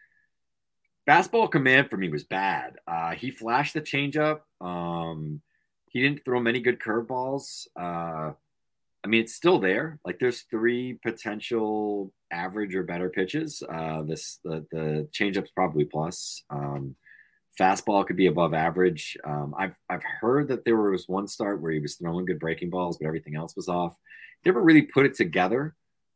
fastball 1.09 1.51
command 1.51 1.91
for 1.91 1.97
me 1.97 2.09
was 2.09 2.25
bad. 2.25 2.77
Uh, 2.87 3.13
he 3.13 3.31
flashed 3.31 3.75
the 3.75 3.81
changeup. 3.81 4.41
Um, 4.61 5.41
he 5.91 6.01
didn't 6.01 6.25
throw 6.25 6.41
many 6.41 6.61
good 6.61 6.79
curveballs. 6.79 7.67
Uh, 7.79 8.33
I 9.05 9.09
mean, 9.09 9.23
it's 9.23 9.35
still 9.35 9.59
there. 9.59 9.99
Like 10.05 10.19
there's 10.19 10.43
three 10.43 10.99
potential 11.03 12.13
average 12.31 12.75
or 12.75 12.85
better 12.85 13.11
pitches. 13.11 13.63
Uh, 13.73 14.03
this 14.03 14.39
the 14.45 14.65
the 14.71 15.09
changeup's 15.13 15.51
probably 15.51 15.85
plus. 15.85 16.45
Um, 16.51 16.95
fastball 17.61 18.07
could 18.07 18.17
be 18.17 18.27
above 18.27 18.55
average. 18.55 19.17
Um, 19.25 19.55
I've 19.59 19.77
I've 19.89 20.05
heard 20.21 20.49
that 20.49 20.65
there 20.65 20.77
was 20.77 21.09
one 21.09 21.27
start 21.27 21.61
where 21.61 21.73
he 21.73 21.81
was 21.81 21.97
throwing 21.97 22.27
good 22.27 22.39
breaking 22.39 22.71
balls, 22.71 22.99
but 22.99 23.07
everything 23.07 23.37
else 23.37 23.57
was 23.57 23.69
off. 23.69 23.97
Never 24.45 24.63
really 24.63 24.83
put 24.83 25.07
it 25.07 25.15
together. 25.15 25.75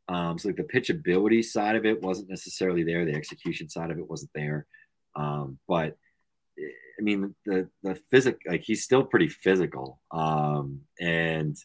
Um, 0.08 0.38
so 0.38 0.48
like 0.48 0.56
the 0.56 0.62
pitchability 0.62 1.44
side 1.44 1.74
of 1.74 1.84
it 1.84 2.00
wasn't 2.00 2.30
necessarily 2.30 2.84
there. 2.84 3.04
The 3.04 3.14
execution 3.14 3.68
side 3.68 3.90
of 3.90 3.98
it 3.98 4.08
wasn't 4.08 4.30
there. 4.34 4.66
Um, 5.16 5.58
but 5.66 5.96
I 6.58 7.02
mean, 7.02 7.34
the 7.44 7.68
the 7.82 7.98
physic 8.10 8.38
like 8.48 8.62
he's 8.62 8.84
still 8.84 9.04
pretty 9.04 9.28
physical. 9.28 10.00
Um, 10.12 10.82
and 11.00 11.56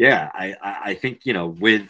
yeah, 0.00 0.30
I, 0.32 0.56
I 0.62 0.94
think, 0.94 1.26
you 1.26 1.34
know, 1.34 1.48
with 1.48 1.86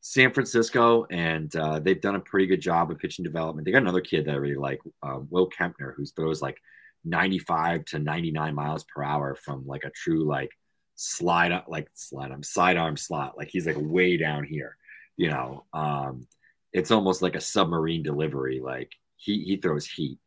San 0.00 0.32
Francisco 0.32 1.06
and 1.10 1.54
uh, 1.56 1.80
they've 1.80 2.00
done 2.00 2.14
a 2.14 2.20
pretty 2.20 2.46
good 2.46 2.60
job 2.60 2.92
of 2.92 3.00
pitching 3.00 3.24
development. 3.24 3.64
They 3.64 3.72
got 3.72 3.82
another 3.82 4.00
kid 4.00 4.26
that 4.26 4.34
I 4.34 4.36
really 4.36 4.54
like, 4.54 4.80
uh, 5.02 5.18
Will 5.28 5.50
Kempner, 5.50 5.92
who 5.96 6.06
throws 6.06 6.40
like 6.40 6.56
95 7.04 7.84
to 7.86 7.98
99 7.98 8.54
miles 8.54 8.84
per 8.84 9.02
hour 9.02 9.34
from 9.34 9.66
like 9.66 9.82
a 9.82 9.90
true 9.90 10.24
like 10.24 10.50
slide 10.94 11.50
up, 11.50 11.64
like 11.66 11.88
slide 11.94 12.30
arm, 12.30 12.44
sidearm 12.44 12.96
slot. 12.96 13.36
Like 13.36 13.48
he's 13.48 13.66
like 13.66 13.76
way 13.76 14.16
down 14.16 14.44
here, 14.44 14.76
you 15.16 15.28
know. 15.28 15.64
Um, 15.72 16.28
it's 16.72 16.92
almost 16.92 17.22
like 17.22 17.34
a 17.34 17.40
submarine 17.40 18.04
delivery. 18.04 18.60
Like 18.60 18.92
he 19.16 19.42
he 19.42 19.56
throws 19.56 19.84
heat. 19.84 20.20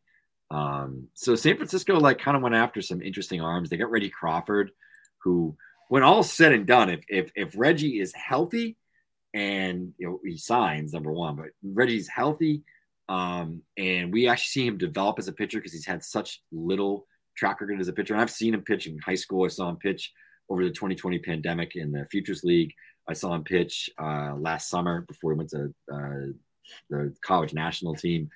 Um, 0.50 1.08
so 1.14 1.34
San 1.34 1.56
Francisco 1.56 1.98
like 1.98 2.18
kind 2.18 2.36
of 2.36 2.42
went 2.42 2.54
after 2.56 2.82
some 2.82 3.00
interesting 3.00 3.40
arms. 3.40 3.70
They 3.70 3.78
got 3.78 3.90
Reggie 3.90 4.10
Crawford, 4.10 4.70
who 5.22 5.56
when 5.88 6.02
all's 6.02 6.32
said 6.32 6.52
and 6.52 6.66
done, 6.66 6.90
if 6.90 7.04
if 7.08 7.30
if 7.34 7.54
Reggie 7.56 8.00
is 8.00 8.12
healthy 8.12 8.76
and 9.34 9.92
you 9.98 10.08
know 10.08 10.20
he 10.24 10.36
signs 10.36 10.92
number 10.92 11.12
one, 11.12 11.36
but 11.36 11.46
Reggie's 11.62 12.08
healthy, 12.08 12.62
um, 13.08 13.62
and 13.76 14.12
we 14.12 14.28
actually 14.28 14.62
see 14.62 14.66
him 14.66 14.78
develop 14.78 15.18
as 15.18 15.28
a 15.28 15.32
pitcher 15.32 15.58
because 15.58 15.72
he's 15.72 15.86
had 15.86 16.02
such 16.02 16.42
little 16.52 17.06
track 17.36 17.60
record 17.60 17.80
as 17.80 17.88
a 17.88 17.92
pitcher. 17.92 18.14
And 18.14 18.20
I've 18.20 18.30
seen 18.30 18.54
him 18.54 18.62
pitch 18.62 18.86
in 18.86 18.98
high 18.98 19.14
school. 19.14 19.44
I 19.44 19.48
saw 19.48 19.68
him 19.68 19.76
pitch 19.76 20.12
over 20.48 20.64
the 20.64 20.70
2020 20.70 21.18
pandemic 21.20 21.76
in 21.76 21.92
the 21.92 22.06
Futures 22.06 22.44
League. 22.44 22.72
I 23.08 23.12
saw 23.12 23.34
him 23.34 23.44
pitch 23.44 23.90
uh, 24.00 24.34
last 24.36 24.68
summer 24.68 25.02
before 25.02 25.32
he 25.32 25.38
went 25.38 25.50
to 25.50 25.74
uh, 25.92 26.32
the 26.90 27.14
college 27.24 27.54
national 27.54 27.94
team. 27.94 28.30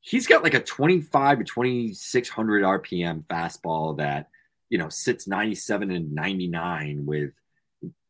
He's 0.00 0.26
got 0.28 0.44
like 0.44 0.54
a 0.54 0.60
25 0.62 1.38
to 1.38 1.44
2600 1.44 2.62
RPM 2.62 3.26
fastball 3.26 3.96
that 3.96 4.28
you 4.70 4.78
know, 4.78 4.88
sits 4.88 5.26
97 5.26 5.90
and 5.90 6.12
99 6.12 7.06
with 7.06 7.32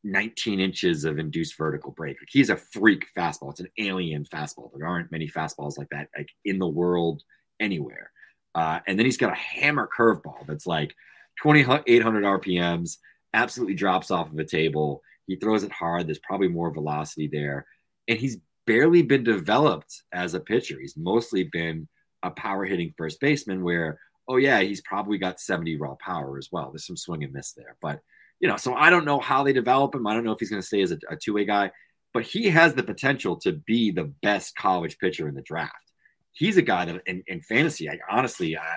19 0.05 0.61
inches 0.61 1.05
of 1.05 1.19
induced 1.19 1.57
vertical 1.59 1.91
break. 1.91 2.21
Like 2.21 2.29
he's 2.31 2.51
a 2.51 2.57
freak 2.57 3.07
fastball. 3.17 3.51
It's 3.51 3.61
an 3.61 3.69
alien 3.79 4.25
fastball. 4.25 4.71
There 4.75 4.87
aren't 4.87 5.11
many 5.11 5.29
fastballs 5.29 5.77
like 5.79 5.89
that 5.91 6.09
like 6.17 6.31
in 6.45 6.59
the 6.59 6.67
world 6.67 7.23
anywhere. 7.61 8.11
Uh, 8.55 8.81
and 8.87 8.99
then 8.99 9.05
he's 9.05 9.19
got 9.19 9.33
a 9.33 9.37
hammer 9.37 9.89
curveball 9.95 10.47
that's 10.47 10.67
like 10.67 10.95
2,800 11.43 12.25
RPMs, 12.25 12.97
absolutely 13.35 13.75
drops 13.75 14.11
off 14.11 14.33
of 14.33 14.39
a 14.39 14.45
table. 14.45 15.03
He 15.27 15.37
throws 15.37 15.63
it 15.63 15.73
hard. 15.73 16.07
There's 16.07 16.21
probably 16.21 16.49
more 16.49 16.73
velocity 16.73 17.29
there. 17.31 17.67
And 18.09 18.19
he's 18.19 18.39
barely 18.67 19.03
been 19.03 19.25
developed 19.25 20.03
as 20.13 20.35
a 20.35 20.41
pitcher. 20.41 20.79
He's 20.81 20.97
mostly 20.97 21.45
been 21.45 21.89
a 22.23 22.31
power 22.31 22.65
hitting 22.65 22.95
first 22.97 23.21
baseman 23.21 23.63
where 23.63 23.99
oh 24.29 24.37
yeah, 24.37 24.61
he's 24.61 24.81
probably 24.81 25.18
got 25.18 25.41
70 25.41 25.77
raw 25.77 25.95
power 25.95 26.39
as 26.39 26.51
well. 26.51 26.70
There's 26.70 26.87
some 26.87 26.97
swing 26.97 27.24
and 27.24 27.33
miss 27.33 27.53
there, 27.53 27.77
but 27.81 28.01
you 28.41 28.49
know, 28.49 28.57
so 28.57 28.74
I 28.74 28.91
don't 28.91 29.05
know 29.05 29.20
how 29.20 29.43
they 29.43 29.53
develop 29.53 29.95
him. 29.95 30.07
I 30.07 30.14
don't 30.14 30.24
know 30.24 30.33
if 30.33 30.41
he's 30.41 30.51
going 30.51 30.61
to 30.61 30.66
stay 30.66 30.83
as 30.83 30.93
a, 30.93 30.99
a 31.09 31.16
two 31.16 31.35
way 31.35 31.45
guy, 31.45 31.70
but 32.12 32.24
he 32.24 32.49
has 32.51 32.74
the 32.74 32.83
potential 32.83 33.37
to 33.37 33.53
be 33.53 33.91
the 33.91 34.12
best 34.22 34.57
college 34.57 34.99
pitcher 34.99 35.29
in 35.29 35.35
the 35.35 35.43
draft. 35.43 35.93
He's 36.33 36.59
a 36.59 36.62
guy 36.62 36.85
that 36.85 37.03
in, 37.07 37.22
in 37.27 37.41
fantasy, 37.41 37.89
I 37.89 37.99
honestly, 38.11 38.57
I, 38.59 38.77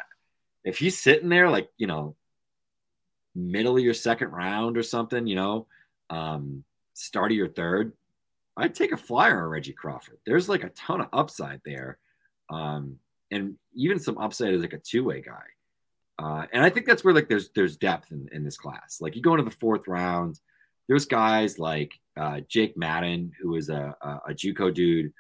if 0.64 0.78
he's 0.78 0.98
sitting 0.98 1.30
there 1.30 1.50
like 1.50 1.70
you 1.78 1.88
know, 1.88 2.16
middle 3.36 3.78
of 3.78 3.84
your 3.84 3.94
second 3.94 4.30
round 4.32 4.78
or 4.78 4.84
something, 4.84 5.28
you 5.28 5.36
know, 5.36 5.68
um, 6.10 6.64
start 6.94 7.32
of 7.32 7.38
your 7.38 7.50
third, 7.50 7.94
I'd 8.56 8.76
take 8.76 8.92
a 8.92 8.98
flyer 8.98 9.44
on 9.44 9.50
Reggie 9.50 9.74
Crawford. 9.74 10.20
There's 10.26 10.50
like 10.50 10.64
a 10.64 10.70
ton 10.70 11.02
of 11.02 11.08
upside 11.14 11.62
there. 11.66 11.98
Um, 12.50 13.00
and 13.32 13.56
even 13.74 14.00
some 14.00 14.18
upside 14.18 14.54
as 14.54 14.62
like 14.62 14.74
a 14.74 14.80
two 14.80 15.04
way 15.04 15.22
guy. 15.22 15.44
Uh, 16.18 16.46
and 16.52 16.64
I 16.64 16.70
think 16.70 16.86
that's 16.86 17.04
where 17.04 17.14
like 17.14 17.30
there's 17.30 17.50
there's 17.56 17.78
depth 17.78 18.12
in, 18.12 18.28
in 18.32 18.44
this 18.44 18.58
class. 18.58 18.98
Like 19.00 19.16
you 19.16 19.22
go 19.22 19.34
into 19.34 19.46
the 19.46 19.56
fourth 19.56 19.88
round, 19.88 20.40
there's 20.88 21.06
guys 21.06 21.60
like 21.60 21.94
uh, 22.18 22.42
Jake 22.50 22.76
Madden, 22.76 23.32
who 23.42 23.56
is 23.56 23.70
a, 23.70 23.96
a, 24.02 24.10
a 24.30 24.34
JUCO 24.34 24.74
dude, 24.74 25.14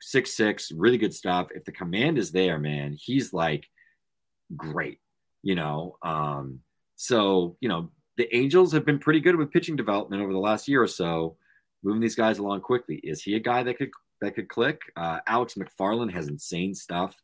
six 0.00 0.34
six, 0.34 0.72
really 0.72 0.98
good 0.98 1.14
stuff. 1.14 1.48
If 1.54 1.64
the 1.64 1.72
command 1.72 2.16
is 2.16 2.32
there, 2.32 2.58
man, 2.58 2.96
he's 2.98 3.32
like 3.32 3.66
great. 4.56 4.98
You 5.42 5.56
know, 5.56 5.96
um, 6.02 6.60
so 6.96 7.56
you 7.60 7.68
know 7.68 7.90
the 8.16 8.34
Angels 8.34 8.72
have 8.72 8.86
been 8.86 8.98
pretty 8.98 9.20
good 9.20 9.36
with 9.36 9.52
pitching 9.52 9.76
development 9.76 10.22
over 10.22 10.32
the 10.32 10.38
last 10.38 10.68
year 10.68 10.82
or 10.82 10.88
so, 10.88 11.36
moving 11.82 12.00
these 12.00 12.16
guys 12.16 12.38
along 12.38 12.62
quickly. 12.62 12.96
Is 12.96 13.22
he 13.22 13.36
a 13.36 13.40
guy 13.40 13.62
that 13.62 13.76
could 13.76 13.90
that 14.22 14.34
could 14.34 14.48
click? 14.48 14.80
Uh, 14.96 15.18
Alex 15.26 15.54
McFarland 15.54 16.12
has 16.12 16.28
insane 16.28 16.74
stuff. 16.74 17.14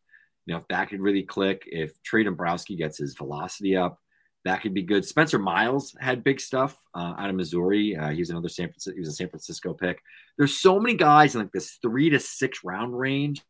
You 0.47 0.55
know, 0.55 0.59
if 0.59 0.69
that 0.69 0.89
could 0.89 1.01
really 1.01 1.23
click, 1.23 1.63
if 1.67 2.01
Trey 2.03 2.25
Dombrowski 2.25 2.77
gets 2.77 2.99
his 2.99 3.15
velocity 3.15 3.77
up, 3.77 3.99
that 4.45 4.61
could 4.61 4.75
be 4.75 4.83
good. 4.83 5.05
Spencer 5.05 5.39
Miles 5.39 5.95
had 6.01 6.25
big 6.25 6.41
stuff 6.41 6.77
uh, 6.95 7.15
out 7.17 7.31
of 7.31 7.37
Missouri. 7.37 7.97
Uh, 7.97 8.11
he 8.11 8.19
was 8.19 8.31
another 8.31 8.49
San 8.49 8.69
Francisco. 8.69 8.95
He 8.95 9.01
was 9.01 9.09
a 9.09 9.13
San 9.13 9.29
Francisco 9.29 9.73
pick. 9.73 10.03
There's 10.37 10.59
so 10.59 10.81
many 10.81 10.95
guys 10.95 11.35
in 11.35 11.43
like 11.43 11.53
this 11.53 11.79
three 11.81 12.11
to 12.11 12.19
six 12.19 12.65
round 12.65 12.99
range 12.99 13.43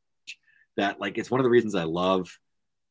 that 0.77 1.01
like 1.01 1.17
it's 1.17 1.31
one 1.31 1.41
of 1.41 1.45
the 1.45 1.51
reasons 1.51 1.75
I 1.75 1.85
love 1.85 2.29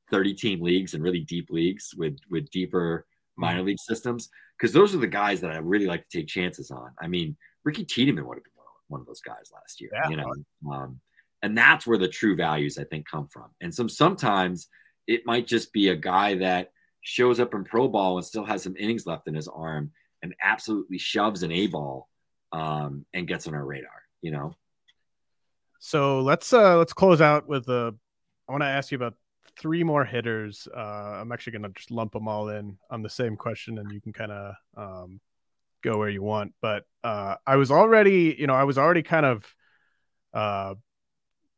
30 0.10 0.34
team 0.34 0.62
leagues 0.62 0.93
and 0.93 1.04
really 1.04 1.22
deep 1.22 1.49
leagues 1.52 1.93
with 1.95 2.18
with 2.30 2.49
deeper 2.49 3.06
minor 3.38 3.62
league 3.62 3.80
systems 3.80 4.30
because 4.58 4.74
those 4.74 4.93
are 4.95 4.99
the 4.99 5.08
guys 5.08 5.41
that 5.41 5.52
I 5.52 5.58
really 5.58 5.88
like 5.88 6.08
to 6.08 6.18
take 6.18 6.28
chances 6.28 6.72
on. 6.72 6.91
I 6.99 7.08
mean, 7.08 7.38
Ricky 7.64 7.86
Tiedemann 7.86 8.26
would 8.28 8.38
have 8.38 8.43
been 8.43 8.52
one 8.88 9.02
of 9.02 9.08
those 9.08 9.22
guys 9.22 9.52
last 9.54 9.80
year. 9.80 9.89
Yeah. 9.93 10.10
You 10.10 10.18
know, 10.18 10.34
um, 10.72 10.99
and 11.43 11.57
that's 11.57 11.87
where 11.87 11.97
the 11.97 12.07
true 12.07 12.35
values 12.35 12.77
I 12.77 12.83
think 12.83 13.07
come 13.07 13.27
from. 13.27 13.49
And 13.61 13.73
some 13.73 13.89
sometimes 13.89 14.67
it 15.07 15.25
might 15.25 15.47
just 15.47 15.73
be 15.73 15.89
a 15.89 15.95
guy 15.95 16.35
that 16.35 16.71
shows 17.01 17.39
up 17.39 17.53
in 17.53 17.63
pro 17.63 17.87
ball 17.87 18.17
and 18.17 18.25
still 18.25 18.45
has 18.45 18.63
some 18.63 18.75
innings 18.77 19.05
left 19.05 19.27
in 19.27 19.33
his 19.33 19.47
arm 19.47 19.91
and 20.21 20.35
absolutely 20.41 20.99
shoves 20.99 21.43
an 21.43 21.51
A 21.51 21.67
ball 21.67 22.07
um, 22.51 23.05
and 23.13 23.27
gets 23.27 23.47
on 23.47 23.55
our 23.55 23.65
radar, 23.65 24.03
you 24.21 24.31
know? 24.31 24.55
So 25.79 26.21
let's 26.21 26.53
uh 26.53 26.77
let's 26.77 26.93
close 26.93 27.21
out 27.21 27.47
with 27.47 27.67
a 27.67 27.95
I 28.47 28.51
want 28.51 28.61
to 28.61 28.67
ask 28.67 28.91
you 28.91 28.97
about 28.97 29.15
three 29.57 29.83
more 29.83 30.05
hitters. 30.05 30.67
Uh 30.73 30.79
I'm 30.79 31.31
actually 31.31 31.53
gonna 31.53 31.69
just 31.69 31.89
lump 31.89 32.13
them 32.13 32.27
all 32.27 32.49
in 32.49 32.77
on 32.91 33.01
the 33.01 33.09
same 33.09 33.35
question 33.35 33.79
and 33.79 33.91
you 33.91 33.99
can 33.99 34.13
kind 34.13 34.31
of 34.31 34.53
um 34.77 35.19
go 35.83 35.97
where 35.97 36.09
you 36.09 36.21
want. 36.21 36.53
But 36.61 36.85
uh 37.03 37.37
I 37.47 37.55
was 37.55 37.71
already, 37.71 38.35
you 38.37 38.45
know, 38.45 38.53
I 38.53 38.65
was 38.65 38.77
already 38.77 39.01
kind 39.01 39.25
of 39.25 39.55
uh 40.35 40.75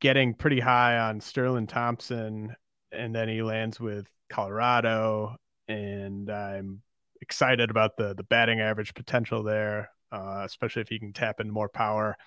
getting 0.04 0.34
pretty 0.34 0.60
high 0.60 0.98
on 0.98 1.22
Sterling 1.22 1.66
Thompson, 1.66 2.54
and 2.92 3.16
then 3.16 3.30
he 3.30 3.42
lands 3.42 3.80
with 3.80 4.06
Colorado, 4.30 5.38
and 5.70 6.30
I'm 6.30 6.82
excited 7.22 7.72
about 7.72 7.96
the 7.96 8.14
the 8.14 8.24
batting 8.24 8.60
average 8.60 8.94
potential 8.94 9.44
there, 9.44 9.90
uh, 10.12 10.42
especially 10.44 10.82
if 10.82 10.90
he 10.90 11.00
can 11.00 11.14
tap 11.14 11.40
in 11.40 11.50
more 11.50 11.70
power. 11.70 12.18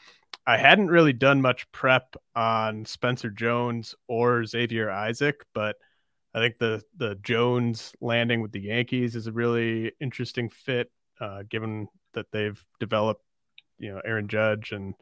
I 0.46 0.56
hadn't 0.56 0.88
really 0.88 1.12
done 1.12 1.42
much 1.42 1.70
prep 1.70 2.16
on 2.34 2.86
Spencer 2.86 3.28
Jones 3.28 3.94
or 4.08 4.46
Xavier 4.46 4.90
Isaac, 4.90 5.44
but 5.52 5.76
I 6.34 6.38
think 6.38 6.56
the 6.58 6.82
the 6.96 7.16
Jones 7.16 7.92
landing 8.00 8.40
with 8.40 8.52
the 8.52 8.62
Yankees 8.62 9.16
is 9.16 9.26
a 9.26 9.32
really 9.32 9.92
interesting 10.00 10.48
fit, 10.48 10.90
uh, 11.20 11.42
given 11.46 11.88
that 12.14 12.32
they've 12.32 12.64
developed, 12.80 13.22
you 13.78 13.92
know, 13.92 14.00
Aaron 14.02 14.28
Judge, 14.28 14.72
and 14.72 14.94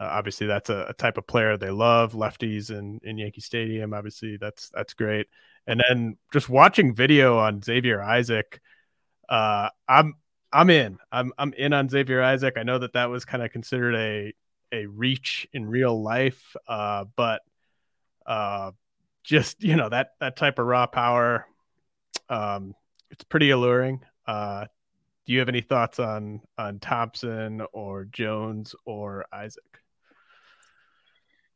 uh, 0.00 0.04
obviously 0.04 0.46
that's 0.46 0.70
a, 0.70 0.86
a, 0.88 0.94
type 0.94 1.18
of 1.18 1.26
player 1.26 1.56
they 1.56 1.70
love. 1.70 2.12
Lefties 2.12 2.70
in 2.70 3.00
in 3.02 3.18
Yankee 3.18 3.40
Stadium, 3.40 3.92
obviously 3.92 4.36
that's 4.38 4.70
that's 4.70 4.94
great. 4.94 5.26
And 5.66 5.82
then 5.88 6.16
just 6.32 6.48
watching 6.48 6.94
video 6.94 7.38
on 7.38 7.62
Xavier 7.62 8.02
Isaac, 8.02 8.60
uh, 9.28 9.68
I'm 9.88 10.14
I'm 10.52 10.70
in. 10.70 10.98
I'm 11.10 11.32
I'm 11.38 11.52
in 11.54 11.72
on 11.72 11.88
Xavier 11.88 12.22
Isaac. 12.22 12.54
I 12.56 12.62
know 12.62 12.78
that 12.78 12.94
that 12.94 13.10
was 13.10 13.24
kind 13.24 13.42
of 13.42 13.50
considered 13.52 13.94
a 13.94 14.34
a 14.72 14.86
reach 14.86 15.46
in 15.52 15.66
real 15.66 16.02
life, 16.02 16.56
uh, 16.66 17.04
but 17.16 17.42
uh, 18.26 18.72
just 19.22 19.62
you 19.62 19.76
know 19.76 19.88
that 19.88 20.12
that 20.20 20.36
type 20.36 20.58
of 20.58 20.66
raw 20.66 20.86
power, 20.86 21.46
um, 22.28 22.74
it's 23.10 23.24
pretty 23.24 23.50
alluring. 23.50 24.00
Uh, 24.26 24.66
do 25.26 25.32
you 25.32 25.38
have 25.38 25.48
any 25.48 25.60
thoughts 25.60 25.98
on 25.98 26.40
on 26.58 26.78
Thompson 26.80 27.62
or 27.72 28.06
Jones 28.06 28.74
or 28.84 29.26
Isaac? 29.32 29.81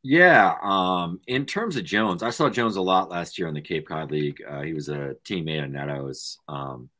Yeah, 0.09 0.55
um, 0.63 1.21
in 1.27 1.47
terms 1.47 1.75
of 1.75 1.83
Jones, 1.83 2.23
I 2.23 2.31
saw 2.31 2.49
Jones 2.49 2.77
a 2.77 2.81
lot 2.81 3.11
last 3.11 3.41
year 3.41 3.49
in 3.49 3.55
the 3.55 3.61
Cape 3.61 3.89
Cod 3.89 4.13
League. 4.13 4.41
Uh, 4.49 4.63
he 4.63 4.73
was 4.73 4.89
a 4.89 5.17
teammate 5.25 5.65
of 5.65 5.71
Neto's. 5.73 6.39
Um, 6.47 6.91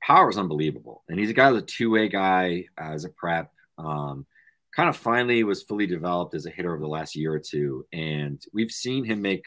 power 0.00 0.30
is 0.30 0.38
unbelievable, 0.38 1.02
and 1.08 1.18
he's 1.18 1.30
a 1.30 1.32
guy, 1.32 1.50
a 1.50 1.60
two-way 1.60 2.08
guy 2.08 2.66
as 2.78 3.04
a 3.04 3.08
prep. 3.08 3.50
Um, 3.76 4.24
kind 4.76 4.88
of 4.88 4.96
finally 4.96 5.42
was 5.42 5.64
fully 5.64 5.88
developed 5.88 6.32
as 6.34 6.46
a 6.46 6.50
hitter 6.50 6.72
over 6.72 6.80
the 6.80 6.86
last 6.86 7.16
year 7.16 7.32
or 7.32 7.40
two. 7.40 7.86
And 7.92 8.40
we've 8.52 8.70
seen 8.70 9.02
him 9.02 9.20
make 9.20 9.46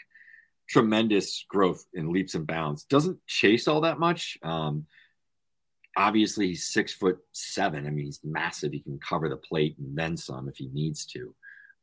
tremendous 0.67 1.45
growth 1.47 1.85
in 1.93 2.11
leaps 2.11 2.35
and 2.35 2.45
bounds. 2.45 2.83
Doesn't 2.83 3.25
chase 3.25 3.69
all 3.69 3.81
that 3.81 3.99
much. 3.99 4.37
Um, 4.43 4.85
obviously, 5.95 6.47
he's 6.47 6.67
six 6.67 6.91
foot 6.91 7.19
seven. 7.31 7.87
I 7.87 7.89
mean, 7.89 8.03
he's 8.03 8.19
massive. 8.21 8.73
He 8.73 8.81
can 8.81 8.99
cover 8.99 9.29
the 9.29 9.37
plate 9.37 9.77
and 9.77 9.97
then 9.97 10.17
some 10.17 10.49
if 10.49 10.57
he 10.57 10.67
needs 10.73 11.05
to. 11.05 11.33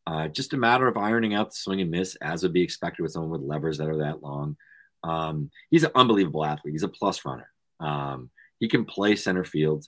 Uh, 0.06 0.28
just 0.28 0.52
a 0.52 0.58
matter 0.58 0.86
of 0.86 0.96
ironing 0.96 1.34
out 1.34 1.50
the 1.50 1.56
swing 1.56 1.80
and 1.80 1.90
miss, 1.90 2.16
as 2.16 2.42
would 2.42 2.52
be 2.52 2.62
expected 2.62 3.02
with 3.02 3.12
someone 3.12 3.30
with 3.30 3.40
levers 3.40 3.78
that 3.78 3.88
are 3.88 3.98
that 3.98 4.22
long. 4.22 4.56
Um, 5.02 5.50
he's 5.70 5.84
an 5.84 5.92
unbelievable 5.94 6.44
athlete. 6.44 6.72
He's 6.72 6.82
a 6.82 6.88
plus 6.88 7.24
runner. 7.24 7.48
Um, 7.80 8.30
he 8.58 8.68
can 8.68 8.84
play 8.84 9.16
center 9.16 9.44
field 9.44 9.86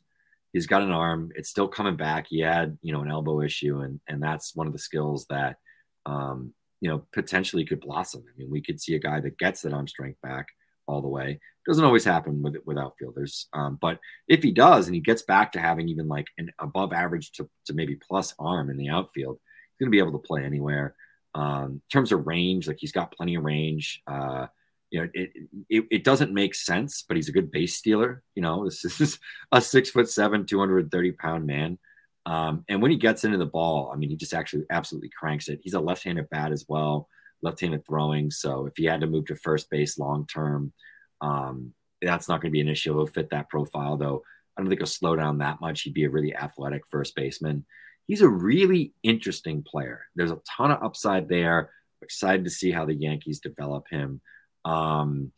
he's 0.56 0.66
got 0.66 0.82
an 0.82 0.90
arm. 0.90 1.32
It's 1.34 1.50
still 1.50 1.68
coming 1.68 1.96
back. 1.96 2.28
He 2.28 2.40
had, 2.40 2.78
you 2.80 2.92
know, 2.92 3.02
an 3.02 3.10
elbow 3.10 3.42
issue, 3.42 3.80
and 3.80 4.00
and 4.08 4.22
that's 4.22 4.56
one 4.56 4.66
of 4.66 4.72
the 4.72 4.78
skills 4.78 5.26
that, 5.28 5.58
um, 6.06 6.54
you 6.80 6.88
know, 6.88 7.04
potentially 7.12 7.66
could 7.66 7.80
blossom. 7.80 8.24
I 8.26 8.32
mean, 8.38 8.50
we 8.50 8.62
could 8.62 8.80
see 8.80 8.94
a 8.94 8.98
guy 8.98 9.20
that 9.20 9.38
gets 9.38 9.60
that 9.62 9.74
arm 9.74 9.86
strength 9.86 10.18
back 10.22 10.46
all 10.86 11.02
the 11.02 11.08
way. 11.08 11.40
Doesn't 11.66 11.84
always 11.84 12.04
happen 12.04 12.42
with 12.42 12.56
with 12.64 12.78
outfielders, 12.78 13.48
um, 13.52 13.76
but 13.80 13.98
if 14.28 14.42
he 14.42 14.50
does, 14.50 14.86
and 14.86 14.94
he 14.94 15.00
gets 15.02 15.22
back 15.22 15.52
to 15.52 15.60
having 15.60 15.90
even 15.90 16.08
like 16.08 16.28
an 16.38 16.50
above 16.58 16.94
average 16.94 17.32
to, 17.32 17.50
to 17.66 17.74
maybe 17.74 17.96
plus 17.96 18.34
arm 18.38 18.70
in 18.70 18.78
the 18.78 18.88
outfield, 18.88 19.38
he's 19.76 19.84
going 19.84 19.92
to 19.92 19.96
be 19.96 19.98
able 19.98 20.18
to 20.18 20.26
play 20.26 20.44
anywhere. 20.44 20.94
Um, 21.34 21.64
in 21.64 21.82
terms 21.92 22.12
of 22.12 22.26
range, 22.26 22.66
like 22.66 22.78
he's 22.80 22.92
got 22.92 23.12
plenty 23.12 23.34
of 23.34 23.44
range. 23.44 24.02
Uh, 24.06 24.46
you 24.90 25.00
know, 25.00 25.08
it, 25.12 25.32
it, 25.68 25.84
it 25.90 26.04
doesn't 26.04 26.32
make 26.32 26.54
sense, 26.54 27.04
but 27.06 27.16
he's 27.16 27.28
a 27.28 27.32
good 27.32 27.50
base 27.50 27.76
stealer. 27.76 28.22
You 28.34 28.42
know, 28.42 28.64
this 28.82 28.84
is 29.00 29.18
a 29.52 29.60
six 29.60 29.90
foot 29.90 30.08
seven, 30.08 30.46
230 30.46 31.12
pound 31.12 31.46
man. 31.46 31.78
Um, 32.24 32.64
and 32.68 32.82
when 32.82 32.90
he 32.90 32.96
gets 32.96 33.24
into 33.24 33.38
the 33.38 33.46
ball, 33.46 33.90
I 33.92 33.96
mean, 33.96 34.10
he 34.10 34.16
just 34.16 34.34
actually 34.34 34.64
absolutely 34.70 35.10
cranks 35.16 35.48
it. 35.48 35.60
He's 35.62 35.74
a 35.74 35.80
left 35.80 36.02
handed 36.02 36.28
bat 36.30 36.50
as 36.50 36.64
well, 36.68 37.08
left 37.40 37.60
handed 37.60 37.86
throwing. 37.86 38.30
So 38.30 38.66
if 38.66 38.72
he 38.76 38.84
had 38.84 39.02
to 39.02 39.06
move 39.06 39.26
to 39.26 39.36
first 39.36 39.70
base 39.70 39.98
long 39.98 40.26
term, 40.26 40.72
um, 41.20 41.72
that's 42.02 42.28
not 42.28 42.40
going 42.40 42.50
to 42.50 42.56
be 42.56 42.60
an 42.60 42.68
issue. 42.68 42.94
He'll 42.94 43.06
fit 43.06 43.30
that 43.30 43.48
profile, 43.48 43.96
though. 43.96 44.22
I 44.56 44.60
don't 44.60 44.68
think 44.68 44.80
he'll 44.80 44.86
slow 44.86 45.14
down 45.16 45.38
that 45.38 45.60
much. 45.60 45.82
He'd 45.82 45.94
be 45.94 46.04
a 46.04 46.10
really 46.10 46.34
athletic 46.34 46.82
first 46.90 47.14
baseman. 47.14 47.64
He's 48.06 48.22
a 48.22 48.28
really 48.28 48.92
interesting 49.02 49.62
player. 49.62 50.06
There's 50.14 50.30
a 50.30 50.40
ton 50.56 50.70
of 50.70 50.82
upside 50.82 51.28
there. 51.28 51.70
Excited 52.02 52.44
to 52.44 52.50
see 52.50 52.70
how 52.70 52.84
the 52.84 52.94
Yankees 52.94 53.40
develop 53.40 53.88
him. 53.88 54.20
Um, 54.64 55.32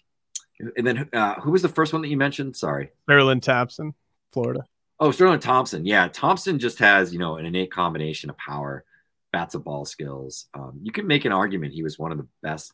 and 0.76 0.86
then 0.86 1.08
uh, 1.12 1.34
who 1.40 1.52
was 1.52 1.62
the 1.62 1.68
first 1.68 1.92
one 1.92 2.02
that 2.02 2.08
you 2.08 2.16
mentioned? 2.16 2.56
Sorry, 2.56 2.90
Maryland 3.06 3.42
Thompson, 3.42 3.94
Florida. 4.32 4.64
Oh, 5.00 5.12
Sterling 5.12 5.38
Thompson. 5.38 5.86
Yeah, 5.86 6.08
Thompson 6.08 6.58
just 6.58 6.80
has 6.80 7.12
you 7.12 7.18
know 7.18 7.36
an 7.36 7.46
innate 7.46 7.70
combination 7.70 8.28
of 8.28 8.36
power, 8.36 8.84
bats 9.32 9.54
of 9.54 9.64
ball 9.64 9.84
skills. 9.84 10.46
Um, 10.54 10.80
you 10.82 10.90
can 10.90 11.06
make 11.06 11.24
an 11.24 11.32
argument 11.32 11.74
he 11.74 11.84
was 11.84 11.98
one 11.98 12.10
of 12.10 12.18
the 12.18 12.26
best 12.42 12.72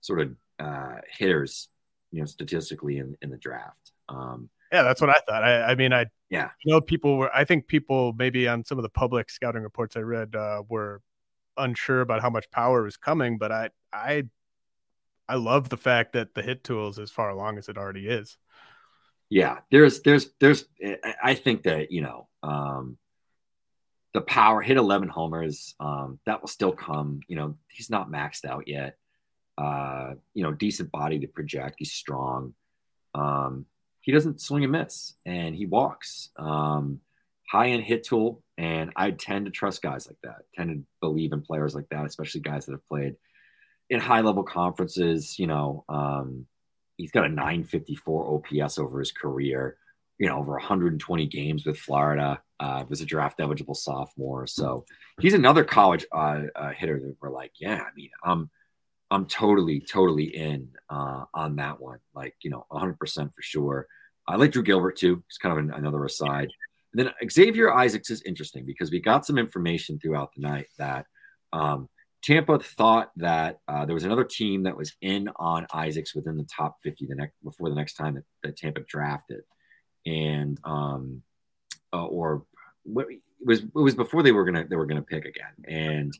sort 0.00 0.20
of 0.20 0.36
uh, 0.58 0.96
hitters, 1.10 1.68
you 2.12 2.20
know, 2.20 2.26
statistically 2.26 2.98
in, 2.98 3.16
in 3.22 3.30
the 3.30 3.36
draft. 3.36 3.92
Um, 4.08 4.48
yeah, 4.76 4.82
that's 4.82 5.00
what 5.00 5.08
I 5.08 5.20
thought. 5.26 5.42
I, 5.42 5.62
I 5.62 5.74
mean, 5.74 5.94
I 5.94 6.04
yeah, 6.28 6.50
you 6.62 6.70
know, 6.70 6.82
people 6.82 7.16
were. 7.16 7.34
I 7.34 7.44
think 7.44 7.66
people 7.66 8.12
maybe 8.18 8.46
on 8.46 8.62
some 8.62 8.78
of 8.78 8.82
the 8.82 8.90
public 8.90 9.30
scouting 9.30 9.62
reports 9.62 9.96
I 9.96 10.00
read 10.00 10.36
uh, 10.36 10.64
were 10.68 11.00
unsure 11.56 12.02
about 12.02 12.20
how 12.20 12.28
much 12.28 12.50
power 12.50 12.82
was 12.82 12.98
coming, 12.98 13.38
but 13.38 13.50
I 13.50 13.70
I 13.90 14.24
I 15.26 15.36
love 15.36 15.70
the 15.70 15.78
fact 15.78 16.12
that 16.12 16.34
the 16.34 16.42
hit 16.42 16.62
tool 16.62 16.90
is 16.90 16.98
as 16.98 17.10
far 17.10 17.30
along 17.30 17.56
as 17.56 17.70
it 17.70 17.78
already 17.78 18.06
is. 18.06 18.36
Yeah, 19.30 19.60
there's 19.70 20.02
there's 20.02 20.28
there's 20.40 20.66
I 21.22 21.34
think 21.34 21.62
that 21.62 21.90
you 21.90 22.02
know 22.02 22.28
um, 22.42 22.98
the 24.12 24.20
power 24.20 24.60
hit 24.60 24.76
11 24.76 25.08
homers 25.08 25.74
um, 25.80 26.20
that 26.26 26.42
will 26.42 26.48
still 26.48 26.72
come. 26.72 27.20
You 27.28 27.36
know 27.36 27.54
he's 27.70 27.88
not 27.88 28.10
maxed 28.10 28.44
out 28.44 28.68
yet. 28.68 28.98
Uh, 29.56 30.16
you 30.34 30.42
know 30.42 30.52
decent 30.52 30.92
body 30.92 31.20
to 31.20 31.28
project. 31.28 31.76
He's 31.78 31.92
strong. 31.92 32.52
Um, 33.14 33.64
he 34.06 34.12
doesn't 34.12 34.40
swing 34.40 34.62
and 34.62 34.70
miss, 34.70 35.14
and 35.26 35.52
he 35.52 35.66
walks. 35.66 36.30
Um, 36.36 37.00
high 37.50 37.70
end 37.70 37.82
hit 37.82 38.04
tool, 38.04 38.40
and 38.56 38.92
I 38.94 39.10
tend 39.10 39.46
to 39.46 39.50
trust 39.50 39.82
guys 39.82 40.06
like 40.06 40.18
that. 40.22 40.42
Tend 40.54 40.70
to 40.70 40.84
believe 41.00 41.32
in 41.32 41.42
players 41.42 41.74
like 41.74 41.88
that, 41.90 42.06
especially 42.06 42.40
guys 42.40 42.66
that 42.66 42.72
have 42.72 42.86
played 42.86 43.16
in 43.90 43.98
high 43.98 44.20
level 44.20 44.44
conferences, 44.44 45.40
you 45.40 45.48
know, 45.48 45.84
um, 45.88 46.46
he's 46.96 47.10
got 47.10 47.24
a 47.24 47.28
954 47.28 48.44
OPS 48.62 48.78
over 48.78 49.00
his 49.00 49.10
career, 49.10 49.76
you 50.18 50.28
know, 50.28 50.38
over 50.38 50.52
120 50.52 51.26
games 51.26 51.66
with 51.66 51.76
Florida. 51.76 52.40
Uh, 52.60 52.84
was 52.88 53.00
a 53.00 53.04
draft 53.04 53.40
eligible 53.40 53.74
sophomore. 53.74 54.46
So 54.46 54.86
he's 55.20 55.34
another 55.34 55.64
college 55.64 56.06
uh, 56.12 56.44
uh, 56.54 56.70
hitter 56.70 57.00
that 57.00 57.16
we're 57.20 57.30
like, 57.30 57.52
yeah, 57.58 57.82
I 57.82 57.94
mean, 57.96 58.10
I'm, 58.24 58.50
I'm 59.10 59.26
totally, 59.26 59.80
totally 59.80 60.24
in 60.24 60.68
uh, 60.90 61.24
on 61.32 61.56
that 61.56 61.80
one. 61.80 61.98
Like, 62.14 62.34
you 62.42 62.50
know, 62.50 62.66
100% 62.72 62.98
for 62.98 63.42
sure. 63.42 63.86
I 64.26 64.36
like 64.36 64.52
Drew 64.52 64.62
Gilbert 64.62 64.96
too. 64.96 65.22
It's 65.28 65.38
kind 65.38 65.56
of 65.56 65.64
an, 65.64 65.72
another 65.72 66.04
aside. 66.04 66.50
And 66.92 67.06
then 67.06 67.30
Xavier 67.30 67.72
Isaacs 67.72 68.10
is 68.10 68.22
interesting 68.22 68.64
because 68.66 68.90
we 68.90 69.00
got 69.00 69.26
some 69.26 69.38
information 69.38 69.98
throughout 69.98 70.30
the 70.34 70.42
night 70.42 70.66
that 70.78 71.06
um, 71.52 71.88
Tampa 72.22 72.58
thought 72.58 73.12
that 73.16 73.60
uh, 73.68 73.84
there 73.84 73.94
was 73.94 74.04
another 74.04 74.24
team 74.24 74.64
that 74.64 74.76
was 74.76 74.94
in 75.00 75.28
on 75.36 75.66
Isaacs 75.72 76.14
within 76.14 76.36
the 76.36 76.44
top 76.44 76.78
50 76.82 77.06
the 77.06 77.14
next 77.14 77.34
before 77.44 77.68
the 77.68 77.76
next 77.76 77.94
time 77.94 78.14
that, 78.14 78.24
that 78.42 78.56
Tampa 78.56 78.80
drafted, 78.80 79.42
and 80.04 80.58
um, 80.64 81.22
uh, 81.92 82.04
or 82.04 82.44
what 82.82 83.06
it 83.10 83.20
was 83.44 83.60
it 83.60 83.74
was 83.74 83.94
before 83.94 84.24
they 84.24 84.32
were 84.32 84.44
gonna 84.44 84.66
they 84.68 84.74
were 84.74 84.86
gonna 84.86 85.02
pick 85.02 85.24
again, 85.24 85.52
and 85.68 86.18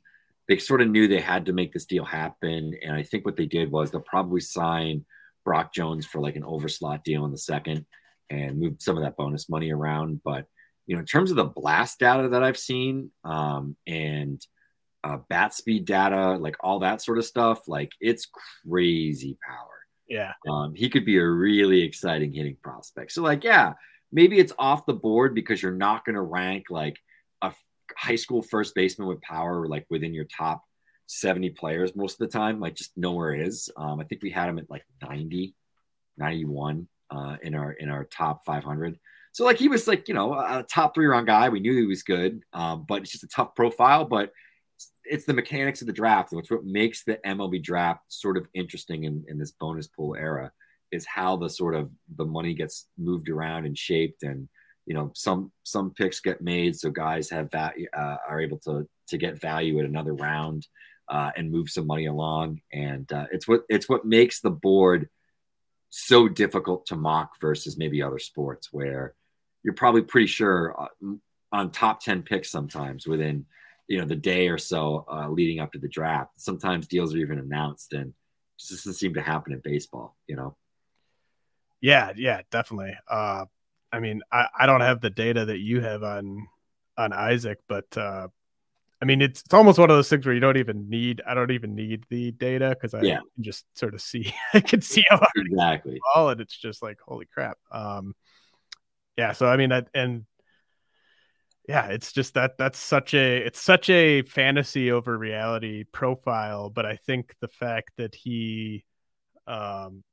they 0.48 0.58
sort 0.58 0.80
of 0.80 0.88
knew 0.88 1.08
they 1.08 1.20
had 1.20 1.46
to 1.46 1.52
make 1.52 1.72
this 1.72 1.86
deal 1.86 2.04
happen, 2.04 2.74
and 2.82 2.94
I 2.94 3.02
think 3.02 3.24
what 3.24 3.36
they 3.36 3.46
did 3.46 3.70
was 3.70 3.90
they'll 3.90 4.00
probably 4.00 4.40
sign 4.40 5.04
Brock 5.44 5.72
Jones 5.72 6.06
for 6.06 6.20
like 6.20 6.36
an 6.36 6.42
overslot 6.42 7.04
deal 7.04 7.24
in 7.24 7.30
the 7.30 7.38
second 7.38 7.86
and 8.30 8.58
move 8.58 8.76
some 8.78 8.96
of 8.96 9.04
that 9.04 9.16
bonus 9.16 9.48
money 9.48 9.72
around, 9.72 10.20
but 10.24 10.46
you 10.86 10.94
know 10.94 11.00
in 11.00 11.06
terms 11.06 11.30
of 11.30 11.36
the 11.36 11.44
blast 11.44 11.98
data 11.98 12.28
that 12.28 12.42
I've 12.42 12.58
seen 12.58 13.10
um, 13.24 13.76
and 13.86 14.44
uh, 15.06 15.18
bat 15.28 15.54
speed 15.54 15.84
data, 15.84 16.36
like 16.36 16.56
all 16.60 16.80
that 16.80 17.00
sort 17.00 17.18
of 17.18 17.24
stuff. 17.24 17.68
Like 17.68 17.92
it's 18.00 18.28
crazy 18.64 19.38
power. 19.46 19.76
Yeah. 20.08 20.32
Um, 20.48 20.74
he 20.74 20.88
could 20.88 21.04
be 21.04 21.18
a 21.18 21.26
really 21.26 21.82
exciting 21.82 22.32
hitting 22.32 22.56
prospect. 22.62 23.12
So, 23.12 23.22
like, 23.22 23.44
yeah, 23.44 23.74
maybe 24.12 24.38
it's 24.38 24.52
off 24.58 24.86
the 24.86 24.94
board 24.94 25.34
because 25.34 25.62
you're 25.62 25.72
not 25.72 26.04
going 26.04 26.14
to 26.14 26.22
rank 26.22 26.66
like 26.70 26.98
high 27.96 28.16
school 28.16 28.42
first 28.42 28.74
baseman 28.74 29.08
with 29.08 29.20
power 29.22 29.66
like 29.66 29.86
within 29.90 30.14
your 30.14 30.24
top 30.24 30.62
70 31.06 31.50
players 31.50 31.94
most 31.96 32.20
of 32.20 32.30
the 32.30 32.38
time. 32.38 32.60
Like, 32.60 32.74
just 32.74 32.96
nowhere 32.96 33.34
is. 33.34 33.70
Um, 33.76 34.00
I 34.00 34.04
think 34.04 34.22
we 34.22 34.30
had 34.30 34.48
him 34.48 34.58
at 34.58 34.70
like 34.70 34.84
90, 35.02 35.54
91 36.18 36.88
uh, 37.10 37.36
in 37.42 37.54
our 37.54 37.72
in 37.72 37.88
our 37.88 38.04
top 38.04 38.44
500. 38.44 38.98
So, 39.32 39.44
like, 39.44 39.58
he 39.58 39.68
was 39.68 39.86
like, 39.86 40.08
you 40.08 40.14
know, 40.14 40.32
a 40.34 40.64
top 40.68 40.94
three 40.94 41.06
round 41.06 41.26
guy. 41.26 41.48
We 41.48 41.60
knew 41.60 41.76
he 41.76 41.86
was 41.86 42.02
good, 42.02 42.42
um, 42.52 42.84
but 42.88 43.02
it's 43.02 43.12
just 43.12 43.24
a 43.24 43.28
tough 43.28 43.54
profile. 43.54 44.04
But 44.04 44.32
it's 45.04 45.24
the 45.24 45.34
mechanics 45.34 45.80
of 45.80 45.86
the 45.86 45.92
draft. 45.92 46.32
It's 46.32 46.50
what 46.50 46.64
makes 46.64 47.04
the 47.04 47.18
MLB 47.24 47.62
draft 47.62 48.04
sort 48.08 48.36
of 48.36 48.48
interesting 48.54 49.04
in, 49.04 49.24
in 49.28 49.38
this 49.38 49.52
bonus 49.52 49.86
pool 49.86 50.16
era 50.16 50.52
is 50.92 51.06
how 51.06 51.36
the 51.36 51.48
sort 51.48 51.74
of 51.74 51.90
the 52.16 52.24
money 52.24 52.54
gets 52.54 52.86
moved 52.98 53.28
around 53.28 53.66
and 53.66 53.76
shaped 53.76 54.22
and 54.22 54.48
you 54.86 54.94
know 54.94 55.10
some 55.14 55.52
some 55.64 55.90
picks 55.90 56.20
get 56.20 56.40
made 56.40 56.76
so 56.76 56.90
guys 56.90 57.28
have 57.28 57.50
that 57.50 57.74
uh, 57.92 58.16
are 58.28 58.40
able 58.40 58.58
to 58.58 58.88
to 59.08 59.18
get 59.18 59.40
value 59.40 59.78
at 59.78 59.84
another 59.84 60.14
round 60.14 60.66
uh, 61.08 61.30
and 61.36 61.50
move 61.50 61.70
some 61.70 61.86
money 61.86 62.06
along. 62.06 62.60
And 62.72 63.10
uh, 63.12 63.26
it's 63.30 63.46
what 63.46 63.62
it's 63.68 63.88
what 63.88 64.04
makes 64.04 64.40
the 64.40 64.50
board 64.50 65.08
so 65.90 66.28
difficult 66.28 66.86
to 66.86 66.96
mock 66.96 67.40
versus 67.40 67.78
maybe 67.78 68.02
other 68.02 68.18
sports 68.18 68.68
where 68.72 69.14
you're 69.62 69.74
probably 69.74 70.02
pretty 70.02 70.26
sure 70.26 70.74
uh, 70.80 71.14
on 71.52 71.70
top 71.70 72.02
10 72.02 72.22
picks 72.22 72.50
sometimes 72.50 73.06
within 73.06 73.46
you 73.88 73.98
know 73.98 74.04
the 74.04 74.16
day 74.16 74.48
or 74.48 74.58
so 74.58 75.06
uh, 75.10 75.28
leading 75.28 75.60
up 75.60 75.72
to 75.72 75.78
the 75.78 75.88
draft. 75.88 76.40
Sometimes 76.40 76.88
deals 76.88 77.14
are 77.14 77.18
even 77.18 77.38
announced 77.38 77.92
and 77.92 78.12
just 78.58 78.70
doesn't 78.70 78.94
seem 78.94 79.14
to 79.14 79.22
happen 79.22 79.52
in 79.52 79.60
baseball 79.60 80.16
you 80.26 80.34
know? 80.34 80.56
Yeah 81.80 82.12
yeah 82.16 82.42
definitely. 82.50 82.96
Uh 83.08 83.44
i 83.96 84.00
mean 84.00 84.20
i 84.32 84.46
i 84.60 84.66
don't 84.66 84.80
have 84.80 85.00
the 85.00 85.10
data 85.10 85.46
that 85.46 85.58
you 85.58 85.80
have 85.80 86.02
on 86.02 86.46
on 86.96 87.12
isaac 87.12 87.58
but 87.68 87.96
uh 87.96 88.28
I 89.00 89.04
mean, 89.04 89.20
it's, 89.20 89.42
it's 89.42 89.52
almost 89.52 89.78
one 89.78 89.90
of 89.90 89.96
those 89.96 90.08
things 90.08 90.24
where 90.24 90.34
you 90.34 90.40
don't 90.40 90.56
even 90.56 90.88
need. 90.88 91.20
I 91.26 91.34
don't 91.34 91.50
even 91.50 91.74
need 91.74 92.04
the 92.08 92.32
data 92.32 92.70
because 92.70 92.94
I 92.94 93.02
yeah. 93.02 93.18
can 93.18 93.44
just 93.44 93.66
sort 93.74 93.94
of 93.94 94.00
see. 94.00 94.32
I 94.54 94.60
can 94.60 94.80
see 94.80 95.04
how 95.10 95.20
exactly 95.36 96.00
all, 96.14 96.30
and 96.30 96.40
it's 96.40 96.56
just 96.56 96.82
like 96.82 96.98
holy 97.06 97.26
crap. 97.26 97.58
Um, 97.70 98.14
yeah. 99.16 99.32
So 99.32 99.46
I 99.46 99.58
mean, 99.58 99.68
that 99.68 99.88
and 99.92 100.24
yeah, 101.68 101.88
it's 101.88 102.12
just 102.12 102.34
that 102.34 102.56
that's 102.56 102.78
such 102.78 103.12
a 103.12 103.38
it's 103.38 103.60
such 103.60 103.90
a 103.90 104.22
fantasy 104.22 104.90
over 104.90 105.16
reality 105.18 105.84
profile. 105.84 106.70
But 106.70 106.86
I 106.86 106.96
think 106.96 107.34
the 107.40 107.48
fact 107.48 107.90
that 107.98 108.14
he, 108.14 108.84
um, 109.46 110.04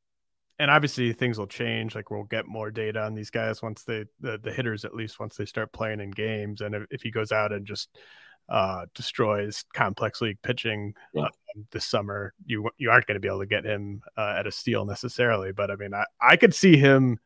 and 0.60 0.70
obviously 0.70 1.14
things 1.14 1.38
will 1.38 1.48
change. 1.48 1.96
Like 1.96 2.12
we'll 2.12 2.24
get 2.24 2.48
more 2.48 2.72
data 2.72 3.02
on 3.02 3.16
these 3.16 3.30
guys 3.30 3.62
once 3.62 3.84
they 3.84 4.06
the, 4.20 4.38
the 4.38 4.52
hitters 4.52 4.86
at 4.86 4.94
least 4.94 5.20
once 5.20 5.36
they 5.36 5.46
start 5.46 5.72
playing 5.74 6.00
in 6.00 6.12
games. 6.12 6.62
And 6.62 6.76
if, 6.76 6.84
if 6.92 7.02
he 7.02 7.12
goes 7.12 7.32
out 7.32 7.52
and 7.52 7.66
just 7.66 7.90
uh, 8.50 8.86
destroys 8.94 9.64
complex 9.74 10.22
league 10.22 10.42
pitching 10.44 10.94
yeah. 11.14 11.24
um, 11.24 11.66
this 11.72 11.86
summer, 11.86 12.34
you 12.46 12.70
you 12.78 12.92
aren't 12.92 13.08
going 13.08 13.16
to 13.16 13.20
be 13.20 13.28
able 13.28 13.40
to 13.40 13.46
get 13.46 13.66
him 13.66 14.02
uh, 14.18 14.36
at 14.38 14.48
a 14.48 14.52
steal 14.52 14.86
necessarily. 14.86 15.52
But 15.52 15.72
I 15.72 15.76
mean, 15.76 15.94
I, 15.94 16.06
I 16.22 16.36
could 16.38 16.54
see 16.54 16.78
him 16.78 17.20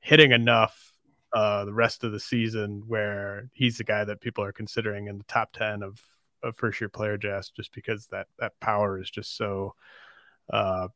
hitting 0.00 0.32
enough 0.32 0.92
uh, 1.32 1.64
the 1.64 1.74
rest 1.74 2.04
of 2.04 2.12
the 2.12 2.20
season 2.20 2.84
where 2.86 3.50
he's 3.52 3.78
the 3.78 3.84
guy 3.84 4.04
that 4.04 4.20
people 4.20 4.44
are 4.44 4.52
considering 4.52 5.08
in 5.08 5.18
the 5.18 5.24
top 5.24 5.52
ten 5.52 5.82
of 5.82 6.00
of 6.44 6.54
first 6.56 6.80
year 6.80 6.88
player 6.88 7.16
drafts, 7.16 7.50
just 7.50 7.72
because 7.74 8.06
that 8.06 8.28
that 8.38 8.58
power 8.60 9.00
is 9.00 9.10
just 9.10 9.36
so. 9.36 9.74
Uh, 10.50 10.88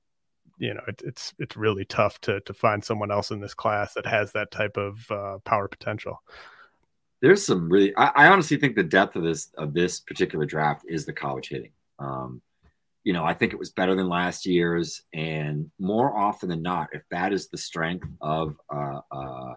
you 0.58 0.74
know, 0.74 0.82
it, 0.88 1.02
it's 1.04 1.34
it's 1.38 1.56
really 1.56 1.84
tough 1.84 2.20
to 2.22 2.40
to 2.40 2.54
find 2.54 2.84
someone 2.84 3.10
else 3.10 3.30
in 3.30 3.40
this 3.40 3.54
class 3.54 3.94
that 3.94 4.06
has 4.06 4.32
that 4.32 4.50
type 4.50 4.76
of 4.76 5.10
uh, 5.10 5.38
power 5.44 5.68
potential. 5.68 6.22
There's 7.20 7.44
some 7.44 7.68
really 7.68 7.94
I, 7.96 8.12
I, 8.14 8.28
honestly 8.28 8.56
think 8.56 8.74
the 8.74 8.82
depth 8.82 9.16
of 9.16 9.22
this 9.22 9.50
of 9.56 9.74
this 9.74 10.00
particular 10.00 10.44
draft 10.44 10.84
is 10.88 11.06
the 11.06 11.12
college 11.12 11.48
hitting. 11.48 11.72
Um, 11.98 12.42
you 13.04 13.12
know 13.12 13.24
i 13.24 13.34
think 13.34 13.52
it 13.52 13.58
was 13.58 13.70
better 13.70 13.94
than 13.94 14.08
last 14.08 14.46
year's 14.46 15.02
and 15.12 15.70
more 15.78 16.16
often 16.16 16.48
than 16.48 16.62
not 16.62 16.88
if 16.92 17.02
that 17.10 17.32
is 17.32 17.48
the 17.48 17.58
strength 17.58 18.08
of 18.20 18.56
uh, 18.74 19.00
uh, 19.10 19.54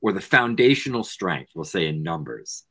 or 0.00 0.12
the 0.12 0.20
foundational 0.20 1.04
strength 1.04 1.52
we'll 1.54 1.64
say 1.64 1.86
in 1.86 2.02
numbers 2.02 2.64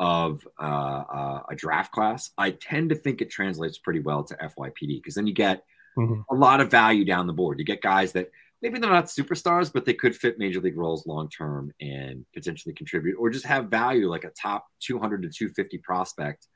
of 0.00 0.46
uh, 0.60 0.64
uh 0.64 1.42
a 1.50 1.54
draft 1.56 1.92
class 1.92 2.30
i 2.38 2.50
tend 2.50 2.90
to 2.90 2.96
think 2.96 3.20
it 3.20 3.30
translates 3.30 3.78
pretty 3.78 4.00
well 4.00 4.24
to 4.24 4.34
fypd 4.34 4.96
because 4.96 5.14
then 5.14 5.26
you 5.26 5.34
get 5.34 5.64
mm-hmm. 5.98 6.20
a 6.30 6.34
lot 6.34 6.60
of 6.60 6.70
value 6.70 7.04
down 7.04 7.26
the 7.26 7.32
board 7.32 7.58
you 7.58 7.64
get 7.64 7.82
guys 7.82 8.12
that 8.12 8.30
maybe 8.62 8.78
they're 8.78 8.90
not 8.90 9.06
superstars, 9.06 9.72
but 9.72 9.84
they 9.84 9.94
could 9.94 10.16
fit 10.16 10.38
major 10.38 10.60
league 10.60 10.76
roles 10.76 11.06
long 11.06 11.28
term 11.28 11.72
and 11.80 12.24
potentially 12.34 12.74
contribute 12.74 13.16
or 13.18 13.30
just 13.30 13.46
have 13.46 13.66
value 13.66 14.08
like 14.08 14.24
a 14.24 14.30
top 14.30 14.66
200 14.80 15.22
to 15.22 15.28
250 15.28 15.78
prospect, 15.78 16.46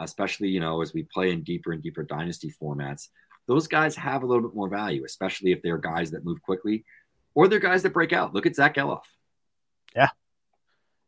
especially, 0.00 0.48
you 0.48 0.60
know, 0.60 0.82
as 0.82 0.92
we 0.92 1.04
play 1.04 1.30
in 1.30 1.42
deeper 1.42 1.72
and 1.72 1.82
deeper 1.82 2.02
dynasty 2.02 2.52
formats. 2.60 3.08
Those 3.46 3.66
guys 3.66 3.96
have 3.96 4.22
a 4.22 4.26
little 4.26 4.42
bit 4.42 4.54
more 4.54 4.68
value, 4.68 5.04
especially 5.04 5.52
if 5.52 5.62
they're 5.62 5.78
guys 5.78 6.12
that 6.12 6.24
move 6.24 6.40
quickly 6.42 6.84
or 7.34 7.48
they're 7.48 7.58
guys 7.58 7.82
that 7.82 7.92
break 7.92 8.12
out. 8.12 8.34
Look 8.34 8.46
at 8.46 8.54
Zack 8.54 8.74
Gelof. 8.74 9.02
Yeah. 9.96 10.10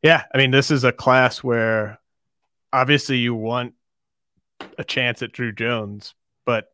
Yeah. 0.03 0.25
I 0.33 0.39
mean, 0.39 0.51
this 0.51 0.71
is 0.71 0.85
a 0.85 0.93
class 0.93 1.43
where 1.43 2.01
obviously 2.73 3.19
you 3.19 3.35
want 3.35 3.75
a 4.79 4.85
chance 4.85 5.23
at 5.23 5.33
Druw 5.33 5.57
Jones, 5.57 6.15
but 6.45 6.74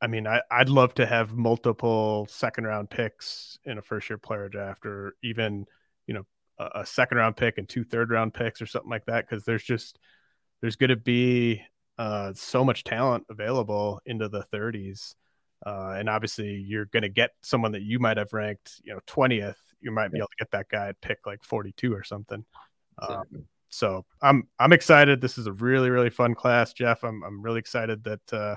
I 0.00 0.06
mean, 0.06 0.26
I, 0.26 0.40
I'd 0.50 0.68
love 0.68 0.94
to 0.94 1.06
have 1.06 1.36
multiple 1.36 2.26
second 2.30 2.64
round 2.64 2.90
picks 2.90 3.58
in 3.64 3.78
a 3.78 3.82
first 3.82 4.08
year 4.08 4.18
player 4.18 4.48
draft, 4.48 4.86
or 4.86 5.14
even 5.22 5.66
you 6.06 6.14
know 6.14 6.26
a, 6.58 6.80
a 6.80 6.86
second 6.86 7.18
round 7.18 7.36
pick 7.36 7.58
and 7.58 7.68
two 7.68 7.84
third 7.84 8.10
round 8.10 8.32
picks 8.32 8.62
or 8.62 8.66
something 8.66 8.90
like 8.90 9.06
that, 9.06 9.28
because 9.28 9.44
there's 9.44 9.62
just 9.62 9.98
there's 10.60 10.76
going 10.76 10.90
to 10.90 10.96
be 10.96 11.62
uh, 11.98 12.32
so 12.34 12.64
much 12.64 12.84
talent 12.84 13.24
available 13.28 14.00
into 14.06 14.28
the 14.28 14.44
30s, 14.52 15.14
uh, 15.66 15.94
and 15.98 16.08
obviously 16.08 16.64
you're 16.66 16.86
going 16.86 17.02
to 17.02 17.08
get 17.08 17.30
someone 17.42 17.72
that 17.72 17.82
you 17.82 17.98
might 17.98 18.16
have 18.16 18.32
ranked, 18.32 18.80
you 18.82 18.92
know, 18.92 19.00
20th. 19.06 19.56
You 19.80 19.90
might 19.90 20.12
be 20.12 20.18
able 20.18 20.28
to 20.28 20.44
get 20.44 20.50
that 20.52 20.68
guy 20.70 20.88
at 20.88 21.00
pick 21.00 21.26
like 21.26 21.42
42 21.44 21.92
or 21.92 22.04
something. 22.04 22.44
Um, 22.98 23.24
so 23.68 24.04
I'm 24.22 24.48
I'm 24.58 24.72
excited. 24.72 25.20
This 25.20 25.36
is 25.36 25.46
a 25.46 25.52
really 25.52 25.90
really 25.90 26.10
fun 26.10 26.34
class, 26.34 26.72
Geoff. 26.72 27.04
I'm 27.04 27.22
I'm 27.22 27.42
really 27.42 27.58
excited 27.58 28.04
that. 28.04 28.32
Uh, 28.32 28.56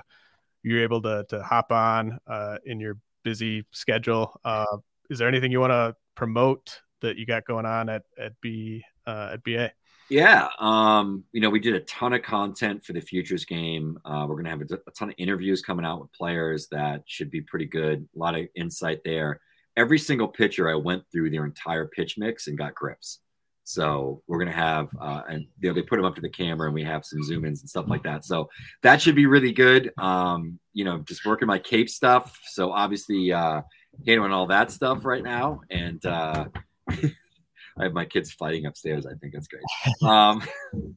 you're 0.64 0.82
able 0.82 1.00
to 1.02 1.24
to 1.28 1.42
hop 1.42 1.70
on 1.70 2.18
uh, 2.26 2.56
in 2.64 2.80
your 2.80 2.98
busy 3.22 3.64
schedule. 3.70 4.40
Uh, 4.44 4.78
is 5.10 5.18
there 5.18 5.28
anything 5.28 5.52
you 5.52 5.60
want 5.60 5.70
to 5.70 5.94
promote 6.16 6.80
that 7.02 7.16
you 7.16 7.26
got 7.26 7.44
going 7.44 7.66
on 7.66 7.88
at 7.88 8.02
at 8.18 8.32
B 8.40 8.82
uh, 9.06 9.30
at 9.34 9.44
BA? 9.44 9.70
Yeah, 10.10 10.48
um, 10.58 11.24
you 11.32 11.40
know, 11.40 11.48
we 11.48 11.60
did 11.60 11.74
a 11.74 11.80
ton 11.80 12.12
of 12.12 12.22
content 12.22 12.84
for 12.84 12.92
the 12.92 13.00
futures 13.00 13.44
game. 13.46 13.98
Uh, 14.04 14.26
we're 14.28 14.34
going 14.34 14.44
to 14.44 14.50
have 14.50 14.60
a, 14.60 14.74
a, 14.86 14.90
ton 14.90 15.08
of 15.08 15.14
interviews 15.16 15.62
coming 15.62 15.86
out 15.86 16.00
with 16.00 16.12
players 16.12 16.68
that 16.68 17.04
should 17.06 17.30
be 17.30 17.40
pretty 17.40 17.64
good. 17.64 18.06
A 18.14 18.18
lot 18.18 18.34
of 18.34 18.46
insight 18.54 19.00
there. 19.02 19.40
Every 19.78 19.98
single 19.98 20.28
pitcher, 20.28 20.68
I 20.68 20.74
went 20.74 21.04
through 21.10 21.30
their 21.30 21.46
entire 21.46 21.86
pitch 21.86 22.18
mix 22.18 22.48
and 22.48 22.58
got 22.58 22.74
grips. 22.74 23.20
So 23.64 24.22
we're 24.26 24.38
gonna 24.38 24.52
have, 24.52 24.90
uh, 25.00 25.22
and 25.28 25.46
you 25.60 25.68
know, 25.68 25.74
they 25.74 25.82
put 25.82 25.96
them 25.96 26.04
up 26.04 26.14
to 26.16 26.20
the 26.20 26.28
camera, 26.28 26.66
and 26.66 26.74
we 26.74 26.84
have 26.84 27.04
some 27.04 27.22
zoom 27.22 27.44
ins 27.44 27.60
and 27.60 27.68
stuff 27.68 27.86
like 27.88 28.02
that. 28.04 28.24
So 28.24 28.48
that 28.82 29.00
should 29.00 29.16
be 29.16 29.26
really 29.26 29.52
good. 29.52 29.90
Um, 29.98 30.58
you 30.74 30.84
know, 30.84 30.98
just 30.98 31.24
working 31.24 31.48
my 31.48 31.58
cape 31.58 31.88
stuff. 31.88 32.38
So 32.50 32.72
obviously, 32.72 33.32
uh, 33.32 33.62
handling 34.06 34.32
all 34.32 34.46
that 34.48 34.70
stuff 34.70 35.04
right 35.04 35.22
now, 35.22 35.60
and 35.70 36.04
uh, 36.04 36.46
I 36.90 37.82
have 37.82 37.92
my 37.92 38.04
kids 38.04 38.32
fighting 38.32 38.66
upstairs. 38.66 39.06
I 39.06 39.14
think 39.14 39.32
that's 39.32 39.48
great. 39.48 39.64
Um, 40.02 40.42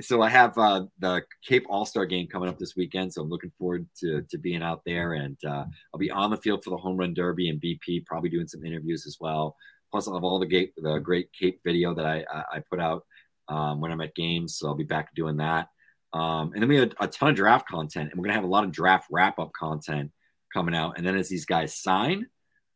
so 0.00 0.22
I 0.22 0.28
have 0.28 0.56
uh, 0.56 0.84
the 0.98 1.22
Cape 1.46 1.66
All 1.68 1.84
Star 1.84 2.06
game 2.06 2.26
coming 2.26 2.48
up 2.48 2.58
this 2.58 2.76
weekend, 2.76 3.12
so 3.12 3.22
I'm 3.22 3.28
looking 3.28 3.52
forward 3.58 3.86
to 4.00 4.22
to 4.30 4.38
being 4.38 4.62
out 4.62 4.82
there, 4.86 5.14
and 5.14 5.36
uh, 5.44 5.64
I'll 5.92 5.98
be 5.98 6.10
on 6.10 6.30
the 6.30 6.36
field 6.36 6.64
for 6.64 6.70
the 6.70 6.76
home 6.76 6.96
run 6.96 7.14
derby 7.14 7.48
and 7.48 7.60
BP, 7.60 8.06
probably 8.06 8.30
doing 8.30 8.46
some 8.46 8.64
interviews 8.64 9.06
as 9.06 9.18
well. 9.20 9.56
Plus, 9.94 10.08
I'll 10.08 10.14
have 10.14 10.24
all 10.24 10.40
the, 10.40 10.46
gate, 10.46 10.72
the 10.76 10.98
great 10.98 11.32
Cape 11.32 11.60
video 11.64 11.94
that 11.94 12.04
I, 12.04 12.24
I, 12.28 12.58
put 12.68 12.80
out 12.80 13.04
um, 13.46 13.80
when 13.80 13.92
I'm 13.92 14.00
at 14.00 14.16
games. 14.16 14.56
So 14.56 14.66
I'll 14.66 14.74
be 14.74 14.82
back 14.82 15.14
doing 15.14 15.36
that. 15.36 15.68
Um, 16.12 16.50
and 16.52 16.60
then 16.60 16.68
we 16.68 16.74
had 16.74 16.96
a 16.98 17.06
ton 17.06 17.28
of 17.28 17.36
draft 17.36 17.68
content, 17.68 18.10
and 18.10 18.18
we're 18.18 18.24
to 18.26 18.34
have 18.34 18.42
a 18.42 18.48
lot 18.48 18.64
of 18.64 18.72
draft 18.72 19.06
wrap 19.08 19.38
up 19.38 19.52
content 19.52 20.10
coming 20.52 20.74
out. 20.74 20.98
And 20.98 21.06
then 21.06 21.14
as 21.14 21.28
these 21.28 21.44
guys 21.44 21.76
sign, 21.76 22.26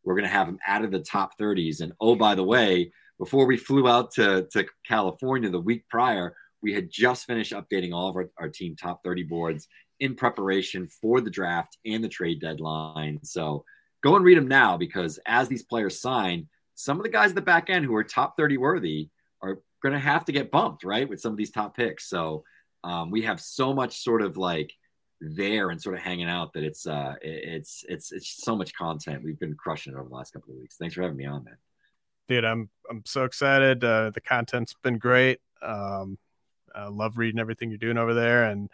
we're 0.04 0.14
to 0.26 0.30
have 0.30 0.46
them 0.46 0.60
out 0.64 0.84
of 0.84 0.92
the 0.92 1.00
top 1.00 1.36
30s. 1.40 1.80
And 1.80 1.92
oh, 2.00 2.14
by 2.14 2.36
the 2.36 2.44
way, 2.44 2.92
before 3.18 3.46
we 3.46 3.56
flew 3.56 3.88
out 3.88 4.12
to, 4.12 4.46
to 4.52 4.66
California 4.86 5.50
the 5.50 5.58
week 5.58 5.88
prior, 5.88 6.36
we 6.62 6.72
had 6.72 6.88
just 6.88 7.26
finished 7.26 7.52
updating 7.52 7.92
all 7.92 8.08
of 8.10 8.14
our, 8.14 8.30
our 8.38 8.48
team 8.48 8.76
top 8.76 9.00
30 9.02 9.24
boards 9.24 9.66
in 9.98 10.14
preparation 10.14 10.86
for 10.86 11.20
the 11.20 11.30
draft 11.30 11.78
and 11.84 12.04
the 12.04 12.08
trade 12.08 12.40
deadline. 12.40 13.18
So 13.24 13.64
go 14.04 14.14
and 14.14 14.24
read 14.24 14.38
them 14.38 14.46
now 14.46 14.76
because 14.76 15.18
as 15.26 15.48
these 15.48 15.64
players 15.64 16.00
sign, 16.00 16.46
some 16.78 16.96
of 16.96 17.02
the 17.02 17.08
guys 17.08 17.30
at 17.30 17.34
the 17.34 17.42
back 17.42 17.70
end 17.70 17.84
who 17.84 17.94
are 17.96 18.04
top 18.04 18.36
30 18.36 18.56
worthy 18.56 19.08
are 19.42 19.58
going 19.82 19.94
to 19.94 19.98
have 19.98 20.24
to 20.26 20.32
get 20.32 20.52
bumped, 20.52 20.84
right, 20.84 21.08
with 21.08 21.20
some 21.20 21.32
of 21.32 21.36
these 21.36 21.50
top 21.50 21.76
picks. 21.76 22.08
So 22.08 22.44
um, 22.84 23.10
we 23.10 23.22
have 23.22 23.40
so 23.40 23.74
much 23.74 24.00
sort 24.00 24.22
of 24.22 24.36
like 24.36 24.72
there 25.20 25.70
and 25.70 25.82
sort 25.82 25.96
of 25.96 26.00
hanging 26.00 26.28
out 26.28 26.52
that 26.52 26.62
it's 26.62 26.86
uh 26.86 27.16
it's 27.20 27.84
it's 27.88 28.12
it's 28.12 28.44
so 28.44 28.54
much 28.54 28.72
content. 28.74 29.24
We've 29.24 29.38
been 29.40 29.56
crushing 29.56 29.92
it 29.92 29.96
over 29.96 30.08
the 30.08 30.14
last 30.14 30.32
couple 30.32 30.54
of 30.54 30.60
weeks. 30.60 30.76
Thanks 30.76 30.94
for 30.94 31.02
having 31.02 31.16
me 31.16 31.26
on, 31.26 31.42
man. 31.42 31.56
Dude, 32.28 32.44
I'm 32.44 32.68
I'm 32.88 33.02
so 33.04 33.24
excited. 33.24 33.82
Uh, 33.82 34.10
the 34.14 34.20
content's 34.20 34.76
been 34.80 34.98
great. 34.98 35.40
Um, 35.60 36.16
I 36.72 36.86
love 36.86 37.18
reading 37.18 37.40
everything 37.40 37.70
you're 37.70 37.78
doing 37.78 37.98
over 37.98 38.14
there, 38.14 38.44
and 38.44 38.70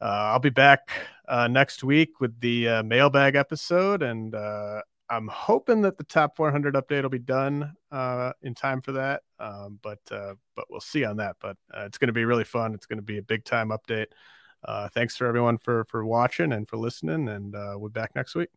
uh, 0.00 0.30
I'll 0.32 0.38
be 0.38 0.48
back 0.48 0.88
uh, 1.28 1.48
next 1.48 1.84
week 1.84 2.18
with 2.18 2.40
the 2.40 2.68
uh, 2.68 2.82
mailbag 2.82 3.34
episode, 3.34 4.02
and 4.02 4.34
uh, 4.34 4.80
I'm 5.08 5.28
hoping 5.28 5.82
that 5.82 5.98
the 5.98 6.04
top 6.04 6.36
400 6.36 6.74
update 6.74 7.02
will 7.02 7.10
be 7.10 7.18
done 7.18 7.74
uh, 7.92 8.32
in 8.42 8.54
time 8.54 8.80
for 8.80 8.92
that, 8.92 9.22
um, 9.38 9.78
but 9.82 10.00
uh, 10.10 10.34
but 10.56 10.64
we'll 10.68 10.80
see 10.80 11.04
on 11.04 11.18
that. 11.18 11.36
But 11.40 11.56
uh, 11.72 11.84
it's 11.84 11.98
going 11.98 12.08
to 12.08 12.12
be 12.12 12.24
really 12.24 12.44
fun. 12.44 12.74
It's 12.74 12.86
going 12.86 12.98
to 12.98 13.02
be 13.02 13.18
a 13.18 13.22
big 13.22 13.44
time 13.44 13.68
update. 13.68 14.06
Uh, 14.64 14.88
thanks 14.88 15.16
for 15.16 15.26
everyone 15.26 15.58
for 15.58 15.84
for 15.84 16.04
watching 16.04 16.52
and 16.52 16.68
for 16.68 16.76
listening, 16.76 17.28
and 17.28 17.54
uh, 17.54 17.74
we'll 17.76 17.90
be 17.90 18.00
back 18.00 18.12
next 18.16 18.34
week. 18.34 18.48